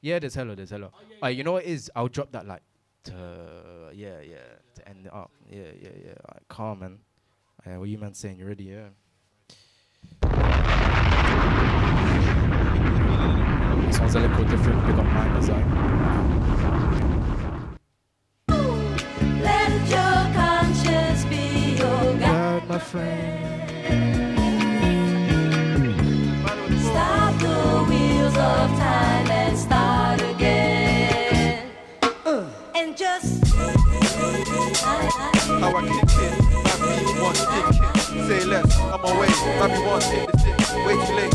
[0.00, 0.90] Yeah, there's hello, there's hello.
[0.92, 1.90] Oh, yeah, Alright, you know what it is?
[1.94, 2.62] I'll drop that like
[3.04, 4.36] to yeah, yeah,
[4.74, 5.30] to end it up.
[5.48, 6.14] Yeah, yeah, yeah.
[6.48, 6.98] Calm man.
[7.64, 8.38] What you man saying?
[8.38, 8.64] You ready?
[8.64, 8.88] Yeah.
[13.98, 14.86] This one's a little different.
[14.86, 15.58] Big up mine as well.
[19.42, 22.68] Let your conscience be your guide.
[22.68, 24.38] my friend.
[26.80, 31.68] Stop the wheels of time and start again.
[32.76, 33.44] And just.
[35.58, 38.28] How I kick it, my beat one dick it.
[38.28, 39.26] Say less, I'm away,
[39.58, 40.86] Babby won't take the stick.
[40.86, 41.34] Way too late,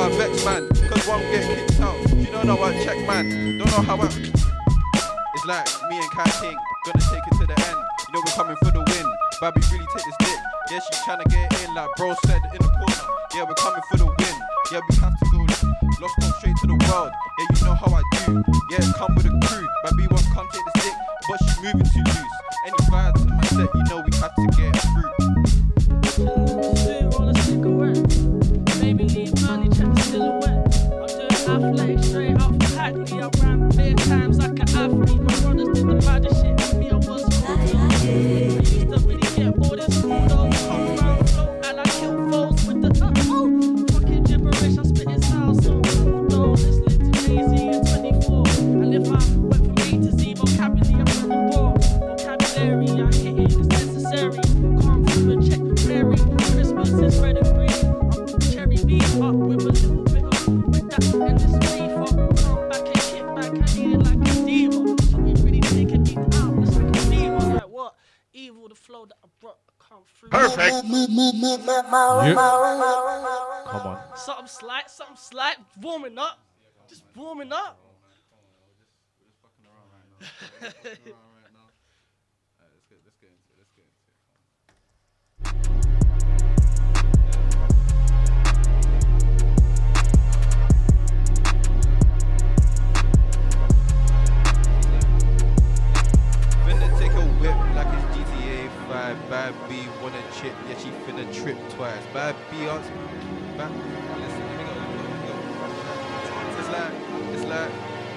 [0.00, 0.66] I vex man.
[0.88, 3.58] Cause one get kicked out, You don't know how I check man.
[3.58, 4.06] Don't know how I.
[4.06, 6.56] It's like me and Kai King,
[6.86, 7.80] gonna take it to the end.
[8.08, 9.06] You know we're coming for the win.
[9.42, 10.40] Babby really take this dick.
[10.70, 13.04] Yeah, she tryna get in, like bro said in the corner.
[13.34, 14.36] Yeah, we're coming for the win.
[14.72, 15.38] Yeah, we have to go.
[16.00, 17.12] Lost go straight to the world.
[17.38, 18.42] Yeah, you know how I do.
[18.70, 19.68] Yeah, come with a crew.
[71.34, 73.70] Evil, the flow that I come through.
[73.70, 74.00] Perfect.
[74.00, 74.18] Perfect.
[74.18, 76.38] Something slight, something slight, warming up.
[76.88, 77.78] Just warming up.
[96.66, 98.09] Finna take a whip like it's
[99.00, 99.30] GTA 5.
[99.30, 102.04] Bad B wanna chip, yeah, she finna trip twice.
[102.12, 102.92] Bad B answer.
[103.56, 103.72] Bad,
[104.20, 106.28] listen, let me go, let me go, let me go.
[106.58, 106.92] It's like,
[107.32, 107.72] it's like,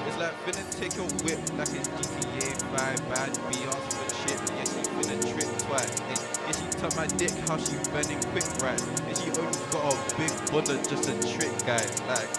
[0.07, 3.09] it's like finna take a whip like it's GTA 5.
[3.09, 5.99] Bad B answer for chip, yeah, she finna trip twice.
[6.11, 8.81] And, yeah, she took my dick, how she burning quick, right?
[9.07, 11.83] And she only got a big bunda, just a trick, guy.
[12.07, 12.29] Like,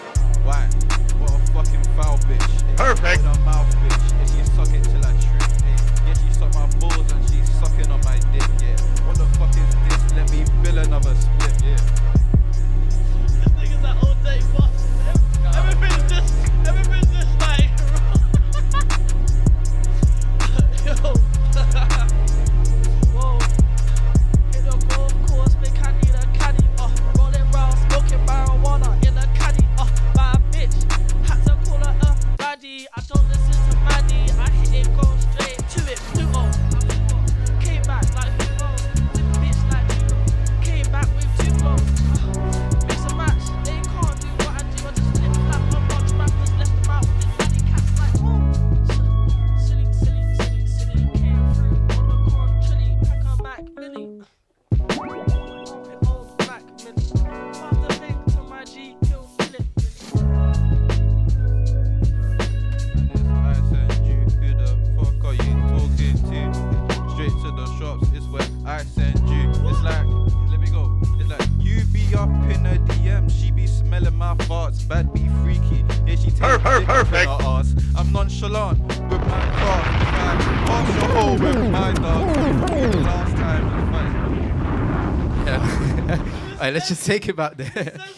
[0.45, 0.69] why?
[1.17, 2.77] What a fucking foul bitch.
[2.77, 3.23] Perfect.
[3.23, 4.11] Mouth, bitch.
[4.19, 5.34] And she suck it till I trip.
[86.89, 86.95] Yeah.
[87.67, 88.14] Alright, let's just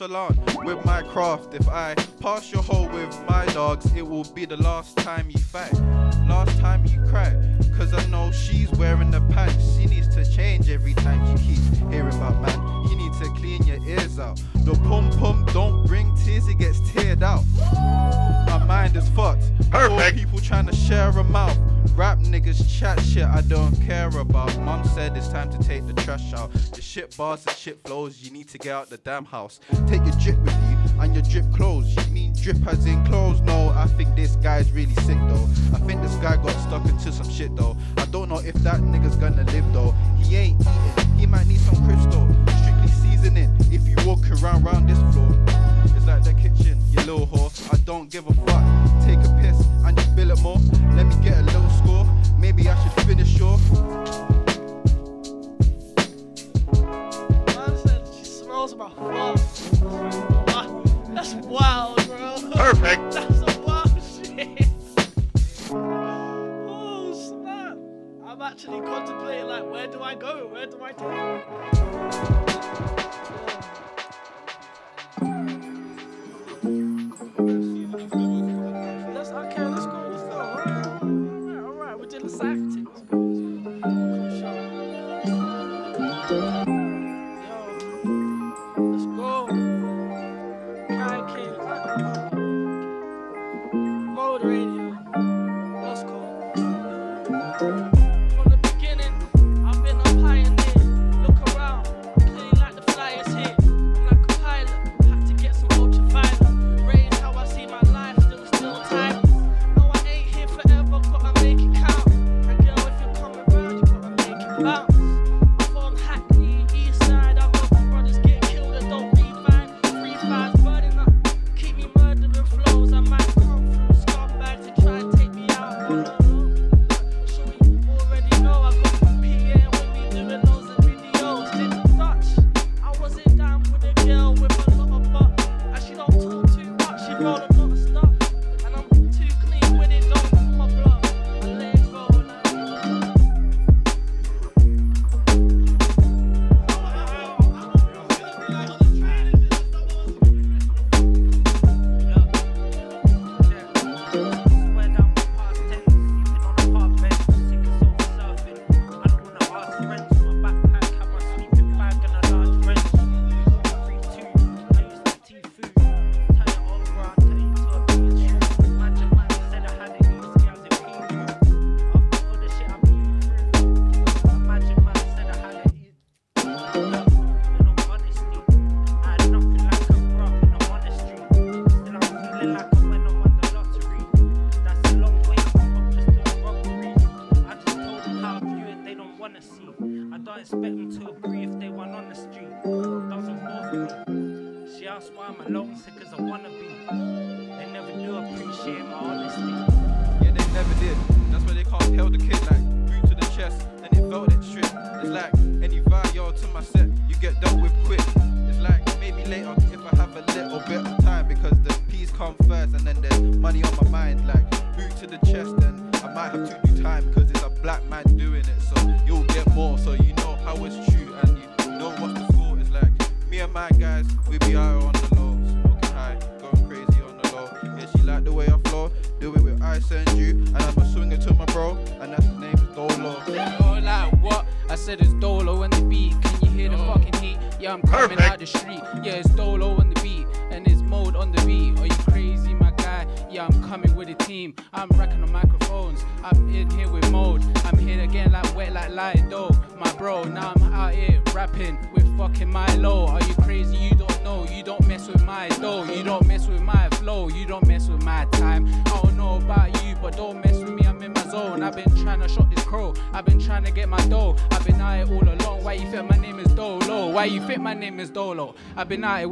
[0.00, 1.54] nonchalant with my craft.
[1.54, 5.38] If I pass your hole with my dogs, it will be the last time you
[5.38, 5.72] fight,
[6.28, 7.32] last time you cry.
[7.76, 9.76] Cause I know she's wearing the pants.
[9.76, 12.88] She needs to change every time she keeps hearing about man.
[12.88, 14.42] You need to clean your ears out.
[14.64, 17.44] The pum pum don't bring tears, it gets teared out.
[18.48, 19.44] My mind is fucked.
[19.70, 20.16] Perfect.
[20.16, 21.58] people trying to share a mouth.
[21.94, 24.58] Rap niggas chat shit I don't care about.
[24.60, 26.52] Mom said it's time to take the trash out.
[26.52, 27.83] The shit bars and shit flows, you need
[28.54, 29.58] to get out the damn house.
[29.88, 31.92] Take your drip with you and your drip clothes.
[31.96, 33.40] You mean drip as in clothes?
[33.40, 35.48] No, I think this guy's really sick though.
[35.74, 37.76] I think this guy got stuck into some shit though.
[37.96, 39.92] I don't know if that nigga's gonna live though.
[40.18, 42.28] He ain't eating, he might need some crystal.
[42.62, 45.34] Strictly seasoning if you walk around round this floor.
[45.96, 47.50] It's like the kitchen, you little whore.
[47.72, 48.62] I don't give a fuck.
[49.04, 50.58] Take a piss and just bill it more.
[50.94, 52.06] Let me get a little score.
[52.38, 54.43] Maybe I should finish off.
[58.68, 59.82] Smells my farts.
[59.82, 62.36] Wow, ah, That's wild, bro.
[62.52, 63.12] Perfect.
[63.12, 64.68] That's some wild shit.
[65.70, 67.76] Oh snap!
[68.26, 70.48] I'm actually contemplating like, where do I go?
[70.48, 71.08] Where do I take?
[77.48, 77.53] it?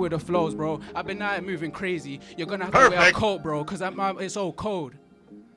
[0.02, 0.80] With the flows, bro.
[0.96, 2.18] I've been out moving crazy.
[2.36, 4.94] You're gonna have to wear a coat, bro, cause I'm, I'm- it's so cold.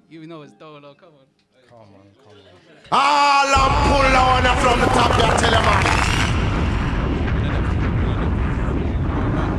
[0.08, 0.94] You know it's Dolo.
[0.94, 1.26] Come on.
[1.68, 1.88] Come on,
[2.24, 2.38] come on.
[2.92, 5.82] All I'm pull on from the top, yeah, tell them man.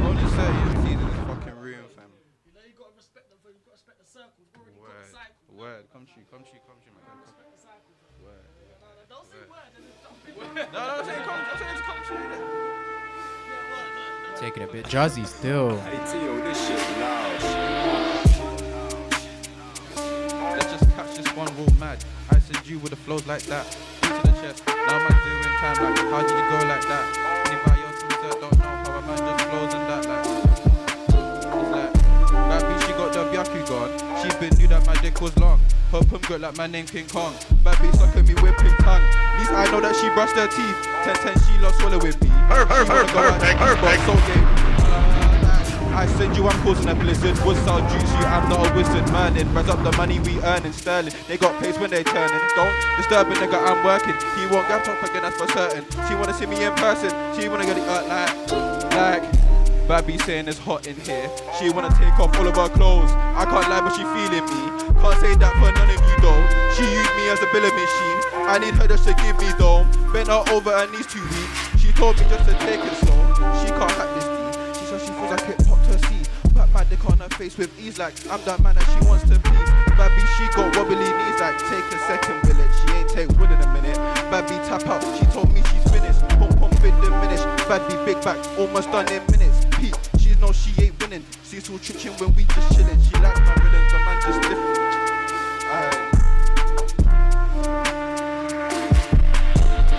[0.06, 2.06] Only certain seasons in this fucking room, fam.
[2.46, 4.38] You know you gotta respect them, you gotta respect the circle.
[4.38, 5.58] You've already word, got the cycle.
[5.58, 7.02] word, come true, come true, come true, man.
[7.10, 7.42] Come, come.
[8.22, 9.66] Word, word.
[10.72, 12.55] No, no, I'm saying come, I'm saying come true.
[14.38, 15.68] Taking a bit jazzy still.
[15.68, 16.12] Let's
[20.70, 22.04] just catch this one real mad.
[22.30, 23.64] I said you with the flows like that.
[24.02, 24.62] Boot to the chest.
[24.66, 27.06] Now doing time like how did you go like that?
[27.78, 28.08] Your two
[28.40, 30.25] don't know how a man just flows and that like.
[34.46, 35.58] Been knew that my dick was long.
[35.90, 37.34] Her pum got like my name King Kong.
[37.66, 39.02] Bad bitch suck at me with pink tongue.
[39.02, 40.78] At least I know that she brushed her teeth.
[41.02, 42.30] Ten ten she lost swallow with me.
[42.46, 44.00] Perfect, perfect, perfect.
[44.06, 44.46] So game.
[45.98, 47.34] I said you, I'm causing a blizzard.
[47.42, 49.10] Woods I'll juice you, I'm not a wizard.
[49.10, 51.12] Merlin, rise up the money we earn in sterling.
[51.26, 52.38] They got pace when they turning.
[52.54, 54.14] Don't disturb a nigga, I'm working.
[54.38, 55.82] He won't get up again, that's for certain.
[56.06, 57.10] She wanna see me in person.
[57.34, 59.45] She wanna get it up like, like.
[59.88, 61.30] Babby saying it's hot in here.
[61.58, 63.10] She wanna take off all of her clothes.
[63.38, 64.62] I can't lie, but she feeling me.
[64.98, 66.42] Can't say that for none of you though.
[66.74, 68.18] She used me as a billing machine.
[68.50, 69.86] I need her just to give me though.
[70.10, 71.50] Bent her over her knees too weak.
[71.78, 73.14] She told me just to take it slow.
[73.62, 74.34] She can't hack this D.
[74.74, 76.18] She says she feels like it popped her C.
[76.50, 79.22] Back my dick on her face with ease like I'm that man that she wants
[79.30, 79.70] to please.
[79.94, 82.70] Babby, she got wobbly knees like take a second billet.
[82.82, 84.02] She ain't take wood in a minute.
[84.34, 85.06] Babby tap out.
[85.14, 86.26] She told me she's finished.
[86.42, 87.46] Pump pump bit diminished.
[87.70, 89.55] Babby big back almost done in minutes.
[91.56, 91.78] Winning.
[91.78, 93.00] Cecil twitching when we just chilling.
[93.02, 94.76] She likes my rhythms, but man just different.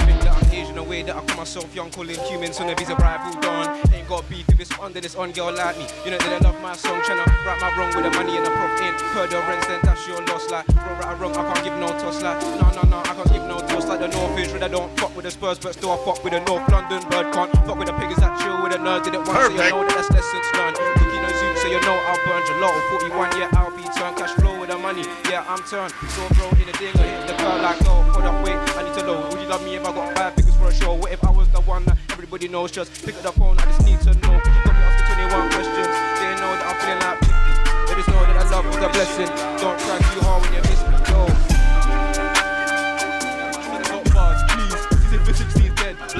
[0.05, 2.95] Think that I'm Asian away that I call myself young, calling humans on a visa
[2.95, 3.79] rival dawn.
[3.93, 5.85] Ain't got beef if it's under this on girl like me.
[6.05, 8.45] You know that I love my song, tryna right my wrong with the money and
[8.45, 8.93] the prof in.
[9.13, 10.49] Heard the rents, then that's your loss.
[10.51, 12.21] Like, wrong, right, or wrong, I can't give no toss.
[12.21, 13.87] Like, no, no, no, I can't give no toss.
[13.87, 16.33] Like the North is, I don't fuck with the Spurs, but still I fuck with
[16.33, 17.33] the North London bird.
[17.33, 19.03] Can't fuck with the piggers that chill with the nerds.
[19.05, 20.96] Did it once, so you know that that's lessons learned.
[21.67, 22.79] So you know I'll burn gelato.
[23.11, 24.15] 41, yeah, I'll be turned.
[24.15, 25.91] Cash flow with the money, yeah, I'm turned.
[26.15, 28.87] So bro, in the ding, I hit the girl like, no, hold up, wait, I
[28.87, 29.27] need to know.
[29.27, 30.93] Would you love me if I got five figures for a show?
[30.93, 32.71] What if I was the one that everybody knows?
[32.71, 34.39] Just pick up the phone, I just need to know.
[34.39, 35.91] Cause you got me asking 21 questions.
[36.23, 37.35] They know that I'm feeling like 50.
[37.35, 39.27] They just know that I love was a blessing.
[39.59, 41.56] Don't try too hard when you miss me, yo.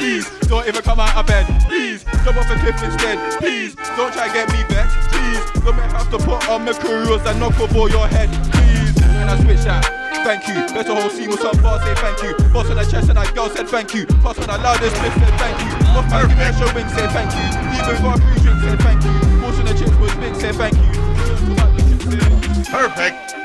[0.08, 1.44] Please don't even come out of bed.
[1.68, 3.20] Please jump off a cliff instead.
[3.44, 4.96] Please don't try to get me vexed.
[5.12, 8.32] Please don't make have to put on my curls and knock over your head.
[8.56, 9.84] Please and I switch that
[10.24, 10.64] thank you.
[10.74, 12.32] Better whole scene with some bars say thank you.
[12.54, 14.06] Boss on the chest and that girl said thank you.
[14.24, 15.76] Boss on the loudest clip said thank you.
[16.00, 16.24] Off my
[16.56, 17.44] show ring said thank you.
[17.76, 19.12] Even got a free drink say thank you.
[19.44, 20.88] Boss on the chips with big said thank you.
[22.72, 23.37] Perfect.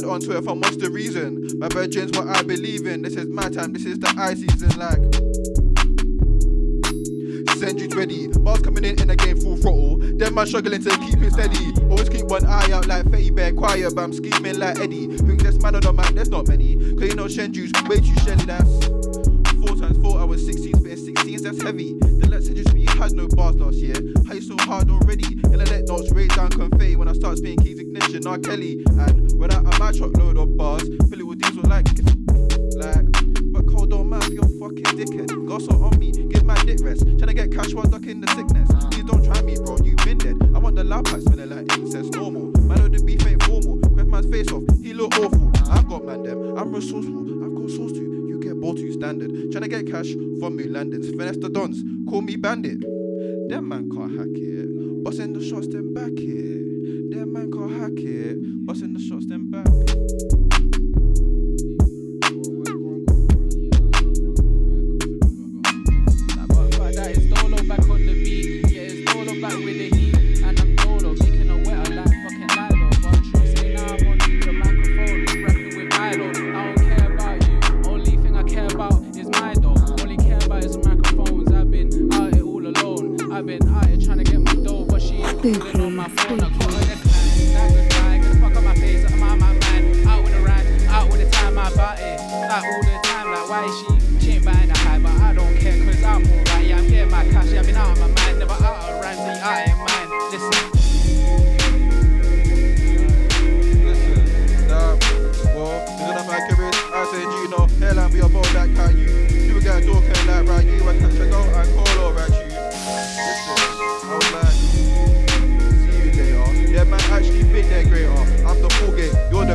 [0.00, 1.48] mad on Twitter for what's the reason.
[1.58, 3.02] My virgin's what I believe in.
[3.02, 4.68] This is my time, this is the eye season.
[4.76, 5.00] Like,
[7.56, 8.28] send you ready.
[8.28, 9.96] Bars coming in in the game full throttle.
[10.18, 11.72] Then my struggling to keep it steady.
[11.88, 15.06] Always keep one eye out like Fetty Bear, quiet, but I'm scheming like Eddie.
[15.16, 16.76] Think that's mad on the mic, there's not many.
[16.76, 18.65] Cause you know Senju's way too shelly that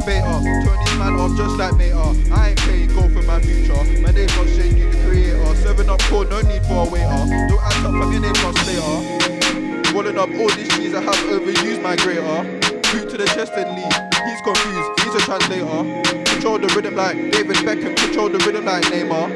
[0.02, 0.66] elevator.
[0.66, 2.34] Turn these man off just like Mater.
[2.34, 3.74] I ain't paying gold for my future.
[4.02, 5.56] My name's not Shane, you the creator.
[5.56, 7.26] Serving up cold, no need for a waiter.
[7.50, 9.94] Don't act up, fucking name's not Slater.
[9.94, 12.60] Rolling up all these cheese, I have overused my grater.
[12.92, 13.94] Boot to the chest and leave.
[14.26, 16.24] He's confused, he's a translator.
[16.26, 19.30] Control the rhythm like David Beckham, control the rhythm like Neymar.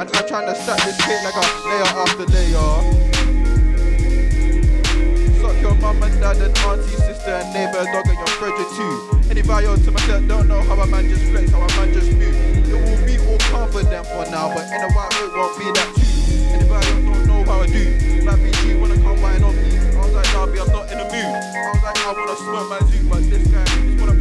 [0.00, 3.13] And I'm trying to stack this cake like a layer after layer
[5.84, 8.94] mum and dad and auntie, sister and neighbor, dog and your fridge too.
[9.28, 12.10] Any bio to myself, don't know how a man just flex, how a man just
[12.16, 12.32] move.
[12.64, 15.88] It will be all confident for now, but in a while it won't be that
[15.92, 16.08] too.
[16.56, 17.84] Any bio don't know how I do.
[18.24, 19.76] Like BG wanna come whine on me.
[19.76, 21.36] I was like, nah, I'm not in the mood.
[21.36, 24.14] I was like, I wanna smoke my zoo, but this guy just wanna,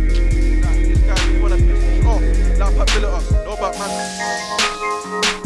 [0.60, 2.22] nah, this guy just wanna piss me off.
[2.60, 5.43] Like, pop, fill it up, know about man.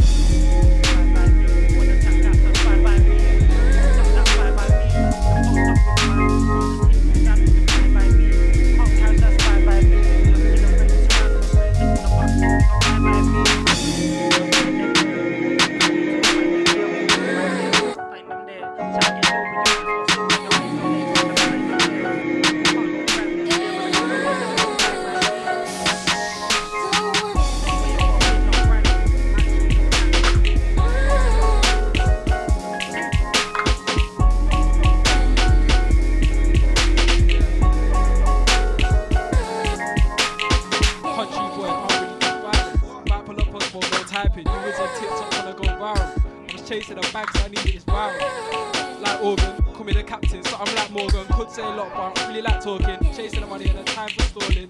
[47.18, 49.02] Bags, I needed this viral.
[49.02, 50.44] Like Organ, call me the captain.
[50.44, 52.98] So I'm like Morgan, could say a lot, but I really like talking.
[53.16, 54.70] Chasing the money and the time for stalling.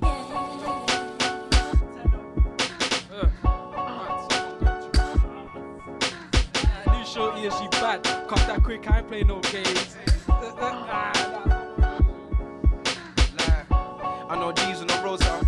[6.93, 8.03] New shorty and she bad.
[8.03, 9.97] Cut that quick, I ain't play no games.
[14.29, 14.76] I know these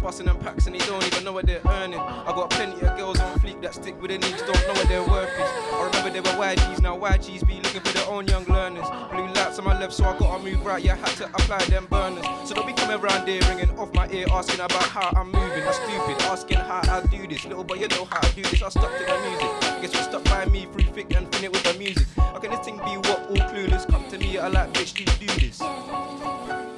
[0.09, 1.99] busting them packs and they don't even know what they're earning.
[1.99, 4.87] I got plenty of girls on fleek that stick with their knees, don't know what
[4.87, 5.49] their worth is.
[5.71, 8.87] I remember they were YGs, now YGs be looking for their own young learners.
[9.11, 11.85] Blue lights on my left, so I gotta move right, yeah, had to apply them
[11.91, 12.25] burners.
[12.45, 15.63] So don't be coming around there ringing off my ear, asking about how I'm moving.
[15.63, 17.45] That's stupid, asking how I do this.
[17.45, 19.81] Little boy, you know how I do this, I stuck to the music.
[19.81, 22.07] Guess what stuck by me through thick and thin it with the music.
[22.17, 23.87] How can this thing be what all clueless?
[23.87, 26.68] Come to me, I like, bitch, you do this.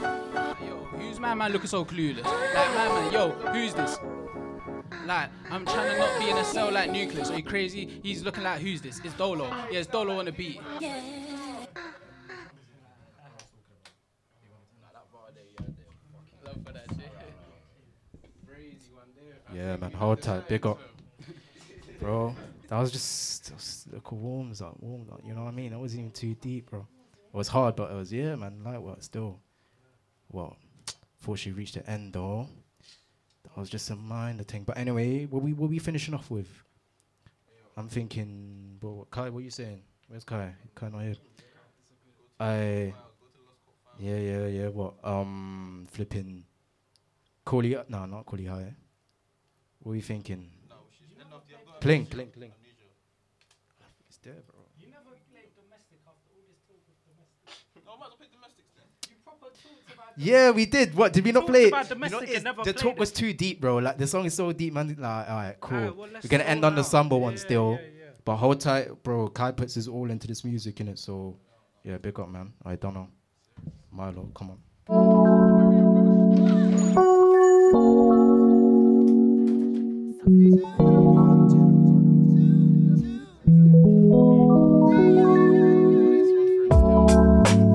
[1.22, 2.24] My man looking so clueless?
[2.24, 4.00] Like, my man, yo, who's this?
[5.06, 7.30] Like, I'm trying to not be in a cell like Nucleus.
[7.30, 8.02] Are you crazy?
[8.02, 9.00] He's looking like, who's this?
[9.04, 9.48] It's Dolo.
[9.70, 10.60] Yeah, it's Dolo on the beat.
[19.54, 20.80] Yeah, man, hold tight, big up,
[22.00, 22.36] bro.
[22.68, 25.20] That was just, was little warms up, warms up.
[25.24, 25.70] You know what I mean?
[25.70, 26.88] That wasn't even too deep, bro.
[27.32, 28.64] It was hard, but it was yeah, man.
[28.66, 29.04] Like what?
[29.04, 29.40] Still,
[30.32, 30.58] well,
[31.22, 32.50] before she reached the end though,
[33.44, 34.64] that was just a minor thing.
[34.64, 36.50] But anyway, what we what we finishing off with?
[37.78, 38.92] I'm thinking, bro.
[38.92, 39.82] What, Kai, what are you saying?
[40.08, 40.54] Where's Kai?
[40.74, 41.16] Kai not here.
[42.40, 42.94] I.
[44.00, 44.68] Yeah, yeah, yeah.
[44.70, 44.96] What?
[45.04, 46.44] Um, flipping.
[47.46, 48.74] Coolie, no, not Coolie High.
[49.80, 50.50] What are you thinking?
[51.82, 52.54] Clink, clink, clink.
[54.10, 54.62] It's there, bro.
[60.18, 60.94] Yeah, we did.
[60.94, 61.66] What did we not play?
[61.66, 61.68] it?
[61.70, 63.00] about You know, and never the talk it.
[63.00, 63.78] was too deep, bro.
[63.78, 64.96] Like the song is so deep, man.
[65.00, 65.78] Like, all right, cool.
[65.78, 66.90] Alright, well, We're gonna end slow on the down.
[66.92, 67.80] samba one still,
[68.26, 69.30] but hold tight, bro.
[69.30, 71.00] Kai puts his all into this music, in it.
[71.00, 71.38] So,
[71.84, 72.52] yeah, big up, man.
[72.66, 73.08] I don't know,
[73.92, 74.58] Milo, come on.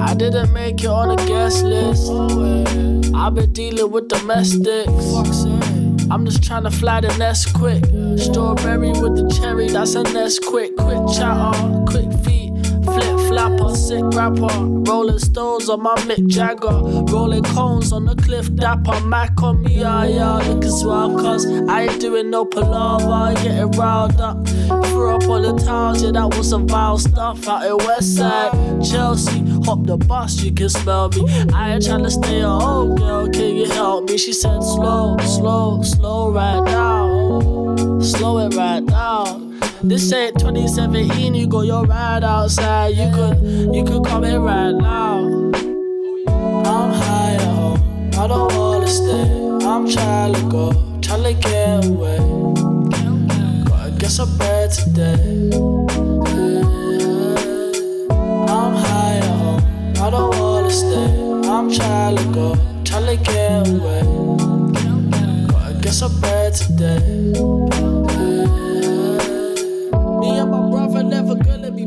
[0.06, 2.08] I didn't make it on a guest list.
[3.12, 5.44] I've been dealing with domestics.
[6.08, 7.84] I'm just trying to fly the nest quick.
[8.16, 10.76] Strawberry with the cherry, that's a nest quick.
[10.76, 12.52] Quick chatter, quick feet,
[12.86, 14.54] flip flapper, sick rapper.
[14.88, 16.68] Rolling stones on my Mick Jagger.
[17.12, 19.00] Rolling cones on the cliff dapper.
[19.00, 20.48] Mac on me, ah, yeah, yeah.
[20.48, 23.34] Looking suave, cause I ain't doing no palaver.
[23.42, 24.46] Getting riled up.
[24.46, 28.50] Threw up on the towels, yeah, that was some vile stuff out in West Side.
[28.82, 31.24] Chelsea, hop the bus, you can smell me.
[31.52, 34.18] I ain't tryna stay at home, girl, can you help me?
[34.18, 38.00] She said, slow, slow, slow right now.
[38.00, 39.35] Slow it right now.
[39.82, 42.96] This ain't 2017, you got your ride outside.
[42.96, 43.40] You could,
[43.74, 45.18] you could come here right now.
[46.26, 49.46] I'm high home, I don't wanna stay.
[49.64, 50.70] I'm tryna go,
[51.00, 52.18] tryna get away.
[53.64, 55.50] Gotta get some bread today.
[58.10, 59.60] I'm high home,
[60.02, 61.10] I don't wanna stay.
[61.48, 64.02] I'm tryna go, tryna get away.
[65.48, 67.85] Gotta get some bread today.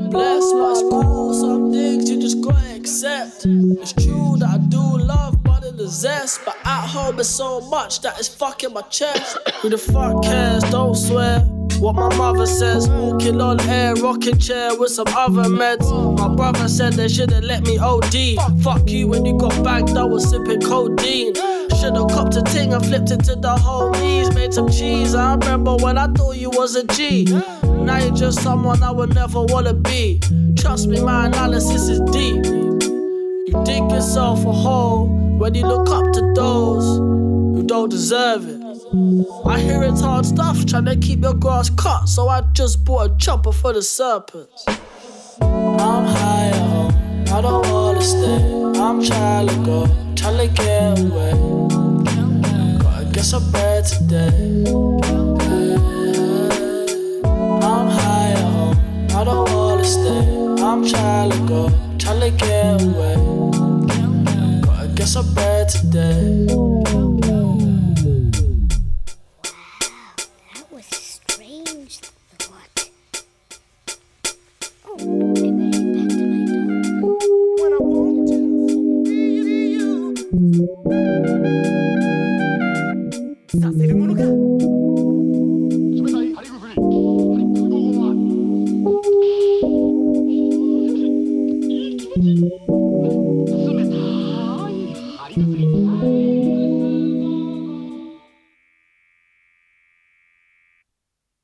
[0.10, 1.34] Blessed, it's cool.
[1.34, 3.45] Some things you just gotta accept.
[3.45, 7.61] It's true that I do love but in the zest, but at home it's so
[7.61, 9.38] much that it's fucking my chest.
[9.61, 10.64] Who the fuck cares?
[10.64, 11.40] Don't swear.
[11.80, 15.88] What my mother says, walking on air, rocking chair with some other meds.
[16.18, 18.36] My brother said they shouldn't let me OD.
[18.61, 21.36] Fuck you when you got bagged, I was sipping codeine.
[21.80, 24.36] Should've copped a ting and flipped it to the homies.
[24.36, 25.15] Made some cheese.
[25.15, 27.26] I remember when I thought you was a G.
[27.90, 30.20] Now you're just someone I would never wanna be.
[30.56, 32.45] Trust me, my analysis is deep.
[32.45, 35.07] You dig yourself a hole
[35.40, 38.61] when you look up to those who don't deserve it.
[39.44, 43.10] I hear it's hard stuff trying to keep your grass cut, so I just bought
[43.10, 44.66] a chopper for the serpents.
[45.41, 46.94] I'm high home,
[47.34, 48.80] I don't wanna stay.
[48.80, 51.34] I'm trying to go, trying to get away.
[52.84, 55.28] Gotta get some bread today.
[57.80, 58.77] I'm high at home.
[59.11, 60.23] I don't wanna stay.
[60.61, 63.15] I'm trying to go, trying to get away.
[64.65, 66.45] But I guess I'm bad today.
[70.53, 72.01] That was strange.
[72.06, 72.99] Oh, back to my.
[77.61, 78.27] When I want
[80.84, 80.99] to.